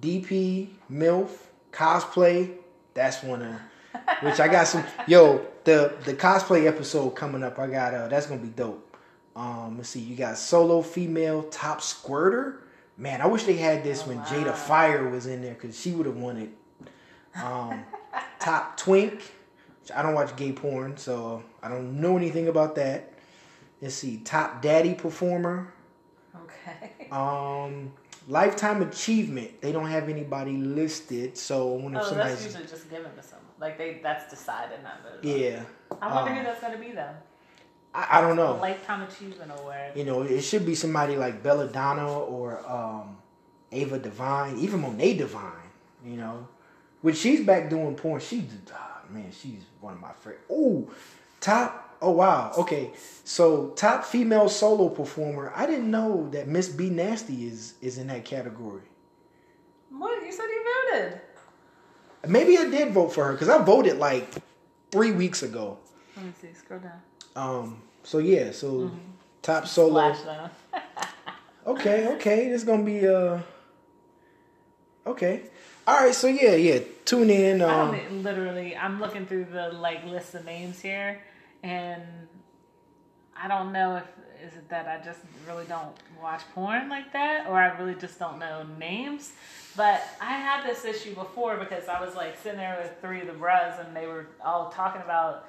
DP, 0.00 0.68
MILF, 0.90 1.30
cosplay. 1.72 2.52
That's 2.94 3.22
one 3.22 3.42
of 3.42 3.60
which 4.20 4.40
I 4.40 4.48
got 4.48 4.66
some 4.68 4.84
yo, 5.06 5.46
the 5.64 5.94
the 6.04 6.14
cosplay 6.14 6.66
episode 6.66 7.10
coming 7.10 7.42
up. 7.42 7.58
I 7.58 7.66
got 7.66 7.94
uh 7.94 8.08
that's 8.08 8.26
gonna 8.26 8.40
be 8.40 8.48
dope. 8.48 8.96
Um 9.34 9.76
let's 9.76 9.90
see, 9.90 10.00
you 10.00 10.16
got 10.16 10.38
solo 10.38 10.82
female 10.82 11.44
top 11.44 11.82
squirter. 11.82 12.62
Man, 12.98 13.20
I 13.20 13.26
wish 13.26 13.44
they 13.44 13.56
had 13.56 13.84
this 13.84 14.06
when 14.06 14.18
Jada 14.20 14.54
Fire 14.54 15.08
was 15.10 15.26
in 15.26 15.42
there 15.42 15.52
because 15.54 15.78
she 15.78 15.92
would 15.92 16.06
have 16.06 16.16
won 16.16 16.38
it. 16.38 16.48
Um, 17.38 17.84
top 18.40 18.78
twink. 18.78 19.32
I 19.94 20.00
don't 20.02 20.14
watch 20.14 20.34
gay 20.36 20.52
porn, 20.52 20.96
so 20.96 21.42
I 21.62 21.68
don't 21.68 22.00
know 22.00 22.16
anything 22.16 22.48
about 22.48 22.74
that. 22.76 23.12
Let's 23.82 23.94
see, 23.94 24.16
top 24.24 24.62
daddy 24.62 24.94
performer. 24.94 25.74
Okay. 26.34 27.08
Um, 27.10 27.92
lifetime 28.28 28.80
achievement. 28.80 29.60
They 29.60 29.72
don't 29.72 29.90
have 29.90 30.08
anybody 30.08 30.56
listed, 30.56 31.36
so 31.36 31.74
I 31.78 31.82
wonder 31.82 31.98
if 31.98 32.04
Oh, 32.06 32.14
that's 32.14 32.40
somebody's. 32.40 32.44
usually 32.46 32.66
just 32.66 32.90
given 32.90 33.10
to. 33.12 33.22
Like 33.60 33.78
they 33.78 34.00
that's 34.02 34.28
decided, 34.30 34.82
not 34.82 35.02
voted. 35.02 35.24
on. 35.34 35.40
Yeah, 35.40 35.62
I 36.02 36.14
wonder 36.14 36.30
Um, 36.32 36.36
who 36.38 36.44
that's 36.44 36.60
gonna 36.60 36.78
be 36.78 36.92
though. 36.92 37.14
I, 37.94 38.18
I 38.18 38.20
don't 38.20 38.32
A 38.32 38.34
know. 38.34 38.54
lifetime 38.56 39.02
achievement 39.02 39.50
award. 39.58 39.92
You 39.94 40.04
know, 40.04 40.22
it 40.22 40.42
should 40.42 40.66
be 40.66 40.74
somebody 40.74 41.16
like 41.16 41.42
Belladonna 41.42 42.18
or 42.20 42.60
um, 42.68 43.16
Ava 43.72 43.98
Devine, 43.98 44.58
even 44.58 44.80
Monet 44.80 45.14
Divine. 45.14 45.52
You 46.04 46.16
know, 46.16 46.48
when 47.00 47.14
she's 47.14 47.44
back 47.46 47.70
doing 47.70 47.94
porn, 47.94 48.20
she's 48.20 48.44
ah, 48.74 49.00
man, 49.08 49.32
she's 49.32 49.62
one 49.80 49.94
of 49.94 50.00
my 50.00 50.12
favorite. 50.12 50.40
Oh, 50.50 50.88
top. 51.40 51.84
Oh 52.02 52.10
wow. 52.10 52.52
Okay, 52.58 52.90
so 53.24 53.68
top 53.70 54.04
female 54.04 54.50
solo 54.50 54.90
performer. 54.90 55.50
I 55.56 55.64
didn't 55.64 55.90
know 55.90 56.28
that 56.32 56.46
Miss 56.46 56.68
B 56.68 56.90
Nasty 56.90 57.46
is 57.46 57.74
is 57.80 57.96
in 57.96 58.08
that 58.08 58.26
category. 58.26 58.82
What 59.90 60.22
you 60.22 60.30
said 60.30 60.44
you 60.44 60.64
voted? 60.92 61.20
Maybe 62.28 62.58
I 62.58 62.68
did 62.68 62.92
vote 62.92 63.12
for 63.12 63.24
her 63.24 63.32
because 63.32 63.48
I 63.48 63.62
voted 63.62 63.98
like 63.98 64.28
three 64.90 65.12
weeks 65.12 65.42
ago. 65.42 65.78
Let 66.16 66.26
me 66.26 66.32
see. 66.40 66.52
Scroll 66.54 66.80
down. 66.80 67.00
Um. 67.34 67.82
So 68.04 68.18
yeah. 68.18 68.52
So 68.52 68.90
top 69.42 69.66
solo. 69.66 70.14
Okay, 71.66 72.06
okay. 72.14 72.48
This 72.48 72.62
gonna 72.62 72.84
be 72.84 73.06
uh 73.08 73.40
Okay. 75.04 75.42
Alright, 75.86 76.14
so 76.14 76.26
yeah, 76.28 76.54
yeah. 76.54 76.80
Tune 77.04 77.28
in. 77.30 77.60
I 77.60 77.80
Um 77.80 77.92
don't 77.96 78.22
literally. 78.22 78.76
I'm 78.76 79.00
looking 79.00 79.26
through 79.26 79.46
the 79.46 79.70
like 79.70 80.04
list 80.04 80.34
of 80.34 80.44
names 80.44 80.80
here, 80.80 81.20
and 81.64 82.02
I 83.36 83.48
don't 83.48 83.72
know 83.72 83.96
if 83.96 84.04
is 84.44 84.54
it 84.54 84.68
that 84.68 84.86
I 84.86 85.04
just 85.04 85.20
really 85.46 85.64
don't 85.66 85.94
watch 86.22 86.42
porn 86.54 86.88
like 86.88 87.12
that, 87.12 87.46
or 87.46 87.54
I 87.54 87.76
really 87.78 87.94
just 87.94 88.18
don't 88.18 88.38
know 88.38 88.64
names. 88.78 89.32
But 89.76 90.02
I 90.20 90.32
had 90.32 90.64
this 90.64 90.84
issue 90.84 91.14
before 91.14 91.56
because 91.56 91.88
I 91.88 92.00
was 92.04 92.14
like 92.14 92.36
sitting 92.42 92.58
there 92.58 92.78
with 92.80 93.00
three 93.00 93.20
of 93.20 93.26
the 93.26 93.34
bros, 93.34 93.74
and 93.78 93.94
they 93.94 94.06
were 94.06 94.26
all 94.44 94.70
talking 94.70 95.02
about 95.02 95.46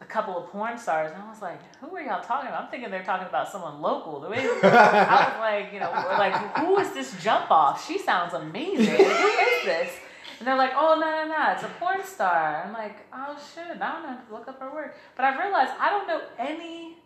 a 0.00 0.04
couple 0.04 0.36
of 0.36 0.50
porn 0.50 0.76
stars, 0.78 1.12
and 1.12 1.22
I 1.22 1.28
was 1.28 1.40
like, 1.40 1.60
"Who 1.80 1.94
are 1.96 2.00
y'all 2.00 2.22
talking 2.22 2.48
about?" 2.48 2.64
I'm 2.64 2.70
thinking 2.70 2.90
they're 2.90 3.04
talking 3.04 3.28
about 3.28 3.50
someone 3.50 3.80
local. 3.80 4.20
The 4.20 4.28
way 4.28 4.38
I 4.62 5.28
was 5.30 5.38
like, 5.38 5.72
you 5.72 5.80
know, 5.80 5.90
like 6.18 6.34
who 6.58 6.78
is 6.78 6.92
this 6.92 7.22
jump 7.22 7.50
off? 7.50 7.86
She 7.86 7.98
sounds 7.98 8.32
amazing. 8.34 8.96
Who 8.96 9.02
is 9.04 9.64
this? 9.64 9.92
And 10.38 10.48
they're 10.48 10.56
like, 10.56 10.72
"Oh 10.74 10.98
no, 10.98 11.08
no, 11.08 11.28
no, 11.28 11.52
it's 11.52 11.62
a 11.62 11.68
porn 11.78 12.04
star." 12.04 12.64
I'm 12.66 12.72
like, 12.72 13.06
"Oh 13.12 13.36
shit, 13.54 13.64
I 13.64 13.68
don't 13.68 14.02
know. 14.02 14.08
have 14.08 14.26
to 14.26 14.34
Look 14.34 14.48
up 14.48 14.58
her 14.60 14.70
work." 14.72 14.96
But 15.14 15.24
I 15.26 15.40
realized 15.40 15.72
I 15.78 15.90
don't 15.90 16.08
know 16.08 16.20
any 16.38 16.96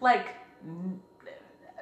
like 0.00 0.26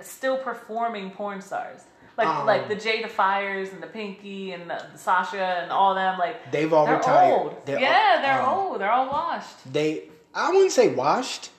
still 0.03 0.37
performing 0.39 1.11
porn 1.11 1.41
stars. 1.41 1.81
Like 2.17 2.29
Um, 2.29 2.47
like 2.47 2.69
the 2.69 2.77
Jada 2.77 3.09
Fires 3.09 3.71
and 3.73 3.83
the 3.83 3.87
Pinky 3.87 4.53
and 4.53 4.69
the, 4.69 4.85
the 4.93 4.99
Sasha 4.99 5.43
and 5.63 5.71
all 5.71 5.95
them. 5.95 6.19
Like 6.19 6.51
they've 6.53 6.73
all 6.73 6.87
they're 6.87 6.97
retired. 6.97 7.33
old. 7.33 7.67
They're- 7.67 7.79
yeah, 7.81 8.21
they're 8.23 8.43
um, 8.43 8.59
old. 8.59 8.81
They're 8.81 8.91
all 8.93 9.09
washed. 9.09 9.73
They 9.73 10.05
I 10.35 10.51
wouldn't 10.51 10.73
say 10.73 10.95
washed. 10.95 11.51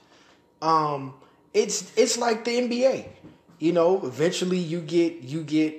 Um 0.62 1.14
it's 1.54 1.92
it's 1.98 2.18
like 2.18 2.44
the 2.46 2.52
NBA. 2.52 3.08
You 3.60 3.74
know, 3.74 4.06
eventually 4.06 4.58
you 4.58 4.82
get 4.82 5.22
you 5.22 5.44
get 5.44 5.78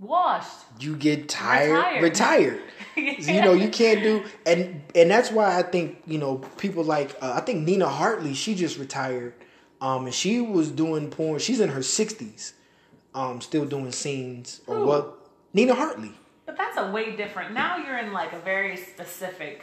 Washed. 0.00 0.48
you 0.80 0.96
get 0.96 1.28
tired 1.28 2.02
Retired. 2.02 2.02
retired. 2.02 2.60
you 2.96 3.40
know 3.40 3.52
you 3.52 3.68
can't 3.68 4.02
do 4.02 4.24
and 4.44 4.82
and 4.94 5.08
that's 5.10 5.30
why 5.30 5.56
i 5.56 5.62
think 5.62 6.02
you 6.06 6.18
know 6.18 6.38
people 6.58 6.82
like 6.84 7.16
uh, 7.22 7.32
i 7.36 7.40
think 7.40 7.64
nina 7.64 7.88
hartley 7.88 8.34
she 8.34 8.54
just 8.54 8.78
retired 8.78 9.32
um 9.82 10.06
and 10.06 10.14
she 10.14 10.40
was 10.40 10.70
doing 10.70 11.10
porn 11.10 11.38
she's 11.38 11.60
in 11.60 11.68
her 11.76 11.80
60s 11.80 12.52
um 13.14 13.40
still 13.42 13.66
doing 13.66 13.92
scenes 13.92 14.60
or 14.66 14.76
Who? 14.76 14.86
what 14.86 15.04
nina 15.52 15.74
hartley 15.74 16.12
But 16.46 16.56
that's 16.56 16.76
a 16.78 16.90
way 16.90 17.14
different. 17.16 17.52
Now 17.52 17.76
you're 17.82 17.98
in 18.04 18.12
like 18.20 18.32
a 18.32 18.38
very 18.52 18.76
specific. 18.76 19.56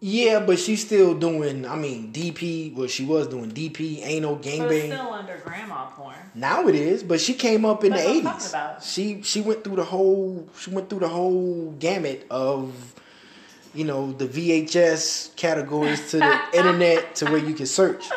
yeah 0.00 0.40
but 0.40 0.58
she's 0.58 0.82
still 0.88 1.12
doing 1.14 1.66
i 1.66 1.76
mean 1.76 2.10
dp 2.12 2.74
well 2.74 2.88
she 2.88 3.04
was 3.04 3.26
doing 3.28 3.50
dp 3.50 4.00
anal 4.02 4.36
But 4.36 4.44
gangbang 4.46 4.86
still 4.94 5.12
under 5.12 5.36
grandma 5.44 5.86
porn. 5.96 6.16
now 6.34 6.66
it 6.68 6.74
is 6.74 7.02
but 7.02 7.20
she 7.20 7.34
came 7.34 7.66
up 7.66 7.84
in 7.84 7.90
That's 7.92 8.04
the 8.04 8.08
what 8.08 8.34
I'm 8.34 8.40
talking 8.40 8.80
80s 8.80 8.92
she 8.94 9.04
she 9.22 9.40
went 9.42 9.62
through 9.64 9.76
the 9.76 9.84
whole 9.84 10.48
she 10.58 10.70
went 10.70 10.88
through 10.88 11.00
the 11.00 11.08
whole 11.08 11.72
gamut 11.78 12.26
of 12.30 12.72
you 13.74 13.84
know 13.84 14.12
the 14.12 14.26
vhs 14.26 15.34
categories 15.36 16.10
to 16.10 16.18
the 16.18 16.40
internet 16.54 17.14
to 17.14 17.24
where 17.26 17.38
you 17.38 17.54
can 17.54 17.66
search 17.66 18.10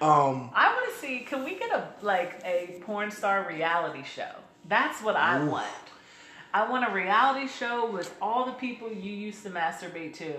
um 0.00 0.50
I 0.54 0.72
want 0.74 0.92
to 0.92 0.98
see. 0.98 1.20
Can 1.20 1.44
we 1.44 1.54
get 1.56 1.70
a 1.70 1.88
like 2.02 2.40
a 2.44 2.80
porn 2.82 3.10
star 3.10 3.46
reality 3.48 4.02
show? 4.02 4.30
That's 4.68 5.02
what 5.02 5.16
I 5.16 5.40
Ooh. 5.40 5.50
want. 5.50 5.66
I 6.54 6.68
want 6.68 6.86
a 6.90 6.92
reality 6.92 7.48
show 7.48 7.90
with 7.90 8.14
all 8.20 8.44
the 8.44 8.52
people 8.52 8.92
you 8.92 9.12
used 9.12 9.42
to 9.44 9.50
masturbate 9.50 10.14
to. 10.14 10.34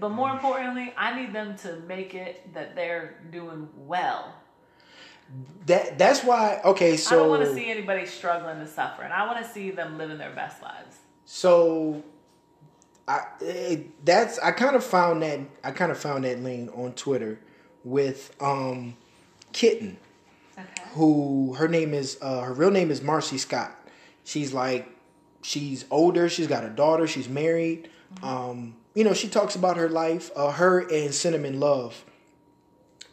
But 0.00 0.08
more 0.08 0.30
importantly, 0.30 0.92
I 0.96 1.14
need 1.20 1.32
them 1.32 1.56
to 1.58 1.76
make 1.86 2.14
it 2.14 2.52
that 2.54 2.74
they're 2.74 3.20
doing 3.30 3.68
well. 3.76 4.34
That 5.66 5.98
that's 5.98 6.24
why. 6.24 6.60
Okay, 6.64 6.96
so 6.96 7.14
I 7.14 7.18
don't 7.20 7.28
want 7.28 7.42
to 7.44 7.54
see 7.54 7.70
anybody 7.70 8.06
struggling 8.06 8.58
to 8.58 8.66
suffer 8.66 9.02
and 9.02 9.10
suffering. 9.10 9.12
I 9.12 9.26
want 9.26 9.44
to 9.44 9.50
see 9.50 9.70
them 9.70 9.98
living 9.98 10.18
their 10.18 10.34
best 10.34 10.60
lives. 10.62 10.96
So, 11.24 12.02
I 13.08 13.22
it, 13.40 14.04
that's 14.04 14.38
I 14.38 14.52
kind 14.52 14.76
of 14.76 14.84
found 14.84 15.22
that 15.22 15.40
I 15.64 15.70
kind 15.72 15.90
of 15.92 15.98
found 15.98 16.24
that 16.24 16.40
lane 16.42 16.68
on 16.74 16.92
Twitter 16.92 17.38
with 17.84 18.34
um, 18.40 18.96
Kitten, 19.52 19.96
Okay. 20.58 20.66
who 20.94 21.54
her 21.54 21.68
name 21.68 21.94
is 21.94 22.18
uh, 22.22 22.42
her 22.42 22.52
real 22.54 22.70
name 22.70 22.90
is 22.90 23.02
Marcy 23.02 23.38
Scott. 23.38 23.76
She's 24.24 24.52
like 24.52 24.88
she's 25.42 25.84
older. 25.90 26.28
She's 26.28 26.46
got 26.46 26.64
a 26.64 26.70
daughter. 26.70 27.06
She's 27.06 27.28
married. 27.28 27.88
Um, 28.22 28.76
you 28.94 29.04
know, 29.04 29.14
she 29.14 29.28
talks 29.28 29.56
about 29.56 29.76
her 29.78 29.88
life. 29.88 30.30
Uh, 30.36 30.52
her 30.52 30.80
and 30.80 31.12
Cinnamon 31.14 31.58
Love, 31.58 32.04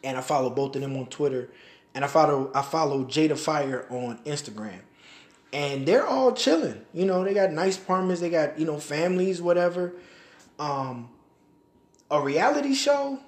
and 0.04 0.18
I 0.18 0.22
follow 0.22 0.50
both 0.50 0.76
of 0.76 0.82
them 0.82 0.96
on 0.98 1.08
Twitter, 1.08 1.50
and 1.96 2.04
I 2.06 2.08
follow 2.08 2.52
I 2.54 2.62
follow 2.62 3.06
Jada 3.06 3.38
Fire 3.38 3.86
on 3.90 4.20
Instagram, 4.26 4.82
and 5.52 5.86
they're 5.86 6.06
all 6.06 6.34
chilling. 6.34 6.82
You 6.94 7.06
know, 7.06 7.24
they 7.24 7.34
got 7.34 7.52
nice 7.52 7.78
apartments. 7.78 8.22
They 8.22 8.30
got 8.30 8.60
you 8.60 8.66
know 8.66 8.80
families, 8.80 9.42
whatever. 9.42 9.94
Um, 10.60 11.10
a 12.12 12.22
reality 12.22 12.74
show, 12.74 13.20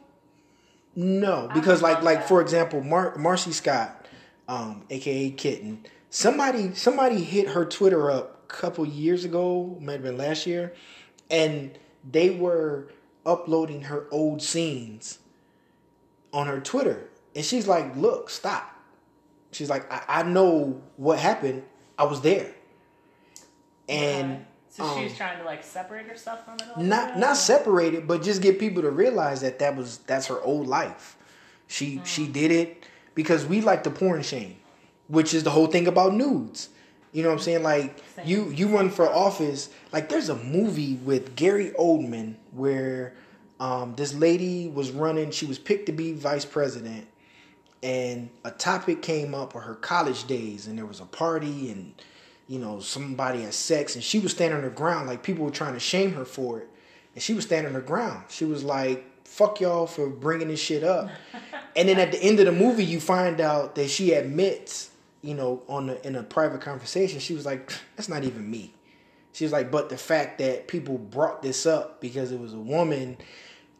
no, 0.96 1.50
because 1.54 1.82
like 1.82 2.04
like 2.04 2.20
that. 2.20 2.28
for 2.28 2.42
example, 2.42 2.82
Mar- 2.82 3.16
Marcy 3.18 3.52
Scott, 3.52 4.08
um, 4.48 4.84
aka 4.90 5.30
Kitten. 5.32 5.86
Somebody 6.10 6.76
somebody 6.76 7.24
hit 7.24 7.50
her 7.50 7.66
Twitter 7.66 8.12
up 8.12 8.44
a 8.50 8.54
couple 8.54 8.86
years 8.86 9.24
ago, 9.24 9.78
might 9.80 9.94
have 9.94 10.04
been 10.04 10.18
last 10.18 10.46
year, 10.46 10.74
and 11.30 11.78
they 12.10 12.30
were 12.32 12.90
uploading 13.26 13.84
her 13.84 14.08
old 14.12 14.42
scenes 14.42 15.20
on 16.34 16.48
her 16.48 16.60
Twitter, 16.60 17.10
and 17.36 17.46
she's 17.46 17.68
like, 17.68 17.96
"Look, 17.96 18.30
stop." 18.30 18.68
She's 19.52 19.70
like, 19.70 19.92
"I, 19.92 20.20
I 20.20 20.24
know 20.24 20.82
what 20.98 21.20
happened. 21.20 21.64
I 22.02 22.06
was 22.06 22.22
there." 22.22 22.52
And 23.88 24.46
so 24.70 24.96
she 24.96 25.04
was 25.04 25.12
um, 25.12 25.18
trying 25.18 25.38
to 25.40 25.44
like 25.44 25.64
separate 25.64 26.08
herself 26.08 26.46
from 26.46 26.56
it. 26.56 26.78
not 26.78 27.20
not 27.20 27.36
separated, 27.36 28.08
but 28.08 28.24
just 28.24 28.42
get 28.42 28.58
people 28.58 28.82
to 28.82 28.90
realize 28.90 29.42
that 29.42 29.60
that 29.60 29.76
was 29.76 29.98
that's 30.00 30.28
her 30.28 30.42
old 30.42 30.68
life. 30.68 31.18
She 31.68 32.02
she 32.06 32.26
did 32.28 32.52
it 32.52 32.86
because 33.14 33.46
we 33.46 33.62
like 33.62 33.84
the 33.84 33.92
porn 33.92 34.22
shame, 34.24 34.56
which 35.08 35.34
is 35.34 35.44
the 35.44 35.50
whole 35.50 35.68
thing 35.68 35.88
about 35.88 36.14
nudes. 36.14 36.70
You 37.12 37.24
know 37.24 37.30
what 37.30 37.36
I'm 37.36 37.42
saying? 37.42 37.64
Like 37.64 38.02
Same. 38.16 38.28
you 38.28 38.50
you 38.50 38.68
run 38.70 38.90
for 38.90 39.10
office. 39.10 39.70
Like 39.92 40.08
there's 40.08 40.30
a 40.30 40.36
movie 40.36 40.96
with 40.96 41.36
Gary 41.36 41.72
Oldman 41.78 42.36
where 42.52 43.14
um, 43.60 43.96
this 43.96 44.14
lady 44.14 44.70
was 44.70 44.92
running. 44.92 45.32
She 45.32 45.46
was 45.46 45.60
picked 45.60 45.88
to 45.88 45.92
be 45.92 46.14
vice 46.14 46.46
president, 46.46 47.08
and 47.84 48.30
a 48.44 48.52
topic 48.52 49.02
came 49.02 49.34
up 49.34 49.56
of 49.56 49.64
her 49.64 49.76
college 49.76 50.28
days, 50.28 50.68
and 50.68 50.78
there 50.78 50.86
was 50.86 51.00
a 51.00 51.06
party, 51.06 51.72
and 51.72 51.94
you 52.48 52.60
know 52.60 52.80
somebody 52.80 53.42
had 53.42 53.54
sex, 53.54 53.96
and 53.96 54.04
she 54.04 54.20
was 54.20 54.32
standing 54.32 54.58
on 54.58 54.64
her 54.64 54.70
ground, 54.70 55.08
like 55.08 55.24
people 55.24 55.46
were 55.46 55.52
trying 55.52 55.74
to 55.74 55.80
shame 55.80 56.14
her 56.14 56.26
for 56.26 56.60
it, 56.60 56.70
and 57.16 57.24
she 57.24 57.34
was 57.34 57.46
standing 57.46 57.68
on 57.68 57.74
her 57.74 57.86
ground. 57.86 58.26
She 58.30 58.46
was 58.46 58.64
like, 58.64 59.04
"Fuck 59.26 59.62
y'all 59.62 59.88
for 59.88 60.10
bringing 60.10 60.50
this 60.50 60.60
shit 60.60 60.84
up," 60.84 61.10
and 61.76 61.90
then 61.90 62.00
at 62.00 62.12
the 62.12 62.22
end 62.22 62.40
of 62.40 62.46
the 62.46 62.52
movie, 62.52 62.86
you 62.86 63.00
find 63.00 63.42
out 63.42 63.76
that 63.76 63.90
she 63.90 64.14
admits, 64.14 64.92
you 65.22 65.34
know, 65.34 65.64
on 65.68 65.88
the, 65.88 66.08
in 66.08 66.16
a 66.16 66.24
private 66.24 66.62
conversation, 66.62 67.20
she 67.20 67.34
was 67.34 67.46
like, 67.46 67.72
"That's 67.96 68.10
not 68.10 68.24
even 68.24 68.50
me." 68.50 68.74
She 69.34 69.46
was 69.46 69.52
like, 69.52 69.72
"But 69.72 69.90
the 69.90 69.98
fact 69.98 70.38
that 70.40 70.68
people 70.68 70.98
brought 70.98 71.42
this 71.42 71.66
up 71.66 72.02
because 72.02 72.32
it 72.32 72.40
was 72.40 72.54
a 72.54 72.60
woman." 72.60 73.18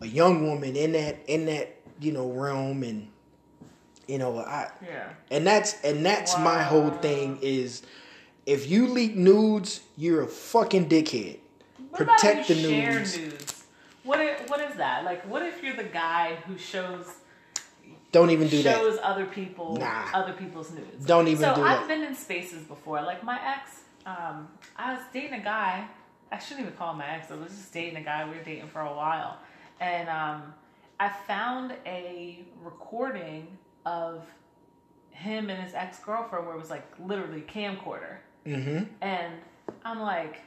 a 0.02 0.08
young 0.08 0.48
woman 0.48 0.76
in 0.76 0.92
that 0.94 1.18
in 1.28 1.46
that 1.46 1.76
you 2.00 2.12
know 2.12 2.30
realm 2.32 2.84
and 2.84 3.08
you 4.12 4.18
know 4.18 4.30
what 4.32 4.48
I 4.48 4.70
Yeah. 4.86 5.10
and 5.30 5.48
that's 5.48 5.82
and 5.84 6.06
that's 6.06 6.38
my 6.38 6.62
whole 6.62 6.92
thing 6.92 7.40
is 7.42 7.82
if 8.46 8.70
you 8.70 8.88
leak 8.88 9.16
nudes 9.16 9.82
you're 9.96 10.24
a 10.24 10.28
fucking 10.28 10.90
dickhead 10.90 11.38
What 11.90 11.98
protect 12.00 12.48
the 12.50 12.56
share 12.56 12.92
nudes 12.94 13.18
nudes? 13.18 13.64
What 14.04 14.20
if, 14.20 14.50
what 14.50 14.60
is 14.62 14.76
that? 14.78 15.04
Like, 15.06 15.22
what 15.30 15.44
if 15.44 15.62
you're 15.64 15.76
the 15.76 15.84
guy 15.84 16.36
who 16.48 16.58
shows 16.58 17.06
don't 18.12 18.32
even 18.32 18.48
do 18.50 18.62
that 18.64 18.76
shows 18.78 18.98
other 19.04 19.26
people 19.28 19.78
Nah. 19.78 20.06
other 20.14 20.34
people's 20.34 20.72
nudes? 20.72 21.06
Don't 21.06 21.28
even 21.28 21.44
so 21.44 21.56
do 21.56 21.62
I've 21.62 21.82
that. 21.82 21.88
been 21.88 22.04
in 22.04 22.16
spaces 22.16 22.64
before. 22.64 23.02
Like 23.04 23.24
my 23.24 23.40
ex, 23.54 23.82
um, 24.06 24.48
I 24.76 24.94
was 24.96 25.04
dating 25.14 25.34
a 25.40 25.44
guy. 25.44 25.86
I 26.32 26.40
shouldn't 26.40 26.62
even 26.66 26.78
call 26.78 26.92
him 26.94 26.98
my 26.98 27.10
ex. 27.16 27.30
I 27.32 27.36
was 27.36 27.52
just 27.52 27.72
dating 27.74 27.98
a 27.98 28.02
guy. 28.04 28.28
We 28.30 28.36
were 28.38 28.44
dating 28.44 28.70
for 28.70 28.82
a 28.82 28.94
while, 29.02 29.38
and 29.80 30.10
um, 30.10 30.54
I 31.00 31.08
found 31.28 31.74
a 31.86 32.40
recording 32.64 33.46
of 33.86 34.24
him 35.12 35.50
and 35.50 35.62
his 35.64 35.74
ex 35.74 36.00
girlfriend 36.00 36.46
where 36.46 36.56
it 36.56 36.60
was 36.60 36.70
like 36.70 36.86
literally 37.00 37.42
camcorder. 37.42 38.18
mm-hmm 38.46 38.84
And 39.02 39.34
I'm 39.86 40.00
like, 40.02 40.42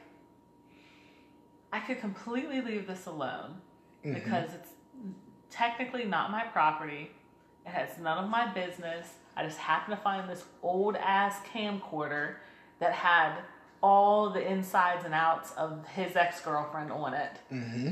I 1.71 1.79
could 1.79 1.99
completely 1.99 2.61
leave 2.61 2.87
this 2.87 3.05
alone 3.05 3.61
Mm-hmm. 4.05 4.13
because 4.13 4.53
it's 4.53 4.69
technically 5.49 6.05
not 6.05 6.29
my 6.29 6.43
property. 6.43 7.09
It 7.65 7.69
has 7.69 7.97
none 7.99 8.23
of 8.23 8.29
my 8.29 8.53
business. 8.53 9.07
I 9.35 9.43
just 9.43 9.57
happened 9.57 9.97
to 9.97 10.03
find 10.03 10.29
this 10.29 10.43
old 10.61 10.95
ass 10.95 11.37
camcorder 11.51 12.35
that 12.79 12.93
had 12.93 13.39
all 13.81 14.29
the 14.29 14.47
insides 14.47 15.05
and 15.05 15.13
outs 15.15 15.53
of 15.53 15.87
his 15.87 16.15
ex 16.15 16.39
girlfriend 16.41 16.91
on 16.91 17.13
it 17.15 17.39
mm-hmm 17.51 17.91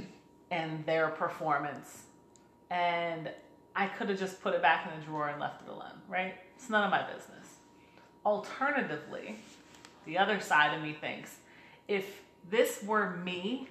and 0.51 0.85
their 0.85 1.07
performance. 1.07 2.03
And 2.69 3.31
I 3.75 3.87
could 3.87 4.09
have 4.09 4.19
just 4.19 4.41
put 4.41 4.53
it 4.53 4.61
back 4.61 4.89
in 4.91 4.99
the 4.99 5.05
drawer 5.05 5.29
and 5.29 5.39
left 5.39 5.63
it 5.63 5.69
alone, 5.69 6.01
right? 6.07 6.35
It's 6.55 6.69
none 6.69 6.83
of 6.83 6.91
my 6.91 7.03
business. 7.03 7.57
Alternatively, 8.25 9.39
the 10.05 10.17
other 10.17 10.39
side 10.39 10.75
of 10.75 10.83
me 10.83 10.93
thinks 10.93 11.37
if 11.87 12.21
this 12.49 12.83
were 12.83 13.11
me, 13.17 13.69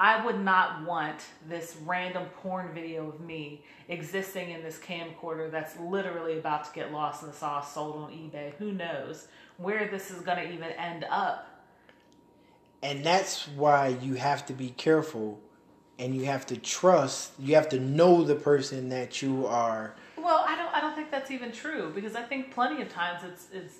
I 0.00 0.24
would 0.24 0.40
not 0.40 0.84
want 0.84 1.20
this 1.48 1.76
random 1.84 2.26
porn 2.42 2.72
video 2.74 3.08
of 3.08 3.20
me 3.20 3.62
existing 3.88 4.50
in 4.50 4.62
this 4.62 4.78
camcorder 4.78 5.50
that's 5.50 5.78
literally 5.78 6.38
about 6.38 6.64
to 6.64 6.70
get 6.74 6.92
lost 6.92 7.22
in 7.22 7.28
the 7.28 7.34
sauce, 7.34 7.72
sold 7.72 7.96
on 7.96 8.10
eBay. 8.10 8.54
Who 8.54 8.72
knows 8.72 9.28
where 9.58 9.88
this 9.88 10.10
is 10.10 10.22
going 10.22 10.38
to 10.38 10.52
even 10.52 10.70
end 10.72 11.04
up? 11.08 11.52
and 12.82 13.04
that's 13.04 13.46
why 13.48 13.88
you 14.02 14.14
have 14.14 14.44
to 14.46 14.52
be 14.52 14.70
careful 14.70 15.40
and 15.98 16.14
you 16.14 16.24
have 16.24 16.46
to 16.46 16.56
trust 16.56 17.32
you 17.38 17.54
have 17.54 17.68
to 17.68 17.78
know 17.80 18.22
the 18.24 18.34
person 18.34 18.88
that 18.88 19.22
you 19.22 19.46
are 19.46 19.94
Well, 20.16 20.44
I 20.46 20.56
don't. 20.56 20.72
I 20.72 20.80
don't 20.80 20.94
think 20.94 21.10
that's 21.10 21.30
even 21.30 21.50
true 21.50 21.90
because 21.94 22.14
I 22.14 22.22
think 22.22 22.52
plenty 22.52 22.80
of 22.80 22.88
times 22.88 23.22
it's 23.24 23.48
it's 23.52 23.74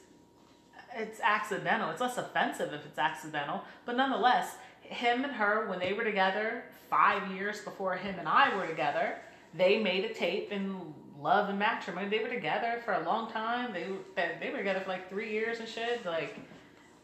it's 0.94 1.20
accidental. 1.20 1.90
It's 1.90 2.00
less 2.00 2.18
offensive 2.18 2.72
if 2.72 2.84
it's 2.84 2.98
accidental, 2.98 3.62
but 3.86 3.96
nonetheless, 3.96 4.56
him 4.82 5.24
and 5.24 5.32
her 5.32 5.68
when 5.68 5.78
they 5.78 5.92
were 5.92 6.04
together 6.04 6.64
five 6.90 7.30
years 7.30 7.60
before 7.60 7.96
him 7.96 8.18
and 8.18 8.28
I 8.28 8.54
were 8.56 8.66
together, 8.66 9.18
they 9.54 9.82
made 9.82 10.04
a 10.04 10.12
tape 10.12 10.50
in 10.50 10.92
love 11.20 11.48
and 11.48 11.58
matrimony. 11.58 12.08
They 12.08 12.22
were 12.22 12.28
together 12.28 12.82
for 12.84 12.94
a 12.94 13.04
long 13.04 13.30
time. 13.30 13.72
They 13.72 13.86
they 14.16 14.36
they 14.40 14.50
were 14.50 14.58
together 14.58 14.80
for 14.80 14.88
like 14.88 15.08
three 15.08 15.30
years 15.30 15.60
and 15.60 15.68
shit. 15.68 16.04
Like 16.04 16.36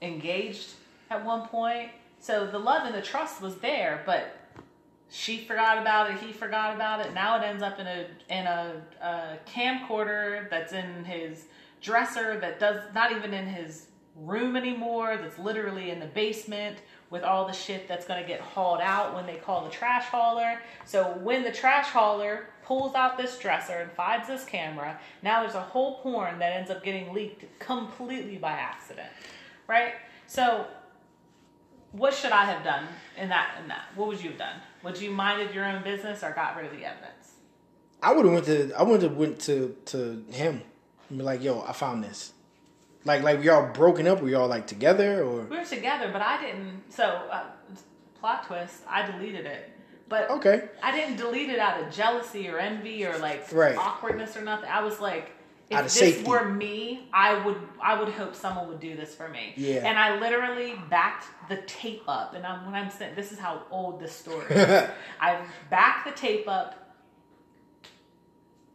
engaged 0.03 0.71
at 1.11 1.25
one 1.25 1.47
point. 1.47 1.91
So 2.21 2.49
the 2.51 2.59
love 2.59 2.85
and 2.87 2.95
the 2.95 3.03
trust 3.03 3.41
was 3.41 3.57
there, 3.59 4.03
but 4.05 4.38
she 5.11 5.39
forgot 5.39 5.79
about 5.79 6.11
it. 6.11 6.19
He 6.19 6.33
forgot 6.33 6.75
about 6.75 7.05
it. 7.05 7.15
Now 7.15 7.41
it 7.41 7.45
ends 7.45 7.63
up 7.63 7.79
in 7.79 7.87
a 7.87 8.07
in 8.29 8.47
a, 8.47 8.83
a 9.01 9.39
camcorder 9.47 10.49
that's 10.51 10.73
in 10.73 11.05
his 11.05 11.47
dresser 11.81 12.39
that 12.41 12.61
does 12.61 12.83
not 12.95 13.13
even 13.13 13.33
in 13.33 13.47
his 13.47 13.87
room 14.17 14.57
anymore. 14.57 15.17
That's 15.17 15.39
literally 15.39 15.91
in 15.91 16.01
the 16.01 16.07
basement 16.07 16.79
with 17.11 17.23
all 17.23 17.47
the 17.47 17.53
shit 17.53 17.89
that's 17.89 18.07
gonna 18.07 18.27
get 18.27 18.41
hauled 18.41 18.81
out 18.83 19.15
when 19.15 19.25
they 19.25 19.37
call 19.37 19.65
the 19.65 19.71
trash 19.71 20.05
hauler. 20.05 20.61
So 20.85 21.17
when 21.23 21.43
the 21.43 21.53
trash 21.53 21.87
hauler 21.87 22.51
pulls 22.63 22.95
out 22.95 23.17
this 23.17 23.39
dresser 23.39 23.77
and 23.79 23.91
finds 23.93 24.29
this 24.29 24.45
camera, 24.45 25.01
now 25.23 25.41
there's 25.41 25.55
a 25.55 25.61
whole 25.61 26.01
porn 26.01 26.39
that 26.39 26.53
ends 26.53 26.71
up 26.71 26.85
getting 26.85 27.15
leaked 27.15 27.47
completely 27.59 28.37
by 28.37 28.53
accident, 28.53 29.09
right? 29.67 29.95
So 30.27 30.67
what 31.93 32.13
should 32.13 32.33
I 32.33 32.45
have 32.45 32.63
done 32.63 32.87
in 33.17 33.31
that? 33.31 33.57
In 33.63 33.69
that, 33.69 33.87
what 33.95 34.09
would 34.09 34.23
you 34.23 34.31
have 34.31 34.39
done? 34.39 34.61
Would 34.89 34.99
you 34.99 35.11
minded 35.11 35.55
your 35.55 35.67
own 35.67 35.83
business 35.83 36.25
or 36.25 36.31
got 36.31 36.57
rid 36.57 36.65
of 36.65 36.73
the 36.73 36.83
evidence? 36.83 37.35
I 38.03 38.15
would 38.15 38.25
have 38.25 38.33
went 38.33 38.47
to 38.47 38.73
I 38.73 38.83
would 38.83 39.03
have 39.03 39.17
went 39.19 39.39
to 39.41 39.77
to 39.87 40.25
him 40.31 40.63
and 41.11 41.19
be 41.19 41.23
like, 41.23 41.43
"Yo, 41.43 41.61
I 41.61 41.73
found 41.73 42.03
this." 42.03 42.33
Like 43.05 43.23
like 43.23 43.39
we 43.39 43.51
all 43.51 43.67
broken 43.67 44.07
up, 44.07 44.23
we 44.23 44.33
all 44.33 44.49
like 44.49 44.67
together 44.67 45.23
or 45.23 45.43
We 45.43 45.59
were 45.59 45.65
together, 45.65 46.09
but 46.11 46.23
I 46.23 46.41
didn't. 46.41 46.85
So, 46.89 47.05
uh, 47.05 47.45
plot 48.19 48.47
twist: 48.47 48.81
I 48.89 49.05
deleted 49.11 49.45
it, 49.45 49.71
but 50.09 50.31
okay. 50.31 50.71
I 50.83 50.91
didn't 50.91 51.17
delete 51.17 51.51
it 51.51 51.59
out 51.59 51.83
of 51.83 51.93
jealousy 51.93 52.49
or 52.49 52.59
envy 52.59 53.05
or 53.05 53.19
like 53.19 53.53
Right. 53.53 53.77
awkwardness 53.77 54.39
or 54.39 54.41
nothing. 54.41 54.71
I 54.71 54.83
was 54.83 55.01
like, 55.01 55.33
if 55.71 55.83
this 55.85 55.93
safety. 55.93 56.25
were 56.25 56.45
me, 56.49 57.09
I 57.13 57.45
would 57.45 57.57
I 57.83 57.99
would 57.99 58.09
hope 58.09 58.35
someone 58.35 58.69
would 58.69 58.81
do 58.81 58.97
this 58.97 59.15
for 59.15 59.29
me. 59.29 59.53
Yeah. 59.57 59.87
And 59.89 59.99
I 59.99 60.19
literally 60.19 60.75
backed 60.89 61.27
the 61.49 61.57
tape 61.63 62.03
up, 62.09 62.35
and 62.35 62.47
I'm, 62.47 62.65
when 62.67 62.75
I'm 62.75 62.91
saying 62.91 63.15
this 63.15 63.33
is 63.33 63.39
how 63.39 63.63
old 63.71 64.01
this 64.01 64.13
story 64.13 64.47
is. 64.51 64.89
I 65.21 65.41
backed 65.71 66.07
the 66.07 66.13
tape 66.13 66.49
up, 66.49 66.95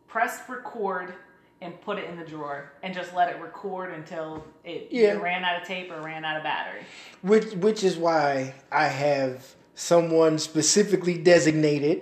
pressed 0.08 0.48
record, 0.48 1.14
and 1.62 1.80
put 1.82 1.98
it 1.98 2.10
in 2.10 2.18
the 2.18 2.26
drawer, 2.26 2.72
and 2.84 2.94
just 2.94 3.14
let 3.16 3.30
it 3.34 3.42
record 3.42 3.94
until 3.94 4.44
it 4.64 4.88
Yeah. 4.92 5.14
ran 5.14 5.44
out 5.44 5.62
of 5.62 5.68
tape 5.68 5.92
or 5.92 6.02
ran 6.02 6.24
out 6.26 6.38
of 6.38 6.44
battery. 6.44 6.82
which 7.22 7.54
which 7.54 7.84
is 7.84 7.98
why 7.98 8.54
I 8.72 8.88
have 8.88 9.56
someone 9.76 10.38
specifically 10.38 11.18
designated 11.18 12.02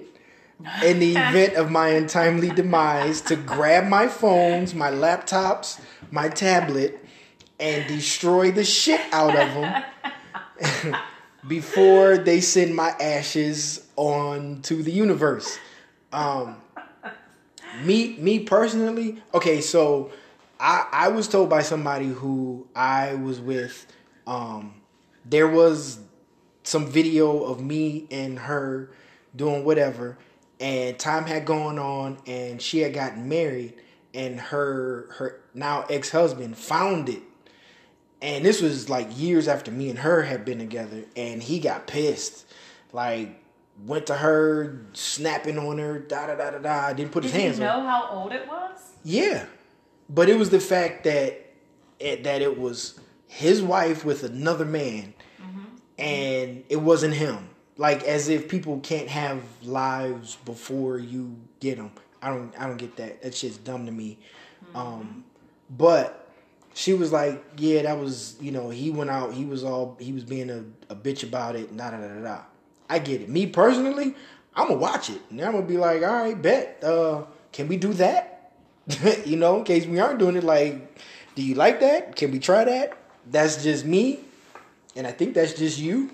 in 0.84 1.00
the 1.00 1.12
event 1.12 1.56
of 1.56 1.72
my 1.72 1.90
untimely 1.90 2.50
demise 2.50 3.22
to 3.22 3.36
grab 3.36 3.88
my 3.88 4.08
phones, 4.08 4.74
my 4.74 4.92
laptops, 4.92 5.80
my 6.12 6.30
tablet, 6.30 7.04
and 7.60 7.88
destroy 7.88 8.52
the 8.52 8.64
shit 8.64 9.02
out 9.12 9.36
of 9.36 9.54
them 9.54 10.96
before 11.48 12.18
they 12.18 12.42
send 12.42 12.76
my 12.76 12.90
ashes 13.00 13.88
on 13.96 14.62
to 14.64 14.82
the 14.82 14.92
universe. 14.92 15.60
Um, 16.12 16.58
me 17.84 18.18
me 18.18 18.40
personally, 18.40 19.22
okay, 19.34 19.62
so 19.62 20.12
I 20.60 20.88
I 20.92 21.08
was 21.10 21.28
told 21.28 21.50
by 21.50 21.62
somebody 21.62 22.08
who 22.08 22.68
I 22.76 23.16
was 23.16 23.40
with, 23.40 23.88
um, 24.28 24.82
there 25.26 25.48
was 25.48 26.00
some 26.64 26.88
video 26.88 27.44
of 27.44 27.62
me 27.62 28.08
and 28.12 28.38
her 28.40 28.92
doing 29.36 29.64
whatever, 29.64 30.18
and 30.62 30.98
time 30.98 31.26
had 31.26 31.46
gone 31.46 31.80
on, 31.80 32.20
and 32.28 32.62
she 32.62 32.80
had 32.80 32.94
gotten 32.94 33.28
married, 33.28 33.74
and 34.14 34.40
her 34.40 35.08
her 35.18 35.42
now 35.54 35.86
ex 35.90 36.12
husband 36.12 36.58
found 36.58 37.10
it, 37.10 37.24
and 38.22 38.46
this 38.46 38.62
was 38.62 38.88
like 38.88 39.08
years 39.18 39.48
after 39.48 39.72
me 39.72 39.90
and 39.90 40.00
her 40.00 40.22
had 40.22 40.46
been 40.46 40.60
together, 40.60 41.04
and 41.18 41.42
he 41.42 41.60
got 41.60 41.88
pissed, 41.88 42.46
like 42.94 43.44
went 43.86 44.06
to 44.06 44.16
her 44.16 44.86
snapping 44.94 45.58
on 45.58 45.80
her, 45.80 45.98
da 45.98 46.28
da 46.28 46.36
da 46.36 46.52
da 46.52 46.60
da, 46.60 46.94
didn't 46.94 47.12
put 47.12 47.24
his 47.24 47.32
Did 47.32 47.40
you 47.40 47.44
hands 47.46 47.60
on. 47.60 47.66
her. 47.66 47.74
know 47.74 47.88
how 47.88 48.08
old 48.12 48.32
it 48.32 48.48
was? 48.48 48.80
Yeah, 49.04 49.46
but 50.10 50.30
it 50.30 50.38
was 50.38 50.52
the 50.52 50.60
fact 50.60 51.04
that 51.06 51.54
it, 52.00 52.24
that 52.24 52.44
it 52.44 52.60
was 52.60 53.00
his 53.28 53.64
wife 53.64 54.06
with 54.06 54.24
another 54.24 54.66
man, 54.66 55.16
mm-hmm. 55.42 55.64
and 55.98 56.64
it 56.70 56.82
wasn't 56.82 57.16
him. 57.16 57.50
Like 57.82 58.04
as 58.04 58.30
if 58.30 58.48
people 58.48 58.80
can't 58.82 59.08
have 59.08 59.42
lives 59.64 60.36
before 60.46 61.00
you 61.00 61.36
get 61.60 61.78
them. 61.78 61.90
I 62.22 62.30
don't. 62.30 62.54
I 62.56 62.68
don't 62.68 62.78
get 62.78 62.96
that. 62.98 63.24
That 63.24 63.34
shit's 63.34 63.58
dumb 63.58 63.88
to 63.88 63.92
me. 63.92 64.20
Um, 64.76 65.24
but 65.68 66.30
she 66.76 66.94
was 66.94 67.12
like, 67.12 67.44
"Yeah, 67.58 67.82
that 67.82 67.98
was 67.98 68.36
you 68.40 68.52
know 68.52 68.70
he 68.70 68.92
went 68.92 69.10
out. 69.10 69.34
He 69.34 69.46
was 69.46 69.64
all 69.64 69.98
he 70.00 70.14
was 70.14 70.24
being 70.24 70.52
a, 70.52 70.64
a 70.94 70.96
bitch 70.96 71.24
about 71.24 71.56
it. 71.56 71.76
Da 71.76 71.90
da 71.90 71.98
da 71.98 72.08
da 72.08 72.22
da." 72.22 72.42
I 72.88 73.00
get 73.00 73.20
it. 73.22 73.30
Me 73.30 73.48
personally, 73.48 74.14
I'm 74.56 74.68
gonna 74.68 74.80
watch 74.80 75.10
it 75.10 75.20
and 75.32 75.42
I'm 75.42 75.54
gonna 75.54 75.66
be 75.66 75.78
like, 75.78 76.04
"All 76.04 76.22
right, 76.22 76.40
bet. 76.40 76.84
Uh, 76.84 77.24
can 77.52 77.68
we 77.68 77.78
do 77.78 77.94
that? 77.94 78.52
you 79.26 79.38
know, 79.38 79.58
in 79.58 79.64
case 79.64 79.88
we 79.88 80.00
aren't 80.00 80.20
doing 80.20 80.36
it. 80.36 80.44
Like, 80.44 81.02
do 81.34 81.42
you 81.42 81.56
like 81.56 81.80
that? 81.80 82.16
Can 82.16 82.30
we 82.30 82.38
try 82.38 82.64
that? 82.64 82.96
That's 83.26 83.64
just 83.64 83.88
me, 83.88 84.20
and 84.96 85.08
I 85.08 85.12
think 85.12 85.34
that's 85.34 85.56
just 85.56 85.80
you. 85.80 86.12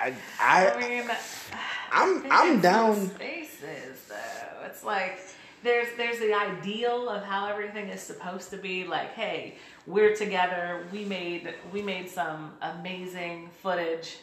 I 0.00 0.14
I 0.40 0.70
I 0.70 0.88
mean, 0.88 1.10
I'm 1.92 2.26
I'm 2.30 2.60
down. 2.60 3.08
Spaces 3.10 4.06
though, 4.08 4.64
it's 4.64 4.82
like 4.82 5.18
there's 5.62 5.88
there's 5.96 6.18
the 6.18 6.32
ideal 6.32 7.08
of 7.08 7.22
how 7.22 7.46
everything 7.46 7.88
is 7.88 8.00
supposed 8.00 8.50
to 8.50 8.56
be. 8.56 8.84
Like, 8.84 9.12
hey, 9.12 9.56
we're 9.86 10.16
together. 10.16 10.86
We 10.92 11.04
made 11.04 11.54
we 11.72 11.82
made 11.82 12.08
some 12.08 12.52
amazing 12.62 13.50
footage. 13.62 14.18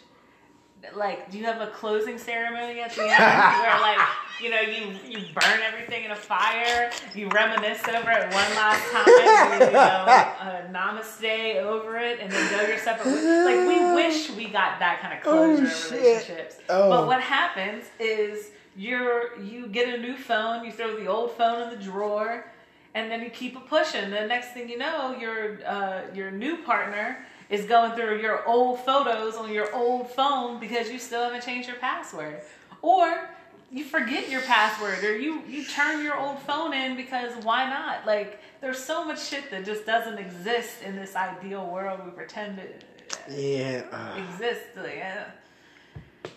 Like, 0.96 1.32
do 1.32 1.38
you 1.38 1.46
have 1.46 1.60
a 1.62 1.68
closing 1.72 2.18
ceremony 2.18 2.80
at 2.82 2.92
the 2.94 3.02
end 3.04 3.20
where, 3.20 3.80
like, 3.82 4.00
you 4.42 4.50
know, 4.52 4.62
you 4.62 4.96
you 5.08 5.26
burn 5.34 5.60
everything 5.66 6.06
in 6.06 6.12
a 6.12 6.16
fire, 6.16 6.92
you 7.16 7.30
reminisce 7.30 7.82
over 7.88 8.12
it 8.12 8.24
one 8.26 8.52
last 8.56 8.92
time, 8.92 9.06
you, 9.08 9.66
you 9.66 9.72
know, 9.74 9.78
uh, 9.78 10.62
namaste 10.72 11.56
over 11.58 11.98
it, 11.98 12.20
and 12.20 12.32
then 12.32 12.52
go 12.52 12.68
your 12.68 12.78
separate 12.78 13.08
ways. 13.08 13.46
Like, 13.46 13.68
we 13.68 13.96
wish 13.96 14.30
we 14.32 14.46
got 14.46 14.80
that 14.80 15.00
kind 15.02 15.14
of 15.18 15.24
closure 15.24 15.64
Oh, 15.68 15.96
relationships. 15.96 16.58
Oh. 16.70 16.90
But 16.90 17.08
what 17.08 17.22
happens 17.22 17.86
is 18.00 18.52
you're 18.76 19.40
you 19.42 19.68
get 19.68 19.94
a 19.94 20.02
new 20.02 20.16
phone, 20.16 20.64
you 20.64 20.72
throw 20.72 20.96
the 21.00 21.08
old 21.08 21.32
phone 21.32 21.64
in 21.64 21.78
the 21.78 21.84
drawer, 21.84 22.46
and 22.94 23.12
then 23.12 23.22
you 23.24 23.30
keep 23.32 23.56
it 23.56 23.66
pushing. 23.68 24.12
The 24.12 24.28
next 24.28 24.54
thing 24.54 24.70
you 24.70 24.78
know, 24.78 25.18
your 25.20 25.66
uh, 25.66 26.02
your 26.14 26.30
new 26.30 26.58
partner 26.58 27.26
is 27.50 27.66
going 27.66 27.94
through 27.94 28.20
your 28.22 28.46
old 28.48 28.80
photos 28.80 29.36
on 29.36 29.52
your 29.52 29.74
old 29.74 30.10
phone 30.10 30.60
because 30.60 30.90
you 30.90 31.00
still 31.00 31.24
haven't 31.24 31.44
changed 31.44 31.68
your 31.68 31.78
password, 31.78 32.42
or 32.82 33.30
you 33.72 33.84
forget 33.84 34.30
your 34.30 34.42
password, 34.42 35.04
or 35.04 35.18
you 35.18 35.42
you 35.48 35.64
turn 35.66 36.04
your 36.04 36.18
old 36.18 36.40
phone 36.40 36.74
in 36.74 36.96
because 36.96 37.32
why 37.44 37.70
not? 37.70 38.06
Like 38.06 38.40
there's 38.62 38.80
so 38.84 39.06
much 39.06 39.24
shit 39.24 39.50
that 39.52 39.66
just 39.66 39.86
doesn't 39.86 40.18
exist 40.18 40.82
in 40.84 40.96
this 40.96 41.16
ideal 41.16 41.66
world 41.70 42.02
we 42.06 42.12
pretend 42.12 42.60
it 42.60 42.84
Yeah. 43.30 43.84
uh, 43.92 44.18
exists. 44.22 44.76
Like, 44.76 45.04
uh, 45.04 46.30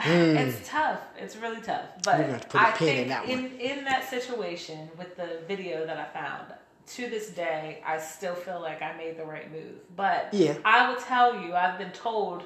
Hmm. 0.00 0.36
It's 0.36 0.68
tough. 0.68 1.00
It's 1.18 1.34
really 1.36 1.60
tough. 1.60 1.86
But 2.04 2.18
gonna 2.18 2.32
have 2.34 2.42
to 2.42 2.48
put 2.48 2.60
a 2.60 2.64
I 2.64 2.70
in 2.70 2.76
think 3.08 3.28
in, 3.28 3.58
in 3.78 3.84
that 3.84 4.08
situation 4.08 4.88
with 4.96 5.16
the 5.16 5.40
video 5.48 5.84
that 5.86 5.96
I 5.98 6.04
found, 6.16 6.52
to 6.94 7.08
this 7.08 7.30
day, 7.30 7.82
I 7.86 7.98
still 7.98 8.34
feel 8.34 8.60
like 8.60 8.82
I 8.82 8.96
made 8.96 9.16
the 9.18 9.24
right 9.24 9.50
move. 9.50 9.74
But 9.96 10.28
Yeah. 10.32 10.54
I 10.64 10.88
will 10.88 11.00
tell 11.00 11.40
you, 11.40 11.54
I've 11.54 11.78
been 11.78 11.92
told 11.92 12.44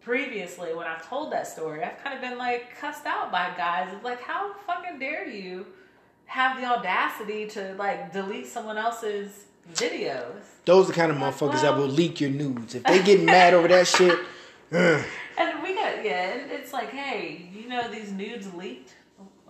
previously 0.00 0.74
when 0.74 0.86
I've 0.86 1.06
told 1.08 1.32
that 1.32 1.46
story, 1.46 1.82
I've 1.82 2.02
kind 2.02 2.14
of 2.14 2.20
been 2.20 2.38
like 2.38 2.76
cussed 2.78 3.06
out 3.06 3.30
by 3.30 3.52
guys. 3.56 3.88
It's 3.92 4.04
like, 4.04 4.22
how 4.22 4.52
fucking 4.66 4.98
dare 4.98 5.28
you 5.28 5.66
have 6.26 6.60
the 6.60 6.66
audacity 6.66 7.46
to 7.48 7.74
like 7.78 8.12
delete 8.12 8.46
someone 8.46 8.78
else's 8.78 9.44
videos? 9.74 10.42
Those 10.64 10.86
are 10.86 10.88
the 10.88 10.94
kind 10.94 11.12
of 11.12 11.18
motherfuckers 11.18 11.62
that 11.62 11.76
will 11.76 11.86
leak 11.88 12.20
your 12.20 12.30
nudes. 12.30 12.74
If 12.74 12.84
they 12.84 13.02
get 13.02 13.22
mad 13.22 13.54
over 13.54 13.68
that 13.68 13.86
shit, 13.86 14.18
ugh. 14.72 15.04
And 15.36 15.62
we 15.62 15.74
got 15.74 16.04
yeah, 16.04 16.34
it's 16.50 16.72
like, 16.72 16.90
hey, 16.90 17.50
you 17.54 17.68
know 17.68 17.90
these 17.90 18.10
nudes 18.12 18.52
leaked. 18.54 18.94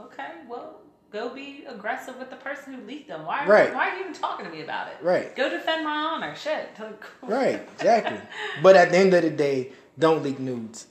Okay, 0.00 0.28
well, 0.48 0.80
go 1.10 1.28
be 1.34 1.64
aggressive 1.68 2.16
with 2.18 2.30
the 2.30 2.36
person 2.36 2.74
who 2.74 2.82
leaked 2.86 3.08
them. 3.08 3.24
Why? 3.26 3.46
Right. 3.46 3.74
Why 3.74 3.90
are 3.90 3.94
you 3.96 4.00
even 4.02 4.12
talking 4.12 4.46
to 4.46 4.52
me 4.52 4.62
about 4.62 4.88
it? 4.88 4.96
Right. 5.02 5.34
Go 5.34 5.48
defend 5.48 5.84
my 5.84 5.90
honor. 5.96 6.34
Shit. 6.36 6.68
right, 7.22 7.60
exactly. 7.74 8.20
But 8.62 8.76
at 8.76 8.90
the 8.90 8.98
end 8.98 9.14
of 9.14 9.22
the 9.22 9.30
day, 9.30 9.72
don't 9.98 10.22
leak 10.22 10.38
nudes. 10.38 10.86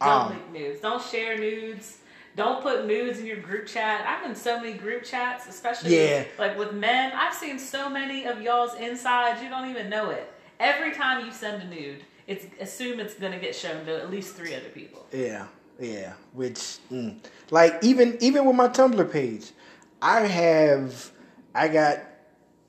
Don't 0.00 0.08
Um, 0.08 0.30
leak 0.30 0.52
nudes. 0.52 0.80
Don't 0.80 1.02
share 1.02 1.38
nudes. 1.38 1.98
Don't 2.34 2.62
put 2.62 2.86
nudes 2.86 3.18
in 3.18 3.26
your 3.26 3.36
group 3.36 3.66
chat. 3.66 4.06
I'm 4.06 4.30
in 4.30 4.34
so 4.34 4.58
many 4.58 4.72
group 4.72 5.04
chats, 5.04 5.46
especially 5.48 5.96
Yeah. 6.02 6.24
like 6.38 6.56
with 6.58 6.72
men. 6.72 7.12
I've 7.14 7.34
seen 7.34 7.58
so 7.58 7.90
many 7.90 8.24
of 8.24 8.40
y'all's 8.40 8.74
insides. 8.74 9.42
You 9.42 9.50
don't 9.50 9.68
even 9.70 9.90
know 9.90 10.10
it. 10.10 10.32
Every 10.58 10.92
time 10.92 11.26
you 11.26 11.30
send 11.32 11.62
a 11.62 11.66
nude, 11.66 12.04
it's 12.26 12.46
assume 12.60 13.00
it's 13.00 13.14
gonna 13.14 13.38
get 13.38 13.54
shown 13.54 13.84
to 13.84 13.96
at 14.00 14.10
least 14.10 14.34
three 14.34 14.54
other 14.54 14.68
people. 14.70 15.04
Yeah, 15.12 15.46
yeah. 15.82 16.12
Which, 16.32 16.78
mm. 16.90 17.16
like, 17.50 17.78
even 17.82 18.16
even 18.20 18.44
with 18.44 18.56
my 18.56 18.68
Tumblr 18.68 19.12
page, 19.12 19.50
I 20.00 20.20
have 20.20 21.10
I 21.54 21.68
got 21.68 21.98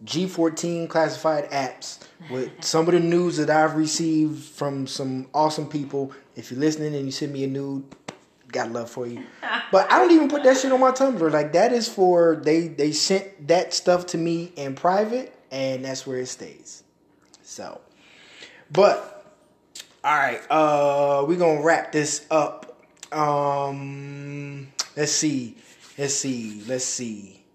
G14 0.06 0.90
classified 0.90 1.50
apps 1.52 2.00
with 2.30 2.52
some 2.64 2.88
of 2.88 2.94
the 2.94 3.00
news 3.00 3.38
that 3.38 3.50
I've 3.50 3.76
received 3.76 4.44
from 4.44 4.88
some 4.88 5.28
awesome 5.34 5.68
people. 5.68 6.12
If 6.36 6.52
you're 6.52 6.60
listening 6.60 6.96
and 6.96 7.06
you 7.06 7.12
send 7.12 7.32
me 7.32 7.44
a 7.44 7.48
nude, 7.48 7.84
got 8.52 8.72
love 8.72 8.90
for 8.90 9.08
you. 9.08 9.24
But 9.72 9.92
I 9.92 9.98
don't 9.98 10.12
even 10.12 10.30
put 10.30 10.44
that 10.44 10.58
shit 10.58 10.72
on 10.72 10.80
my 10.80 10.92
Tumblr. 10.92 11.32
Like 11.32 11.54
that 11.54 11.74
is 11.74 11.88
for 11.88 12.40
they 12.44 12.68
they 12.68 12.92
sent 12.92 13.48
that 13.48 13.74
stuff 13.74 14.06
to 14.08 14.20
me 14.20 14.52
in 14.56 14.76
private, 14.76 15.36
and 15.52 15.84
that's 15.86 16.06
where 16.06 16.20
it 16.20 16.28
stays. 16.28 16.84
So, 17.42 17.82
but 18.72 19.26
all 20.04 20.16
right, 20.16 20.42
uh, 20.52 21.26
we're 21.28 21.40
gonna 21.40 21.64
wrap 21.64 21.92
this 21.92 22.28
up. 22.30 22.63
Um, 23.14 24.68
let's 24.98 25.12
see, 25.12 25.56
let's 26.00 26.16
see, 26.16 26.64
let's 26.68 26.84
see. 26.84 27.46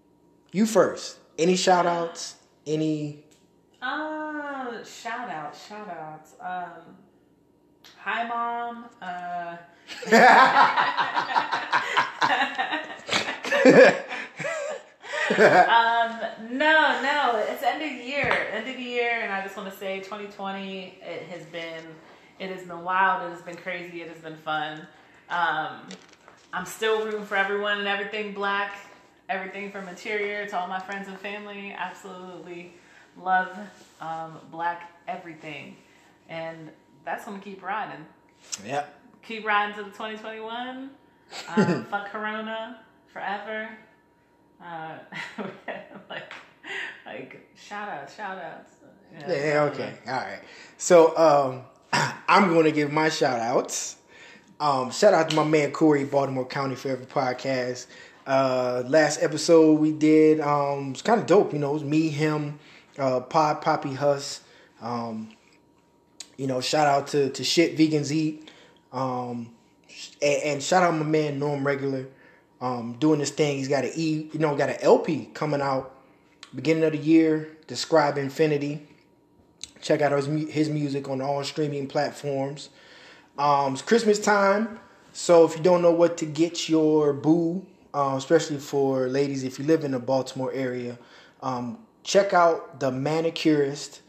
You 0.53 0.65
first. 0.65 1.17
Any 1.37 1.57
shout 1.57 1.85
outs? 1.85 2.35
Any? 2.65 3.25
Uh, 3.81 4.83
shout 4.85 5.29
out, 5.29 5.55
shout 5.55 5.89
outs. 5.89 6.35
Um, 6.39 6.95
hi, 7.97 8.27
mom. 8.27 8.85
Uh, 9.01 9.57
um, 15.39 16.57
no, 16.57 17.01
no, 17.01 17.43
it's 17.49 17.63
end 17.63 17.83
of 17.83 17.91
year, 17.91 18.47
end 18.53 18.69
of 18.69 18.79
year, 18.79 19.21
and 19.21 19.33
I 19.33 19.41
just 19.43 19.57
want 19.57 19.69
to 19.69 19.77
say 19.77 19.99
2020, 19.99 20.99
it 21.01 21.23
has 21.23 21.45
been, 21.47 21.83
it 22.39 22.49
has 22.49 22.63
been 22.65 22.83
wild, 22.83 23.29
it 23.29 23.33
has 23.33 23.41
been 23.41 23.57
crazy, 23.57 24.01
it 24.01 24.09
has 24.09 24.21
been 24.21 24.37
fun. 24.37 24.87
Um, 25.29 25.81
I'm 26.51 26.65
still 26.65 27.05
rooting 27.05 27.25
for 27.25 27.35
everyone 27.35 27.79
and 27.79 27.87
everything 27.87 28.33
black. 28.33 28.77
everything 29.29 29.71
from 29.71 29.87
interior 29.87 30.47
to 30.47 30.57
all 30.57 30.67
my 30.67 30.79
friends 30.79 31.07
and 31.07 31.17
family. 31.19 31.71
Absolutely 31.77 32.73
love 33.15 33.55
um, 34.01 34.39
black 34.51 34.91
everything. 35.07 35.75
And 36.29 36.71
that's 37.05 37.25
going 37.25 37.39
to 37.39 37.43
keep 37.43 37.61
riding. 37.63 38.05
Yep. 38.65 38.99
Keep 39.23 39.45
riding 39.45 39.75
to 39.75 39.83
the 39.83 39.89
2021. 39.91 40.89
Um, 41.55 41.85
fuck 41.91 42.09
Corona 42.11 42.79
forever. 43.13 43.69
Uh, 44.63 44.97
like, 46.09 46.33
like 47.05 47.49
shout 47.55 47.89
outs, 47.89 48.15
shout 48.15 48.37
outs. 48.37 48.71
Yeah, 49.27 49.33
yeah, 49.33 49.63
okay. 49.63 49.93
All 50.07 50.13
right. 50.13 50.39
So 50.77 51.17
um, 51.17 51.61
I'm 52.27 52.49
going 52.49 52.65
to 52.65 52.71
give 52.71 52.91
my 52.91 53.09
shout 53.09 53.39
outs. 53.39 53.97
Um, 54.59 54.91
shout 54.91 55.13
out 55.13 55.29
to 55.29 55.37
my 55.37 55.45
man 55.45 55.71
Corey, 55.71 56.03
Baltimore 56.03 56.45
County 56.45 56.75
Forever 56.75 57.05
Podcast. 57.05 57.87
Uh, 58.27 58.83
last 58.87 59.23
episode 59.23 59.79
we 59.79 59.93
did 59.93 60.41
um, 60.41 60.91
it's 60.91 61.01
kind 61.01 61.19
of 61.19 61.25
dope. 61.25 61.53
You 61.53 61.59
know, 61.59 61.69
it 61.71 61.73
was 61.75 61.83
me, 61.85 62.09
him, 62.09 62.59
uh, 62.97 63.21
Pod, 63.21 63.61
Poppy, 63.61 63.93
Huss. 63.93 64.41
Um, 64.81 65.29
you 66.37 66.45
know, 66.45 66.59
shout 66.59 66.87
out 66.87 67.07
to 67.07 67.29
to 67.29 67.43
shit 67.45 67.77
vegans 67.77 68.11
eat. 68.11 68.51
Um, 68.91 69.51
and, 70.21 70.43
and 70.43 70.63
shout 70.63 70.83
out 70.83 70.93
my 70.93 71.05
man 71.05 71.39
Norm 71.39 71.65
Regular, 71.65 72.07
um, 72.59 72.97
doing 72.99 73.19
this 73.19 73.31
thing. 73.31 73.59
He's 73.59 73.69
got 73.69 73.85
an 73.85 73.91
E, 73.95 74.29
you 74.33 74.39
know, 74.39 74.57
got 74.57 74.69
an 74.69 74.77
LP 74.81 75.29
coming 75.33 75.61
out 75.61 75.95
beginning 76.53 76.83
of 76.83 76.91
the 76.91 76.97
year. 76.97 77.49
Describe 77.67 78.17
Infinity. 78.17 78.85
Check 79.81 80.01
out 80.01 80.11
his 80.11 80.25
his 80.49 80.67
music 80.67 81.07
on 81.07 81.21
all 81.21 81.45
streaming 81.45 81.87
platforms. 81.87 82.69
Um, 83.39 83.71
it's 83.71 83.81
Christmas 83.81 84.19
time, 84.19 84.81
so 85.13 85.45
if 85.45 85.55
you 85.55 85.63
don't 85.63 85.81
know 85.81 85.93
what 85.93 86.17
to 86.17 86.25
get 86.25 86.67
your 86.67 87.13
boo, 87.13 87.65
uh, 87.93 88.15
especially 88.17 88.57
for 88.57 89.07
ladies, 89.07 89.45
if 89.45 89.57
you 89.57 89.63
live 89.63 89.85
in 89.85 89.91
the 89.91 89.99
Baltimore 89.99 90.51
area, 90.51 90.99
um, 91.41 91.79
check 92.03 92.33
out 92.33 92.81
the 92.81 92.91
manicurist. 92.91 94.01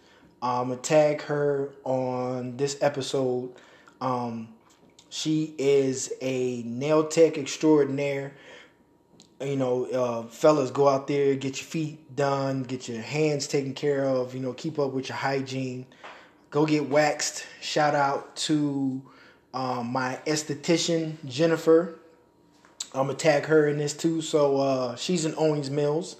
Gonna 0.42 0.74
tag 0.74 1.22
her 1.22 1.70
on 1.84 2.56
this 2.56 2.76
episode. 2.82 3.52
Um, 4.00 4.48
she 5.10 5.54
is 5.58 6.12
a 6.20 6.64
nail 6.64 7.06
tech 7.06 7.38
extraordinaire. 7.38 8.32
You 9.40 9.56
know, 9.56 9.84
uh, 9.84 10.22
fellas, 10.24 10.72
go 10.72 10.88
out 10.88 11.06
there, 11.06 11.36
get 11.36 11.60
your 11.60 11.68
feet 11.68 12.16
done, 12.16 12.64
get 12.64 12.88
your 12.88 13.00
hands 13.00 13.46
taken 13.46 13.74
care 13.74 14.04
of. 14.06 14.34
You 14.34 14.40
know, 14.40 14.54
keep 14.54 14.80
up 14.80 14.90
with 14.90 15.08
your 15.08 15.18
hygiene. 15.18 15.86
Go 16.50 16.66
get 16.66 16.88
waxed. 16.88 17.46
Shout 17.60 17.94
out 17.94 18.34
to 18.34 19.02
um, 19.54 19.92
my 19.92 20.18
esthetician 20.26 21.16
Jennifer. 21.26 21.98
I'm 22.94 23.06
gonna 23.06 23.14
tag 23.14 23.46
her 23.46 23.68
in 23.68 23.78
this 23.78 23.94
too. 23.94 24.20
So 24.20 24.58
uh, 24.58 24.96
she's 24.96 25.24
in 25.24 25.34
Owings 25.36 25.70
Mills. 25.70 26.16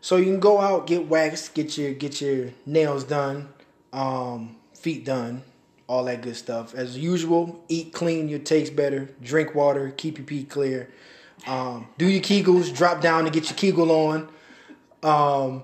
So 0.00 0.16
you 0.16 0.26
can 0.26 0.40
go 0.40 0.60
out, 0.60 0.86
get 0.86 1.08
waxed, 1.08 1.54
get 1.54 1.78
your 1.78 1.92
get 1.92 2.20
your 2.20 2.50
nails 2.66 3.04
done, 3.04 3.48
um, 3.92 4.56
feet 4.74 5.04
done, 5.04 5.42
all 5.86 6.04
that 6.04 6.20
good 6.20 6.36
stuff. 6.36 6.74
As 6.74 6.98
usual, 6.98 7.62
eat 7.68 7.92
clean, 7.92 8.28
your 8.28 8.38
taste 8.38 8.76
better. 8.76 9.08
Drink 9.22 9.54
water, 9.54 9.94
keep 9.96 10.18
your 10.18 10.26
pee 10.26 10.44
clear. 10.44 10.90
Um, 11.46 11.88
do 11.98 12.06
your 12.06 12.22
Kegels, 12.22 12.74
drop 12.74 13.00
down 13.00 13.24
to 13.24 13.30
get 13.30 13.48
your 13.48 13.56
Kegel 13.56 13.90
on. 13.90 14.28
Um, 15.02 15.62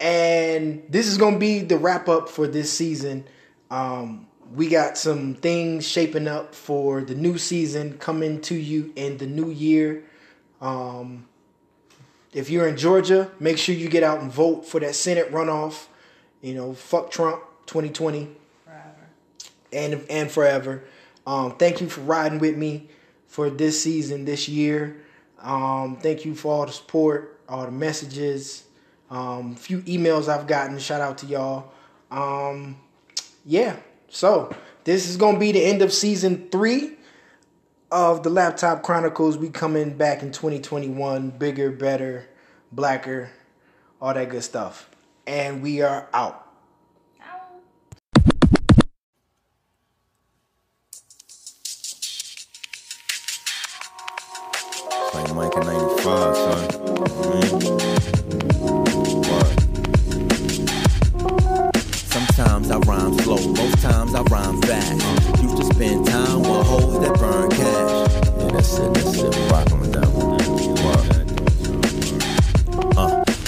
and 0.00 0.82
this 0.88 1.06
is 1.06 1.16
gonna 1.16 1.38
be 1.38 1.60
the 1.60 1.76
wrap 1.76 2.08
up 2.08 2.28
for 2.28 2.48
this 2.48 2.72
season. 2.72 3.24
Um, 3.70 4.26
we 4.54 4.68
got 4.68 4.98
some 4.98 5.34
things 5.34 5.86
shaping 5.86 6.26
up 6.26 6.54
for 6.54 7.02
the 7.02 7.14
new 7.14 7.38
season 7.38 7.98
coming 7.98 8.40
to 8.42 8.54
you 8.54 8.92
in 8.96 9.18
the 9.18 9.26
new 9.26 9.50
year. 9.50 10.04
Um, 10.60 11.26
if 12.32 12.50
you're 12.50 12.66
in 12.66 12.76
Georgia, 12.76 13.30
make 13.38 13.58
sure 13.58 13.74
you 13.74 13.88
get 13.88 14.02
out 14.02 14.20
and 14.20 14.30
vote 14.30 14.66
for 14.66 14.80
that 14.80 14.94
Senate 14.94 15.30
runoff. 15.32 15.86
You 16.42 16.54
know, 16.54 16.74
fuck 16.74 17.10
Trump 17.10 17.42
2020 17.66 18.28
Forever. 18.64 18.84
and 19.72 20.04
and 20.08 20.30
forever. 20.30 20.84
Um, 21.26 21.56
thank 21.56 21.80
you 21.80 21.88
for 21.88 22.00
riding 22.00 22.38
with 22.38 22.56
me 22.56 22.88
for 23.26 23.50
this 23.50 23.80
season, 23.80 24.24
this 24.24 24.48
year. 24.48 25.02
Um, 25.40 25.96
thank 25.96 26.24
you 26.24 26.34
for 26.34 26.52
all 26.52 26.66
the 26.66 26.72
support, 26.72 27.40
all 27.48 27.64
the 27.64 27.70
messages, 27.70 28.64
um, 29.10 29.54
few 29.54 29.78
emails 29.82 30.28
I've 30.28 30.46
gotten. 30.46 30.78
Shout 30.78 31.00
out 31.00 31.18
to 31.18 31.26
y'all. 31.26 31.72
Um, 32.10 32.76
yeah, 33.44 33.76
so 34.10 34.54
this 34.84 35.08
is 35.08 35.16
gonna 35.16 35.38
be 35.38 35.52
the 35.52 35.64
end 35.64 35.82
of 35.82 35.92
season 35.92 36.48
three 36.50 36.96
of 37.90 38.22
the 38.22 38.30
Laptop 38.30 38.82
Chronicles. 38.82 39.38
We 39.38 39.48
coming 39.48 39.96
back 39.96 40.22
in 40.22 40.32
2021, 40.32 41.30
bigger, 41.30 41.70
better, 41.70 42.28
blacker, 42.72 43.30
all 44.00 44.12
that 44.12 44.28
good 44.28 44.42
stuff, 44.42 44.90
and 45.26 45.62
we 45.62 45.80
are 45.80 46.08
out. 46.12 46.48
Like 55.14 55.28
in 55.28 55.36
95, 55.36 56.36
son. 56.36 57.80
Man. 57.80 57.89
I 62.70 62.78
rhyme 62.78 63.18
slow, 63.18 63.36
most 63.36 63.82
times 63.82 64.14
I 64.14 64.22
rhyme 64.22 64.60
fast. 64.62 65.42
Used 65.42 65.56
to 65.56 65.64
spend 65.64 66.06
time 66.06 66.40
with 66.40 66.66
hoes 66.66 67.00
that 67.00 67.18
burn 67.18 67.50
cash. 67.50 68.12
Yeah, 68.38 68.50
that's 68.52 68.78
it, 68.78 68.94
that's 68.94 69.18
it. 69.18 69.50
Rockin' 69.50 69.80
with 69.80 69.92
that 69.92 70.08
one. 70.08 71.19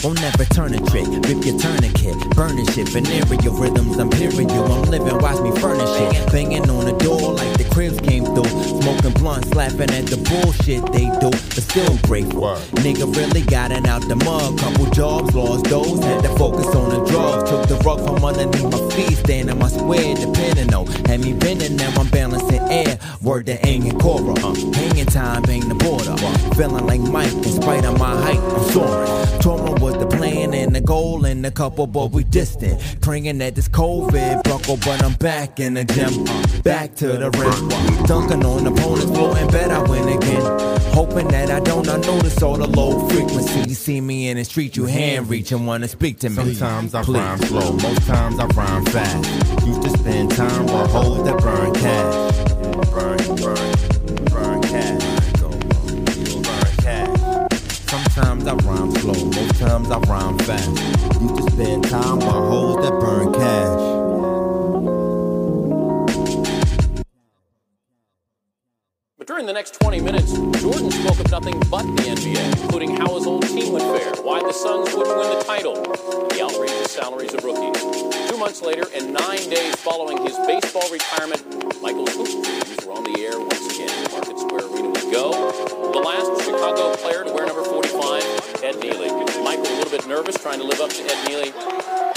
Won't 0.03 0.21
never 0.21 0.45
turn 0.47 0.75
a 0.75 0.79
trick, 0.91 1.07
rip 1.07 1.47
your 1.47 1.57
tourniquet, 1.61 2.19
burning 2.35 2.67
shit, 2.73 2.89
venereal 2.89 3.55
rhythms, 3.55 3.99
I'm 3.99 4.11
imperial, 4.11 4.73
I'm 4.73 4.83
living, 4.91 5.17
watch 5.19 5.41
me 5.41 5.53
furnish 5.61 5.89
it, 5.95 6.33
banging 6.33 6.69
on 6.69 6.87
the 6.87 6.93
door 6.99 7.35
like 7.35 7.57
the 7.57 7.63
cribs 7.71 8.01
came 8.01 8.25
through, 8.25 8.51
smoking 8.83 9.13
blunts, 9.13 9.55
laughing 9.55 9.91
at 9.91 10.07
the 10.07 10.17
bullshit 10.27 10.83
they 10.91 11.07
do, 11.23 11.31
but 11.31 11.63
still 11.63 11.97
grateful. 12.03 12.57
Nigga 12.83 13.15
really 13.15 13.43
got 13.43 13.71
it 13.71 13.87
out 13.87 14.03
the 14.09 14.17
mud, 14.17 14.59
couple 14.59 14.87
jobs, 14.87 15.37
lost 15.37 15.67
those, 15.67 16.03
had 16.03 16.25
to 16.25 16.35
focus 16.35 16.67
on 16.75 16.91
the 16.91 17.05
drugs, 17.09 17.49
took 17.49 17.69
the 17.69 17.77
rug 17.87 18.05
from 18.05 18.25
underneath 18.25 18.73
my 18.73 18.83
feet, 18.97 19.19
stand 19.19 19.51
in 19.51 19.59
my 19.61 19.69
square, 19.69 20.17
depending 20.17 20.75
on, 20.75 20.87
had 21.07 21.21
me 21.21 21.33
bending, 21.33 21.77
now 21.77 21.95
I'm 21.95 22.09
balancing 22.09 22.59
air, 22.73 22.99
word 23.23 23.47
to 23.47 23.57
Aang 23.59 23.89
and 23.89 24.01
Cora, 24.01 24.35
uh, 24.35 24.55
hanging 24.75 25.07
time 25.07 25.49
ain't 25.49 25.69
the 25.69 25.77
border, 25.77 26.17
feeling 26.57 26.87
like 26.89 27.01
Mike, 27.01 27.33
in 27.33 27.45
spite 27.45 27.85
of 27.85 28.01
my 28.01 28.21
height, 28.21 28.41
I'm 28.41 28.65
soaring, 28.73 29.09
Torma 29.39 29.79
was 29.81 29.92
the 29.93 30.07
plan 30.07 30.55
and 30.55 30.75
the 30.75 30.81
goal 30.81 31.25
and 31.25 31.45
the 31.45 31.51
couple, 31.51 31.87
but 31.87 32.11
we 32.11 32.25
distant. 32.25 32.81
Praying 33.01 33.39
that 33.39 33.55
this 33.55 33.69
COVID 33.69 34.43
buckle, 34.45 34.77
but 34.79 35.03
I'm 35.03 35.15
back 35.15 35.61
in 35.61 35.75
the 35.75 35.85
gym. 35.85 36.27
Uh, 36.27 36.63
back 36.63 36.95
to 36.97 37.09
the 37.09 37.31
rim. 37.31 38.07
Dunking 38.07 38.45
on 38.45 38.67
opponents, 38.67 39.05
floating, 39.05 39.49
bet 39.49 39.71
I 39.71 39.83
win 39.83 40.09
again. 40.09 40.43
Hoping 40.93 41.29
that 41.29 41.51
I 41.51 41.61
don't, 41.61 41.89
I 41.89 41.97
notice 41.99 42.43
all 42.43 42.57
the 42.57 42.67
low 42.67 43.09
frequency. 43.09 43.69
You 43.69 43.75
see 43.75 44.01
me 44.01 44.29
in 44.29 44.37
the 44.37 44.45
street, 44.45 44.77
you 44.77 44.85
hand 44.87 45.29
reach 45.29 45.53
and 45.53 45.67
wanna 45.67 45.89
speak 45.89 46.19
to 46.21 46.31
me. 46.31 46.55
Sometimes 46.55 46.95
I 46.95 47.03
Please. 47.03 47.19
rhyme 47.19 47.39
slow, 47.39 47.73
most 47.73 48.07
times 48.07 48.39
I 48.39 48.47
rhyme 48.47 48.85
fast. 48.87 49.67
Used 49.67 49.83
to 49.83 49.91
spend 49.91 50.31
time 50.33 50.67
with 50.67 50.91
hoes 50.91 51.25
that 51.25 51.39
burn 51.39 51.75
cash. 51.75 52.33
Burn, 52.91 53.37
burn, 53.37 54.25
burn 54.27 54.63
cash. 54.63 55.12
Sometimes 58.43 58.67
I 58.67 58.71
rhyme 58.71 58.91
slow, 58.91 59.25
most 59.25 59.61
times 59.61 59.91
I 59.93 59.99
rhyme 60.01 60.39
fast. 60.41 60.69
You 61.21 61.29
to 61.29 61.51
spend 61.53 61.85
time 61.85 62.21
on 62.23 62.51
hoes 62.51 62.85
that 62.85 62.99
burn 62.99 63.33
cash. 63.33 63.92
During 69.33 69.47
the 69.47 69.53
next 69.55 69.81
20 69.81 70.03
minutes, 70.03 70.33
Jordan 70.61 70.91
spoke 70.91 71.19
of 71.19 71.31
nothing 71.31 71.59
but 71.71 71.89
the 71.97 72.05
NBA, 72.13 72.65
including 72.65 72.99
how 72.99 73.17
his 73.17 73.27
old 73.27 73.49
team 73.49 73.73
would 73.73 73.81
fare, 73.81 74.13
why 74.21 74.41
the 74.41 74.53
Suns 74.53 74.93
wouldn't 74.93 75.17
win 75.17 75.39
the 75.39 75.43
title, 75.43 75.73
the 76.29 76.43
outrageous 76.45 76.93
salaries 76.93 77.33
of 77.33 77.43
rookies. 77.43 77.81
Two 78.29 78.37
months 78.37 78.61
later, 78.61 78.85
and 78.95 79.15
nine 79.15 79.41
days 79.49 79.75
following 79.77 80.21
his 80.21 80.37
baseball 80.45 80.85
retirement, 80.93 81.41
Michael's 81.81 82.13
hoop 82.13 82.29
dreams 82.45 82.85
were 82.85 82.93
on 82.93 83.05
the 83.09 83.25
air 83.25 83.41
once 83.41 83.73
again. 83.73 83.89
The 84.05 84.11
Market 84.13 84.37
Square 84.37 84.69
Arena 84.69 84.89
would 84.93 85.09
go. 85.09 85.33
The 85.97 86.05
last 86.05 86.29
Chicago 86.45 86.93
player 87.01 87.25
to 87.25 87.33
wear 87.33 87.47
number 87.47 87.65
45, 87.65 88.61
Ed 88.61 88.85
Nealy. 88.85 89.09
Michael 89.43 89.65
a 89.65 89.77
little 89.81 89.97
bit 89.97 90.07
nervous, 90.07 90.37
trying 90.37 90.61
to 90.61 90.67
live 90.69 90.85
up 90.85 90.91
to 90.93 91.03
Ed 91.09 91.21
Nealy, 91.25 91.57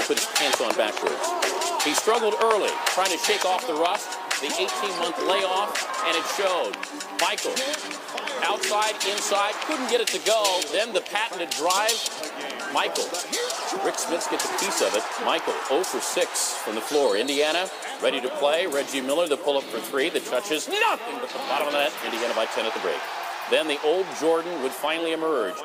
put 0.03 0.19
his 0.19 0.27
pants 0.35 0.59
on 0.59 0.75
backwards. 0.75 1.23
He 1.87 1.95
struggled 1.95 2.35
early, 2.43 2.75
trying 2.91 3.15
to 3.15 3.17
shake 3.23 3.45
off 3.45 3.65
the 3.67 3.73
rust, 3.73 4.19
the 4.41 4.47
18-month 4.47 5.17
layoff, 5.27 5.71
and 6.05 6.17
it 6.17 6.25
showed. 6.35 6.75
Michael, 7.21 7.55
outside, 8.43 8.95
inside, 9.07 9.53
couldn't 9.65 9.89
get 9.89 10.01
it 10.01 10.07
to 10.07 10.19
go. 10.25 10.61
Then 10.71 10.93
the 10.93 11.01
patented 11.01 11.49
drive. 11.51 11.95
Michael. 12.73 13.05
Rik 13.83 13.95
Smits 13.95 14.29
gets 14.29 14.45
a 14.45 14.53
piece 14.59 14.81
of 14.81 14.93
it. 14.95 15.03
Michael, 15.23 15.53
0 15.69 15.83
for 15.83 16.01
6 16.01 16.53
from 16.57 16.75
the 16.75 16.81
floor. 16.81 17.15
Indiana, 17.15 17.69
ready 18.01 18.19
to 18.19 18.29
play. 18.29 18.67
Reggie 18.67 19.01
Miller, 19.01 19.27
the 19.27 19.37
pull-up 19.37 19.63
for 19.63 19.79
three. 19.79 20.09
The 20.09 20.19
touches, 20.19 20.67
nothing 20.67 21.15
but 21.19 21.29
the 21.29 21.37
bottom 21.47 21.67
of 21.67 21.73
the 21.73 21.79
net. 21.79 21.93
Indiana 22.03 22.33
by 22.35 22.45
10 22.45 22.65
at 22.65 22.73
the 22.73 22.79
break. 22.81 22.99
Then 23.49 23.67
the 23.67 23.79
old 23.83 24.05
Jordan 24.19 24.61
would 24.63 24.71
finally 24.71 25.13
emerge. 25.13 25.55